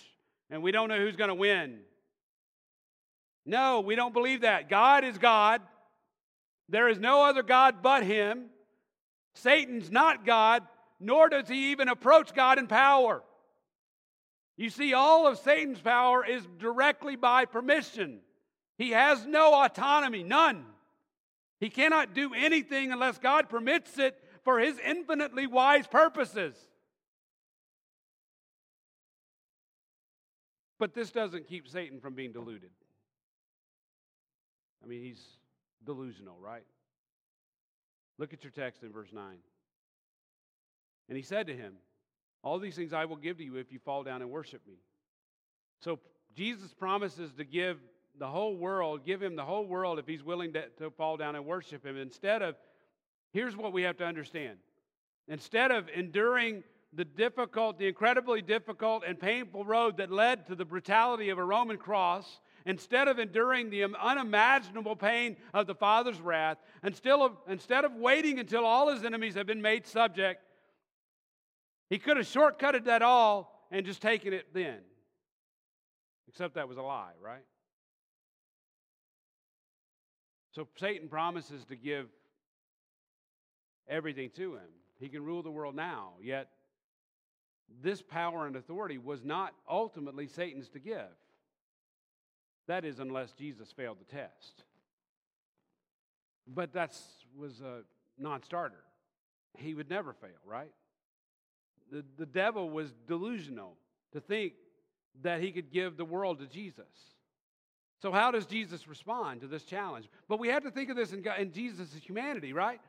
And 0.50 0.62
we 0.62 0.72
don't 0.72 0.88
know 0.88 0.98
who's 0.98 1.16
going 1.16 1.28
to 1.28 1.34
win. 1.34 1.80
No, 3.46 3.80
we 3.80 3.94
don't 3.94 4.12
believe 4.12 4.40
that. 4.40 4.68
God 4.68 5.04
is 5.04 5.18
God, 5.18 5.60
There 6.68 6.88
is 6.88 6.98
no 6.98 7.24
other 7.24 7.42
God 7.42 7.82
but 7.82 8.02
him. 8.02 8.46
Satan's 9.34 9.90
not 9.90 10.24
God, 10.24 10.62
nor 11.00 11.28
does 11.28 11.48
he 11.48 11.72
even 11.72 11.88
approach 11.88 12.34
God 12.34 12.58
in 12.58 12.66
power. 12.66 13.22
You 14.56 14.70
see, 14.70 14.94
all 14.94 15.26
of 15.26 15.38
Satan's 15.38 15.80
power 15.80 16.24
is 16.24 16.46
directly 16.58 17.16
by 17.16 17.44
permission. 17.44 18.20
He 18.78 18.90
has 18.90 19.26
no 19.26 19.52
autonomy, 19.64 20.22
none. 20.22 20.64
He 21.60 21.70
cannot 21.70 22.14
do 22.14 22.34
anything 22.34 22.92
unless 22.92 23.18
God 23.18 23.48
permits 23.48 23.98
it 23.98 24.16
for 24.44 24.58
his 24.58 24.78
infinitely 24.78 25.46
wise 25.46 25.86
purposes. 25.86 26.54
But 30.78 30.94
this 30.94 31.10
doesn't 31.10 31.48
keep 31.48 31.68
Satan 31.68 32.00
from 32.00 32.14
being 32.14 32.32
deluded. 32.32 32.70
I 34.82 34.86
mean, 34.86 35.02
he's 35.02 35.22
delusional, 35.84 36.36
right? 36.38 36.64
Look 38.18 38.32
at 38.32 38.44
your 38.44 38.50
text 38.50 38.82
in 38.82 38.92
verse 38.92 39.12
9. 39.12 39.36
And 41.08 41.16
he 41.16 41.22
said 41.22 41.46
to 41.48 41.56
him, 41.56 41.74
All 42.42 42.58
these 42.58 42.76
things 42.76 42.92
I 42.92 43.04
will 43.04 43.16
give 43.16 43.38
to 43.38 43.44
you 43.44 43.56
if 43.56 43.72
you 43.72 43.78
fall 43.78 44.02
down 44.02 44.22
and 44.22 44.30
worship 44.30 44.62
me. 44.66 44.74
So 45.80 45.98
Jesus 46.34 46.72
promises 46.72 47.32
to 47.34 47.44
give 47.44 47.78
the 48.18 48.26
whole 48.26 48.56
world, 48.56 49.04
give 49.04 49.22
him 49.22 49.36
the 49.36 49.44
whole 49.44 49.66
world 49.66 49.98
if 49.98 50.06
he's 50.06 50.22
willing 50.22 50.52
to, 50.52 50.68
to 50.78 50.90
fall 50.90 51.16
down 51.16 51.34
and 51.34 51.44
worship 51.44 51.84
him. 51.84 51.96
Instead 51.96 52.42
of, 52.42 52.54
here's 53.32 53.56
what 53.56 53.72
we 53.72 53.82
have 53.82 53.96
to 53.98 54.04
understand 54.04 54.58
instead 55.26 55.70
of 55.70 55.88
enduring 55.94 56.62
the 56.92 57.04
difficult, 57.04 57.78
the 57.78 57.88
incredibly 57.88 58.42
difficult 58.42 59.02
and 59.06 59.18
painful 59.18 59.64
road 59.64 59.96
that 59.96 60.10
led 60.10 60.46
to 60.46 60.54
the 60.54 60.64
brutality 60.64 61.30
of 61.30 61.38
a 61.38 61.44
Roman 61.44 61.76
cross, 61.76 62.40
instead 62.66 63.08
of 63.08 63.18
enduring 63.18 63.70
the 63.70 63.84
unimaginable 63.84 64.96
pain 64.96 65.36
of 65.52 65.66
the 65.66 65.74
Father's 65.74 66.20
wrath, 66.20 66.58
instead 66.82 67.18
of, 67.18 67.36
instead 67.48 67.84
of 67.84 67.94
waiting 67.94 68.38
until 68.38 68.64
all 68.64 68.92
his 68.92 69.04
enemies 69.04 69.34
have 69.34 69.46
been 69.46 69.62
made 69.62 69.86
subject, 69.86 70.42
he 71.90 71.98
could 71.98 72.16
have 72.16 72.26
shortcutted 72.26 72.84
that 72.84 73.02
all 73.02 73.66
and 73.70 73.84
just 73.84 74.00
taken 74.00 74.32
it 74.32 74.46
then. 74.54 74.78
Except 76.28 76.54
that 76.54 76.68
was 76.68 76.78
a 76.78 76.82
lie, 76.82 77.12
right? 77.22 77.44
So 80.52 80.66
Satan 80.76 81.08
promises 81.08 81.64
to 81.66 81.76
give 81.76 82.06
everything 83.88 84.30
to 84.36 84.54
him. 84.54 84.68
He 84.98 85.08
can 85.08 85.24
rule 85.24 85.42
the 85.42 85.50
world 85.50 85.74
now, 85.74 86.12
yet 86.22 86.48
this 87.82 88.00
power 88.02 88.46
and 88.46 88.56
authority 88.56 88.98
was 88.98 89.24
not 89.24 89.52
ultimately 89.68 90.26
Satan's 90.26 90.68
to 90.70 90.78
give. 90.78 91.10
That 92.66 92.84
is, 92.84 92.98
unless 92.98 93.32
Jesus 93.32 93.70
failed 93.72 93.98
the 94.00 94.16
test. 94.16 94.64
But 96.46 96.72
that 96.72 96.96
was 97.36 97.60
a 97.60 97.82
non 98.18 98.42
starter. 98.42 98.82
He 99.58 99.74
would 99.74 99.88
never 99.88 100.12
fail, 100.12 100.30
right? 100.44 100.72
The, 101.90 102.04
the 102.16 102.26
devil 102.26 102.70
was 102.70 102.92
delusional 103.06 103.76
to 104.12 104.20
think 104.20 104.54
that 105.22 105.40
he 105.40 105.52
could 105.52 105.70
give 105.70 105.96
the 105.96 106.04
world 106.04 106.40
to 106.40 106.46
Jesus. 106.46 106.84
So, 108.02 108.12
how 108.12 108.30
does 108.30 108.46
Jesus 108.46 108.88
respond 108.88 109.40
to 109.42 109.46
this 109.46 109.64
challenge? 109.64 110.08
But 110.28 110.38
we 110.38 110.48
have 110.48 110.64
to 110.64 110.70
think 110.70 110.90
of 110.90 110.96
this 110.96 111.12
in, 111.12 111.24
in 111.38 111.52
Jesus' 111.52 111.94
humanity, 111.94 112.52
right? 112.52 112.80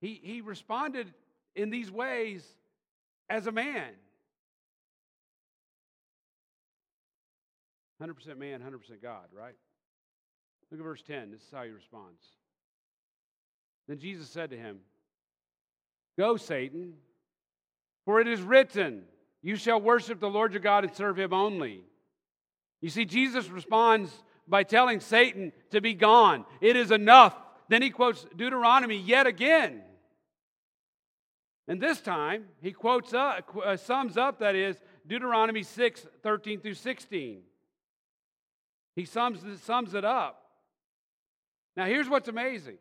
He, 0.00 0.20
he 0.22 0.40
responded 0.40 1.12
in 1.54 1.70
these 1.70 1.90
ways 1.90 2.44
as 3.30 3.46
a 3.46 3.52
man. 3.52 3.90
100% 8.02 8.36
man, 8.36 8.60
100% 8.60 9.02
God, 9.02 9.26
right? 9.32 9.54
Look 10.70 10.80
at 10.80 10.84
verse 10.84 11.02
10. 11.02 11.30
This 11.30 11.42
is 11.42 11.48
how 11.52 11.62
he 11.62 11.70
responds. 11.70 12.22
Then 13.88 13.98
Jesus 13.98 14.28
said 14.28 14.50
to 14.50 14.56
him, 14.56 14.80
Go, 16.18 16.36
Satan, 16.36 16.94
for 18.04 18.20
it 18.20 18.28
is 18.28 18.40
written, 18.40 19.04
You 19.42 19.56
shall 19.56 19.80
worship 19.80 20.20
the 20.20 20.28
Lord 20.28 20.52
your 20.52 20.60
God 20.60 20.84
and 20.84 20.94
serve 20.94 21.18
him 21.18 21.32
only. 21.32 21.84
You 22.80 22.90
see, 22.90 23.04
Jesus 23.04 23.48
responds 23.48 24.10
by 24.48 24.64
telling 24.64 25.00
Satan 25.00 25.52
to 25.70 25.80
be 25.80 25.94
gone. 25.94 26.44
It 26.60 26.76
is 26.76 26.90
enough. 26.90 27.34
Then 27.68 27.82
he 27.82 27.90
quotes 27.90 28.26
Deuteronomy 28.36 28.96
yet 28.96 29.26
again. 29.26 29.82
And 31.68 31.80
this 31.80 32.00
time, 32.00 32.46
he 32.60 32.72
quotes 32.72 33.14
up, 33.14 33.56
uh, 33.64 33.76
sums 33.76 34.16
up, 34.16 34.40
that 34.40 34.56
is, 34.56 34.76
Deuteronomy 35.06 35.62
6 35.62 36.06
13 36.22 36.60
through 36.60 36.74
16. 36.74 37.42
He 38.94 39.04
sums, 39.04 39.40
sums 39.62 39.94
it 39.94 40.04
up. 40.04 40.42
Now, 41.76 41.86
here's 41.86 42.08
what's 42.08 42.28
amazing. 42.28 42.78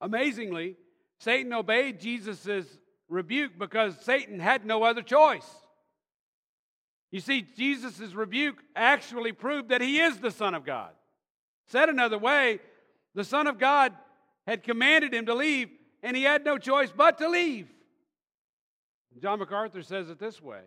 Amazingly, 0.00 0.76
Satan 1.18 1.52
obeyed 1.52 2.00
Jesus' 2.00 2.66
rebuke 3.08 3.52
because 3.58 3.96
Satan 4.00 4.38
had 4.38 4.64
no 4.64 4.82
other 4.82 5.02
choice. 5.02 5.48
You 7.10 7.20
see, 7.20 7.46
Jesus' 7.56 8.14
rebuke 8.14 8.58
actually 8.74 9.32
proved 9.32 9.68
that 9.68 9.80
he 9.80 10.00
is 10.00 10.18
the 10.18 10.30
Son 10.30 10.54
of 10.54 10.64
God. 10.64 10.90
Said 11.66 11.88
another 11.88 12.18
way, 12.18 12.60
the 13.14 13.24
Son 13.24 13.46
of 13.46 13.58
God 13.58 13.92
had 14.46 14.62
commanded 14.62 15.12
him 15.12 15.26
to 15.26 15.34
leave, 15.34 15.68
and 16.02 16.16
he 16.16 16.22
had 16.22 16.44
no 16.44 16.58
choice 16.58 16.92
but 16.94 17.18
to 17.18 17.28
leave. 17.28 17.68
John 19.20 19.38
MacArthur 19.38 19.82
says 19.82 20.08
it 20.08 20.18
this 20.18 20.40
way 20.40 20.62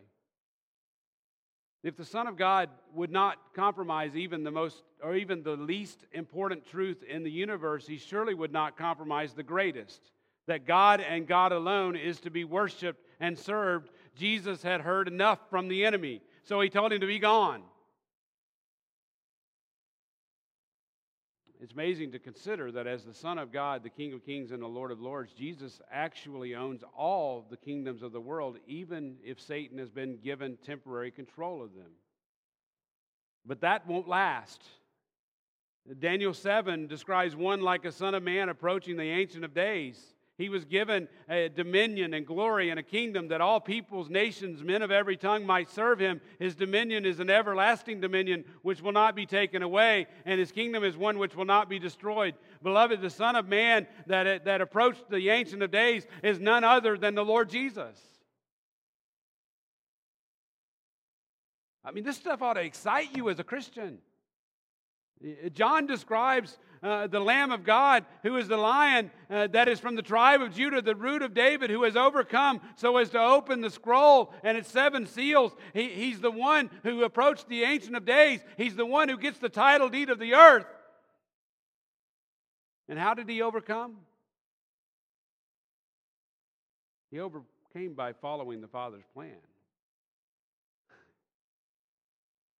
If 1.86 1.96
the 1.96 2.04
Son 2.04 2.26
of 2.26 2.36
God 2.36 2.72
would 2.96 3.12
not 3.12 3.38
compromise 3.54 4.16
even 4.16 4.44
the 4.44 4.50
most 4.50 4.82
or 5.04 5.16
even 5.16 5.44
the 5.44 5.56
least 5.56 6.08
important 6.14 6.66
truth 6.66 7.04
in 7.04 7.22
the 7.22 7.30
universe, 7.30 7.86
he 7.86 8.00
surely 8.00 8.34
would 8.34 8.52
not 8.52 8.76
compromise 8.76 9.34
the 9.34 9.44
greatest 9.44 10.02
that 10.48 10.66
God 10.66 11.00
and 11.00 11.28
God 11.28 11.52
alone 11.52 11.96
is 11.96 12.20
to 12.22 12.32
be 12.32 12.44
worshiped 12.44 13.06
and 13.20 13.38
served. 13.38 13.92
Jesus 14.16 14.64
had 14.64 14.82
heard 14.82 15.08
enough 15.08 15.38
from 15.52 15.68
the 15.68 15.86
enemy, 15.86 16.22
so 16.44 16.60
he 16.60 16.70
told 16.72 16.92
him 16.92 17.02
to 17.02 17.08
be 17.08 17.20
gone. 17.20 17.62
It's 21.66 21.74
amazing 21.74 22.12
to 22.12 22.20
consider 22.20 22.72
that 22.74 22.86
as 22.86 23.06
the 23.06 23.14
Son 23.16 23.40
of 23.40 23.52
God, 23.52 23.82
the 23.82 23.90
King 23.90 24.14
of 24.14 24.24
Kings, 24.24 24.52
and 24.52 24.62
the 24.62 24.68
Lord 24.68 24.92
of 24.92 25.02
Lords, 25.02 25.34
Jesus 25.34 25.82
actually 25.92 26.54
owns 26.54 26.84
all 26.96 27.48
the 27.50 27.58
kingdoms 27.58 28.04
of 28.04 28.12
the 28.12 28.22
world, 28.22 28.60
even 28.68 29.16
if 29.24 29.42
Satan 29.42 29.80
has 29.80 29.90
been 29.90 30.20
given 30.24 30.60
temporary 30.64 31.10
control 31.10 31.64
of 31.64 31.74
them. 31.74 31.90
But 33.48 33.62
that 33.62 33.88
won't 33.88 34.08
last. 34.08 34.62
Daniel 35.98 36.36
7 36.36 36.86
describes 36.86 37.36
one 37.36 37.62
like 37.62 37.84
a 37.84 37.92
son 37.92 38.14
of 38.14 38.22
man 38.22 38.50
approaching 38.50 38.96
the 38.96 39.10
Ancient 39.10 39.44
of 39.44 39.56
Days. 39.56 40.00
He 40.38 40.50
was 40.50 40.66
given 40.66 41.08
a 41.30 41.48
dominion 41.48 42.14
and 42.14 42.28
glory 42.28 42.70
and 42.70 42.78
a 42.78 42.84
kingdom 42.84 43.30
that 43.30 43.40
all 43.40 43.62
peoples, 43.62 44.10
nations, 44.10 44.62
men 44.62 44.82
of 44.82 44.92
every 44.92 45.16
tongue 45.16 45.46
might 45.46 45.70
serve 45.70 45.98
him. 45.98 46.20
His 46.40 46.56
dominion 46.56 47.06
is 47.06 47.22
an 47.22 47.30
everlasting 47.30 48.02
dominion 48.02 48.44
which 48.62 48.82
will 48.82 48.92
not 48.92 49.16
be 49.16 49.26
taken 49.26 49.64
away, 49.64 50.08
and 50.26 50.38
his 50.38 50.52
kingdom 50.52 50.84
is 50.84 50.98
one 50.98 51.20
which 51.20 51.36
will 51.36 51.46
not 51.46 51.70
be 51.70 51.80
destroyed. 51.80 52.36
Beloved, 52.62 53.00
the 53.00 53.10
Son 53.10 53.38
of 53.38 53.48
Man 53.48 53.88
that, 54.08 54.44
that 54.44 54.60
approached 54.60 55.10
the 55.10 55.30
Ancient 55.30 55.64
of 55.64 55.72
Days 55.72 56.06
is 56.22 56.38
none 56.38 56.66
other 56.66 56.98
than 56.98 57.16
the 57.16 57.24
Lord 57.24 57.50
Jesus. 57.50 57.98
I 61.86 61.92
mean, 61.92 62.04
this 62.04 62.18
stuff 62.18 62.42
ought 62.42 62.56
to 62.56 62.62
excite 62.62 63.16
you 63.16 63.30
as 63.30 63.40
a 63.40 63.44
Christian. 63.44 64.00
John 65.54 65.88
describes 65.88 66.58
uh, 66.84 67.08
the 67.08 67.20
Lamb 67.20 67.52
of 67.52 67.64
God, 67.64 68.06
who 68.22 68.38
is 68.38 68.48
the 68.48 68.58
lion 68.58 69.10
uh, 69.30 69.48
that 69.48 69.68
is 69.68 69.80
from 69.80 69.96
the 69.96 70.02
tribe 70.02 70.42
of 70.42 70.54
Judah, 70.54 70.82
the 70.82 70.96
root 70.96 71.22
of 71.22 71.34
David, 71.34 71.70
who 71.70 71.84
has 71.84 71.96
overcome 71.96 72.62
so 72.76 72.98
as 72.98 73.10
to 73.12 73.20
open 73.20 73.62
the 73.62 73.70
scroll 73.70 74.34
and 74.44 74.58
its 74.58 74.70
seven 74.70 75.08
seals. 75.08 75.56
He, 75.74 75.90
he's 75.90 76.20
the 76.20 76.32
one 76.32 76.70
who 76.84 77.04
approached 77.04 77.48
the 77.48 77.64
Ancient 77.64 77.96
of 77.96 78.06
Days. 78.06 78.42
He's 78.58 78.76
the 78.76 78.86
one 78.86 79.10
who 79.10 79.18
gets 79.18 79.40
the 79.40 79.50
title 79.50 79.90
deed 79.90 80.10
of 80.10 80.20
the 80.20 80.36
earth. 80.36 80.68
And 82.88 83.00
how 83.00 83.16
did 83.16 83.28
he 83.28 83.42
overcome? 83.42 83.96
He 87.10 87.20
overcame 87.20 87.94
by 87.96 88.14
following 88.14 88.62
the 88.62 88.68
Father's 88.68 89.06
plan. 89.14 89.32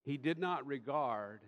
He 0.04 0.18
did 0.18 0.40
not 0.40 0.66
regard 0.66 1.42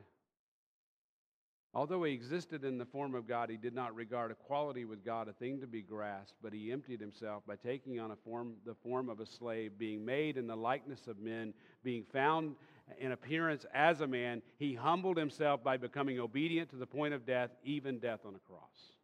Although 1.77 2.05
he 2.05 2.13
existed 2.13 2.63
in 2.63 2.79
the 2.79 2.87
form 2.87 3.13
of 3.13 3.27
God, 3.27 3.51
he 3.51 3.55
did 3.55 3.75
not 3.75 3.93
regard 3.93 4.31
equality 4.31 4.83
with 4.83 5.05
God 5.05 5.27
a 5.27 5.33
thing 5.33 5.61
to 5.61 5.67
be 5.67 5.83
grasped, 5.83 6.33
but 6.41 6.51
he 6.51 6.71
emptied 6.71 6.99
himself 6.99 7.43
by 7.45 7.55
taking 7.55 7.99
on 7.99 8.11
form, 8.25 8.55
the 8.65 8.73
form 8.73 9.09
of 9.09 9.19
a 9.19 9.27
slave, 9.27 9.77
being 9.77 10.03
made 10.03 10.37
in 10.37 10.47
the 10.47 10.55
likeness 10.55 11.05
of 11.05 11.19
men, 11.19 11.53
being 11.83 12.03
found 12.11 12.55
in 12.97 13.11
appearance 13.11 13.63
as 13.75 14.01
a 14.01 14.07
man. 14.07 14.41
He 14.57 14.73
humbled 14.73 15.17
himself 15.17 15.63
by 15.63 15.77
becoming 15.77 16.19
obedient 16.19 16.71
to 16.71 16.77
the 16.77 16.87
point 16.87 17.13
of 17.13 17.27
death, 17.27 17.51
even 17.63 17.99
death 17.99 18.21
on 18.25 18.33
a 18.33 18.39
cross. 18.39 18.95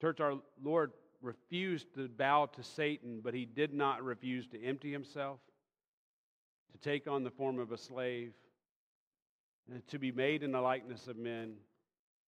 Church, 0.00 0.18
our 0.18 0.34
Lord 0.60 0.90
refused 1.22 1.94
to 1.94 2.08
bow 2.08 2.46
to 2.46 2.62
Satan, 2.64 3.20
but 3.22 3.34
he 3.34 3.44
did 3.44 3.72
not 3.72 4.02
refuse 4.02 4.48
to 4.48 4.60
empty 4.64 4.90
himself 4.90 5.38
to 6.72 6.78
take 6.78 7.06
on 7.06 7.24
the 7.24 7.30
form 7.30 7.58
of 7.58 7.72
a 7.72 7.78
slave, 7.78 8.32
to 9.88 9.98
be 9.98 10.12
made 10.12 10.42
in 10.42 10.52
the 10.52 10.60
likeness 10.60 11.06
of 11.08 11.16
men. 11.16 11.54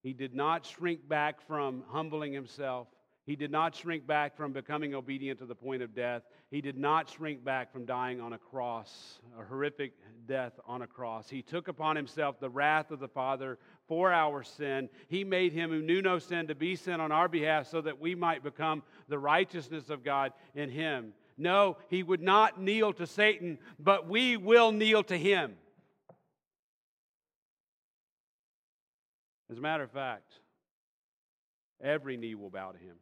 He 0.03 0.13
did 0.13 0.35
not 0.35 0.67
shrink 0.67 1.09
back 1.09 1.41
from 1.47 1.85
humbling 1.89 2.33
himself. 2.33 2.89
He 3.27 3.37
did 3.37 3.51
not 3.51 3.77
shrink 3.77 4.07
back 4.07 4.37
from 4.37 4.53
becoming 4.53 4.95
obedient 4.95 5.39
to 5.39 5.47
the 5.47 5.55
point 5.55 5.83
of 5.83 5.95
death. 5.95 6.23
He 6.51 6.61
did 6.61 6.77
not 6.77 7.09
shrink 7.09 7.45
back 7.45 7.73
from 7.73 7.85
dying 7.85 8.21
on 8.21 8.33
a 8.33 8.39
cross, 8.39 9.21
a 9.39 9.45
horrific 9.45 9.93
death 10.27 10.59
on 10.67 10.83
a 10.83 10.87
cross. 10.87 11.29
He 11.29 11.43
took 11.43 11.69
upon 11.69 11.97
himself 11.97 12.41
the 12.41 12.51
wrath 12.51 12.91
of 12.91 12.99
the 12.99 13.09
Father 13.09 13.59
for 13.87 14.13
our 14.13 14.43
sin. 14.43 14.89
He 15.09 15.23
made 15.23 15.53
him 15.53 15.71
who 15.71 15.83
knew 15.83 16.03
no 16.03 16.19
sin 16.19 16.49
to 16.49 16.55
be 16.55 16.77
sin 16.77 16.99
on 16.99 17.13
our 17.13 17.29
behalf 17.29 17.69
so 17.69 17.81
that 17.83 18.01
we 18.01 18.15
might 18.15 18.43
become 18.43 18.83
the 19.09 19.19
righteousness 19.19 19.91
of 19.91 20.03
God 20.03 20.33
in 20.55 20.71
him. 20.71 21.13
No, 21.41 21.79
he 21.89 22.03
would 22.03 22.21
not 22.21 22.61
kneel 22.61 22.93
to 22.93 23.07
Satan, 23.07 23.59
but 23.79 24.07
we 24.07 24.37
will 24.37 24.73
kneel 24.73 25.03
to 25.05 25.17
him. 25.17 25.55
As 29.51 29.57
a 29.57 29.61
matter 29.61 29.83
of 29.83 29.91
fact, 29.91 30.35
every 31.83 32.19
knee 32.19 32.35
will 32.35 32.51
bow 32.51 32.73
to 32.73 32.79
him. 32.79 32.97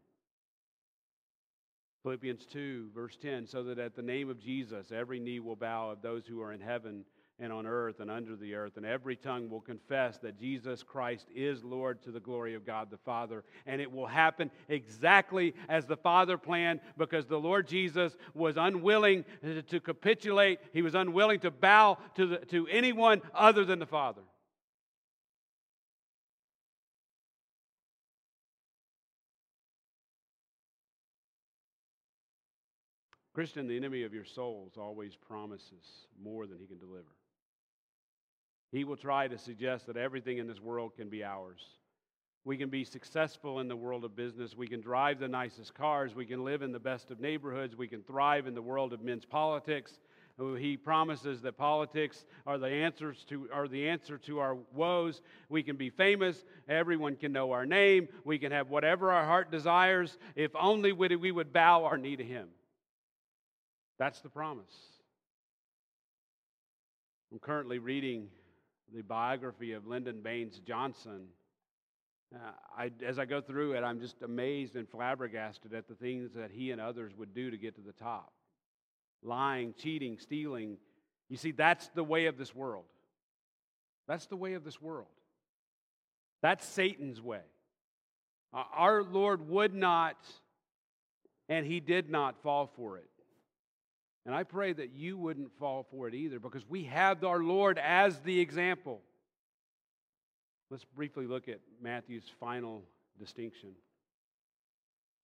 Philippians 2.05 2.47
2, 2.47 2.91
verse 2.95 3.19
10 3.21 3.47
so 3.49 3.65
that 3.65 3.81
at 3.81 3.97
the 3.97 4.03
name 4.03 4.31
of 4.31 4.39
Jesus, 4.39 4.93
every 4.93 5.19
knee 5.19 5.41
will 5.41 5.57
bow 5.57 5.91
of 5.91 6.01
those 6.01 6.25
who 6.25 6.41
are 6.41 6.53
in 6.53 6.61
heaven 6.61 7.05
and 7.41 7.53
on 7.53 7.67
earth 7.67 8.01
and 8.01 8.11
under 8.11 8.35
the 8.35 8.55
earth, 8.55 8.77
and 8.77 8.85
every 8.85 9.15
tongue 9.15 9.49
will 9.49 9.61
confess 9.61 10.19
that 10.19 10.39
Jesus 10.39 10.83
Christ 10.83 11.29
is 11.35 11.63
Lord 11.63 12.03
to 12.03 12.11
the 12.11 12.21
glory 12.21 12.55
of 12.55 12.67
God 12.67 12.91
the 12.91 12.97
Father. 12.97 13.45
And 13.67 13.81
it 13.81 13.91
will 13.91 14.07
happen 14.07 14.51
exactly 14.69 15.55
as 15.69 15.87
the 15.87 15.97
Father 15.97 16.37
planned 16.37 16.81
because 16.97 17.27
the 17.27 17.39
Lord 17.39 17.69
Jesus 17.69 18.17
was 18.35 18.57
unwilling 18.57 19.25
to 19.69 19.81
capitulate, 19.81 20.59
he 20.73 20.83
was 20.83 20.95
unwilling 20.95 21.41
to 21.41 21.51
bow 21.51 21.99
to, 22.17 22.27
the, 22.27 22.37
to 22.47 22.67
anyone 22.69 23.23
other 23.35 23.65
than 23.65 23.79
the 23.79 23.87
Father. 23.87 24.23
Christian, 33.39 33.69
the 33.69 33.77
enemy 33.77 34.03
of 34.03 34.13
your 34.13 34.25
souls 34.25 34.73
always 34.77 35.15
promises 35.15 36.09
more 36.21 36.49
than 36.49 36.59
he 36.59 36.67
can 36.67 36.77
deliver. 36.77 37.07
He 38.71 38.85
will 38.85 38.97
try 38.97 39.29
to 39.29 39.39
suggest 39.39 39.87
that 39.87 39.97
everything 39.97 40.39
in 40.39 40.47
this 40.47 40.61
world 40.61 40.95
can 40.97 41.09
be 41.09 41.25
ours. 41.25 41.65
We 42.45 42.57
can 42.57 42.69
be 42.71 42.85
successful 42.85 43.61
in 43.61 43.69
the 43.69 43.77
world 43.77 44.05
of 44.05 44.17
business. 44.17 44.57
We 44.57 44.69
can 44.69 44.81
drive 44.81 45.19
the 45.19 45.29
nicest 45.29 45.75
cars. 45.75 46.15
We 46.15 46.27
can 46.27 46.45
live 46.45 46.63
in 46.63 46.73
the 46.73 46.79
best 46.79 47.11
of 47.11 47.21
neighborhoods. 47.21 47.77
We 47.77 47.89
can 47.89 48.03
thrive 48.03 48.47
in 48.47 48.55
the 48.55 48.63
world 48.63 48.93
of 48.93 49.03
men's 49.03 49.25
politics. 49.25 49.99
He 50.57 50.77
promises 50.77 51.43
that 51.43 51.59
politics 51.59 52.25
are 52.47 52.59
the 52.59 52.69
answers 52.69 53.25
to 53.29 53.49
are 53.53 53.67
the 53.67 53.89
answer 53.89 54.19
to 54.19 54.39
our 54.39 54.57
woes. 54.73 55.21
We 55.49 55.65
can 55.65 55.77
be 55.77 55.91
famous. 55.91 56.45
Everyone 56.69 57.17
can 57.17 57.33
know 57.33 57.51
our 57.51 57.67
name. 57.67 58.09
We 58.25 58.39
can 58.39 58.53
have 58.53 58.71
whatever 58.71 59.11
our 59.11 59.25
heart 59.25 59.51
desires 59.51 60.17
if 60.37 60.55
only 60.55 60.93
we 60.93 61.33
would 61.33 61.53
bow 61.53 61.85
our 61.85 61.99
knee 61.99 62.15
to 62.15 62.25
him. 62.25 62.49
That's 63.99 64.21
the 64.21 64.29
promise. 64.29 64.77
I'm 67.33 67.41
currently 67.41 67.81
reading 67.81 68.29
the 68.95 69.03
biography 69.03 69.73
of 69.73 69.87
Lyndon 69.87 70.21
Baines 70.23 70.61
Johnson. 70.61 71.27
Uh, 72.35 72.39
I, 72.77 72.91
as 73.07 73.19
I 73.19 73.25
go 73.25 73.41
through 73.41 73.73
it, 73.73 73.83
I'm 73.83 74.01
just 74.01 74.23
amazed 74.23 74.77
and 74.77 74.89
flabbergasted 74.89 75.73
at 75.73 75.89
the 75.89 75.95
things 75.95 76.33
that 76.35 76.51
he 76.51 76.71
and 76.71 76.81
others 76.81 77.13
would 77.17 77.35
do 77.35 77.51
to 77.51 77.57
get 77.57 77.75
to 77.77 77.81
the 77.81 77.93
top 77.93 78.33
lying, 79.23 79.75
cheating, 79.77 80.19
stealing. 80.19 80.77
You 81.29 81.37
see, 81.37 81.51
that's 81.51 81.89
the 81.89 82.05
way 82.05 82.27
of 82.27 82.39
this 82.39 82.55
world. 82.55 82.85
That's 84.07 84.27
the 84.27 84.37
way 84.37 84.55
of 84.55 84.65
this 84.65 84.81
world. 84.81 85.09
That's 86.41 86.65
Satan's 86.65 87.21
way. 87.21 87.43
Uh, 88.55 88.63
our 88.73 89.03
Lord 89.03 89.49
would 89.49 89.75
not, 89.75 90.17
and 91.49 91.67
he 91.67 91.81
did 91.81 92.09
not 92.09 92.41
fall 92.43 92.71
for 92.77 92.97
it. 92.97 93.11
And 94.29 94.37
I 94.37 94.43
pray 94.43 94.75
that 94.75 94.93
you 94.93 95.17
wouldn't 95.17 95.51
fall 95.59 95.87
for 95.91 96.07
it 96.07 96.15
either 96.15 96.39
because 96.39 96.69
we 96.69 96.85
have 96.85 97.25
our 97.25 97.39
Lord 97.39 97.79
as 97.79 98.21
the 98.21 98.39
example. 98.41 99.01
Let's 100.69 100.85
briefly 100.85 101.27
look 101.27 101.49
at 101.49 101.61
Matthew's 101.83 102.31
final 102.39 102.85
distinction. 103.19 103.71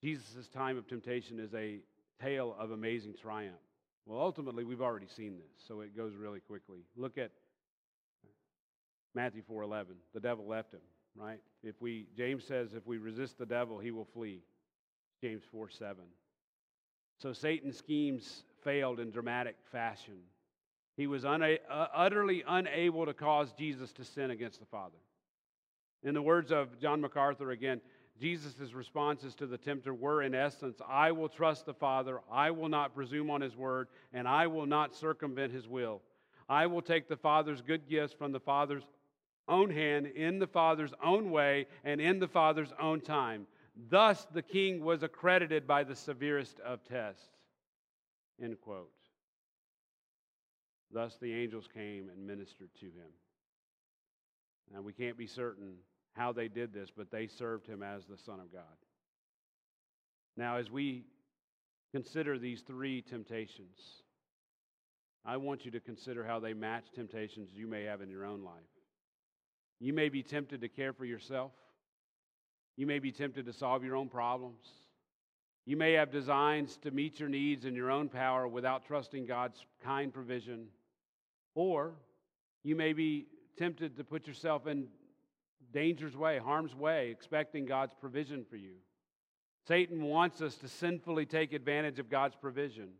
Jesus' 0.03 0.49
time 0.49 0.79
of 0.79 0.89
temptation 0.89 1.39
is 1.39 1.53
a 1.53 1.81
tale 2.19 2.57
of 2.59 2.71
amazing 2.71 3.13
triumph. 3.21 3.61
Well, 4.07 4.19
ultimately, 4.19 4.65
we've 4.65 4.81
already 4.81 5.09
seen 5.15 5.37
this, 5.37 5.67
so 5.69 5.83
it 5.83 5.95
goes 5.95 6.15
really 6.15 6.41
quickly. 6.41 6.79
Look 6.97 7.19
at 7.19 7.31
Matthew 9.15 9.43
4:11. 9.43 9.97
The 10.15 10.21
devil 10.21 10.47
left 10.47 10.73
him, 10.73 10.81
right? 11.15 11.43
If 11.63 11.79
we 11.83 12.07
James 12.17 12.43
says 12.47 12.73
if 12.73 12.87
we 12.87 12.97
resist 12.97 13.37
the 13.37 13.45
devil, 13.45 13.79
he 13.79 13.91
will 13.91 14.07
flee. 14.07 14.43
James 15.21 15.43
4:7. 15.53 16.09
So 17.19 17.35
Satan 17.35 17.71
schemes 17.71 18.45
failed 18.65 18.99
in 18.99 19.11
dramatic 19.11 19.57
fashion. 19.71 20.19
He 20.97 21.07
was 21.07 21.25
una- 21.25 21.59
uh, 21.71 21.89
utterly 21.95 22.43
unable 22.47 23.07
to 23.07 23.15
cause 23.15 23.53
Jesus 23.53 23.93
to 23.93 24.05
sin 24.05 24.31
against 24.31 24.61
the 24.61 24.67
Father. 24.67 24.99
In 26.03 26.15
the 26.15 26.23
words 26.23 26.51
of 26.51 26.79
John 26.81 27.01
MacArthur 27.01 27.51
again, 27.51 27.81
Jesus' 28.21 28.73
responses 28.73 29.35
to 29.37 29.47
the 29.47 29.59
tempter 29.59 29.93
were, 29.93 30.23
in 30.23 30.35
essence, 30.35 30.81
I 30.89 31.11
will 31.13 31.29
trust 31.29 31.67
the 31.67 31.75
Father, 31.75 32.21
I 32.31 32.51
will 32.53 32.69
not 32.69 32.95
presume 32.95 33.31
on 33.31 33.41
his 33.41 33.57
word, 33.57 33.89
and 34.13 34.29
I 34.29 34.47
will 34.47 34.67
not 34.67 34.95
circumvent 34.95 35.53
his 35.53 35.67
will. 35.67 36.01
I 36.49 36.67
will 36.67 36.83
take 36.83 37.09
the 37.09 37.17
Father's 37.17 37.61
good 37.61 37.89
gifts 37.89 38.13
from 38.13 38.31
the 38.31 38.41
Father's 38.41 38.85
own 39.49 39.71
hand, 39.71 40.07
in 40.07 40.39
the 40.39 40.47
Father's 40.47 40.93
own 41.03 41.31
way, 41.31 41.67
and 41.85 42.01
in 42.01 42.19
the 42.21 42.29
Father's 42.29 42.73
own 42.81 43.01
time. 43.01 43.47
Thus, 43.91 44.27
the 44.33 44.43
king 44.43 44.85
was 44.85 45.03
accredited 45.03 45.67
by 45.67 45.83
the 45.83 45.97
severest 45.97 46.61
of 46.61 46.85
tests. 46.85 47.29
End 48.43 48.57
quote. 48.61 48.91
Thus 50.93 51.17
the 51.21 51.33
angels 51.33 51.69
came 51.73 52.09
and 52.09 52.27
ministered 52.27 52.71
to 52.81 52.87
him. 52.87 53.13
Now 54.73 54.81
we 54.81 54.93
can't 54.93 55.19
be 55.19 55.27
certain 55.27 55.75
how 56.13 56.33
they 56.33 56.49
did 56.49 56.73
this, 56.73 56.91
but 56.97 57.11
they 57.11 57.27
served 57.27 57.67
him 57.67 57.83
as 57.83 58.05
the 58.07 58.19
Son 58.19 58.41
of 58.41 58.53
God. 58.53 58.63
Now, 60.37 60.57
as 60.57 60.71
we 60.71 61.05
consider 61.93 62.39
these 62.39 62.63
three 62.63 63.03
temptations, 63.03 63.79
I 65.25 65.37
want 65.37 65.65
you 65.65 65.71
to 65.73 65.81
consider 65.81 66.25
how 66.25 66.41
they 66.41 66.53
match 66.53 66.85
temptations 66.95 67.51
you 67.53 67.67
may 67.67 67.85
have 67.85 68.01
in 68.01 68.11
your 68.11 68.25
own 68.25 68.43
life. 68.43 68.55
You 69.81 69.93
may 69.93 70.09
be 70.09 70.23
tempted 70.23 70.61
to 70.61 70.69
care 70.69 70.93
for 70.93 71.05
yourself. 71.05 71.53
You 72.77 72.87
may 72.87 72.99
be 72.99 73.13
tempted 73.13 73.47
to 73.47 73.53
solve 73.53 73.85
your 73.85 73.97
own 73.97 74.09
problems. 74.09 74.67
You 75.67 75.77
may 75.77 75.93
have 75.95 76.11
designs 76.11 76.77
to 76.79 76.91
meet 76.91 77.19
your 77.19 77.29
needs 77.29 77.65
in 77.65 77.75
your 77.75 77.91
own 77.91 78.09
power 78.09 78.47
without 78.47 78.85
trusting 78.85 79.27
God's 79.27 79.65
kind 79.83 80.13
provision. 80.13 80.67
Or 81.55 81.95
you 82.63 82.77
may 82.77 82.93
be 82.93 83.27
tempted 83.57 83.97
to 83.97 84.05
put 84.05 84.27
yourself 84.27 84.67
in 84.67 84.89
danger's 85.73 86.17
way, 86.17 86.39
harm's 86.39 86.75
way, 86.75 87.11
expecting 87.11 87.65
God's 87.65 87.95
provision 87.99 88.45
for 88.49 88.57
you. 88.57 88.75
Satan 89.67 90.03
wants 90.03 90.43
us 90.43 90.55
to 90.57 90.69
sinfully 90.69 91.25
take 91.25 91.53
advantage 91.53 91.99
of 91.99 92.11
God's 92.11 92.37
provision. 92.37 92.91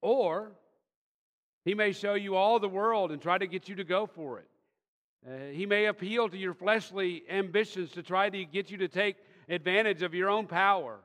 Or 0.00 0.52
he 1.64 1.74
may 1.74 1.92
show 1.92 2.14
you 2.14 2.36
all 2.36 2.60
the 2.60 2.68
world 2.68 3.10
and 3.10 3.20
try 3.20 3.36
to 3.36 3.46
get 3.46 3.68
you 3.68 3.74
to 3.76 3.84
go 3.84 4.06
for 4.06 4.38
it. 4.38 4.46
Uh, 5.26 5.52
he 5.52 5.66
may 5.66 5.86
appeal 5.86 6.28
to 6.28 6.38
your 6.38 6.54
fleshly 6.54 7.24
ambitions 7.28 7.90
to 7.92 8.02
try 8.04 8.30
to 8.30 8.44
get 8.44 8.70
you 8.70 8.78
to 8.78 8.88
take 8.88 9.16
advantage 9.48 10.02
of 10.02 10.14
your 10.14 10.30
own 10.30 10.46
power. 10.46 11.00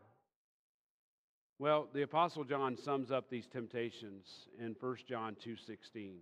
Well, 1.59 1.87
the 1.93 2.01
apostle 2.01 2.43
John 2.43 2.75
sums 2.77 3.11
up 3.11 3.29
these 3.29 3.47
temptations 3.47 4.49
in 4.59 4.73
1 4.73 5.07
John 5.07 5.35
2:16. 5.35 6.21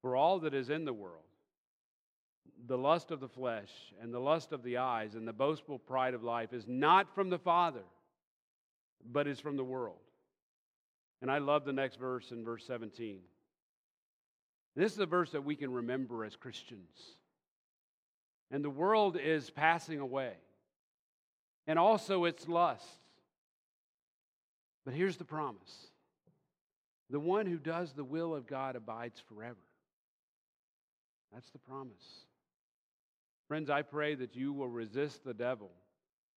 For 0.00 0.16
all 0.16 0.38
that 0.40 0.54
is 0.54 0.70
in 0.70 0.84
the 0.84 0.92
world, 0.92 1.24
the 2.66 2.78
lust 2.78 3.10
of 3.10 3.20
the 3.20 3.28
flesh 3.28 3.92
and 4.00 4.14
the 4.14 4.20
lust 4.20 4.52
of 4.52 4.62
the 4.62 4.78
eyes 4.78 5.14
and 5.14 5.26
the 5.26 5.32
boastful 5.32 5.78
pride 5.78 6.14
of 6.14 6.22
life 6.22 6.52
is 6.52 6.66
not 6.66 7.14
from 7.14 7.30
the 7.30 7.38
Father, 7.38 7.84
but 9.04 9.26
is 9.26 9.40
from 9.40 9.56
the 9.56 9.64
world. 9.64 10.00
And 11.20 11.30
I 11.30 11.38
love 11.38 11.64
the 11.64 11.72
next 11.72 11.96
verse 11.96 12.30
in 12.30 12.44
verse 12.44 12.64
17. 12.66 13.22
This 14.74 14.92
is 14.92 14.98
a 14.98 15.06
verse 15.06 15.32
that 15.32 15.44
we 15.44 15.56
can 15.56 15.72
remember 15.72 16.24
as 16.24 16.36
Christians. 16.36 17.16
And 18.50 18.62
the 18.62 18.70
world 18.70 19.16
is 19.16 19.50
passing 19.50 19.98
away, 19.98 20.34
and 21.66 21.78
also 21.78 22.24
its 22.24 22.46
lusts 22.46 23.00
but 24.86 24.94
here's 24.94 25.18
the 25.18 25.24
promise 25.24 25.88
the 27.10 27.20
one 27.20 27.44
who 27.44 27.58
does 27.58 27.92
the 27.92 28.04
will 28.04 28.34
of 28.34 28.46
God 28.46 28.74
abides 28.74 29.22
forever. 29.28 29.58
That's 31.32 31.50
the 31.50 31.58
promise. 31.58 32.24
Friends, 33.46 33.68
I 33.68 33.82
pray 33.82 34.14
that 34.14 34.34
you 34.34 34.52
will 34.52 34.68
resist 34.68 35.24
the 35.24 35.34
devil 35.34 35.70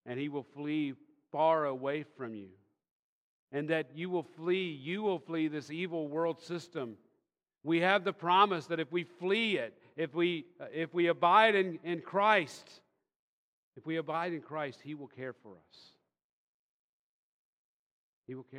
and 0.06 0.20
he 0.20 0.30
will 0.30 0.46
flee 0.56 0.94
far 1.32 1.66
away 1.66 2.04
from 2.18 2.36
you. 2.36 2.50
And 3.52 3.70
that 3.70 3.92
you 3.96 4.12
will 4.12 4.28
flee, 4.38 4.70
you 4.70 5.02
will 5.02 5.18
flee 5.18 5.48
this 5.48 5.72
evil 5.72 6.08
world 6.08 6.40
system 6.42 6.98
We 7.64 7.82
have 7.82 8.04
the 8.04 8.14
promise 8.14 8.68
that 8.68 8.80
if 8.80 8.92
we 8.92 9.04
flee 9.04 9.58
it, 9.58 9.74
if 9.98 10.14
we, 10.14 10.46
uh, 10.62 10.66
if 10.74 10.94
we 10.94 11.08
abide 11.08 11.56
in, 11.56 11.80
in 11.84 12.02
Christ, 12.02 12.82
if 13.76 13.86
we 13.86 13.98
abide 13.98 14.34
in 14.34 14.42
Christ, 14.42 14.80
He 14.82 14.96
will 14.96 15.08
care 15.08 15.34
for 15.34 15.52
us. 15.52 15.99
He 18.30 18.36
will 18.36 18.44
care 18.44 18.58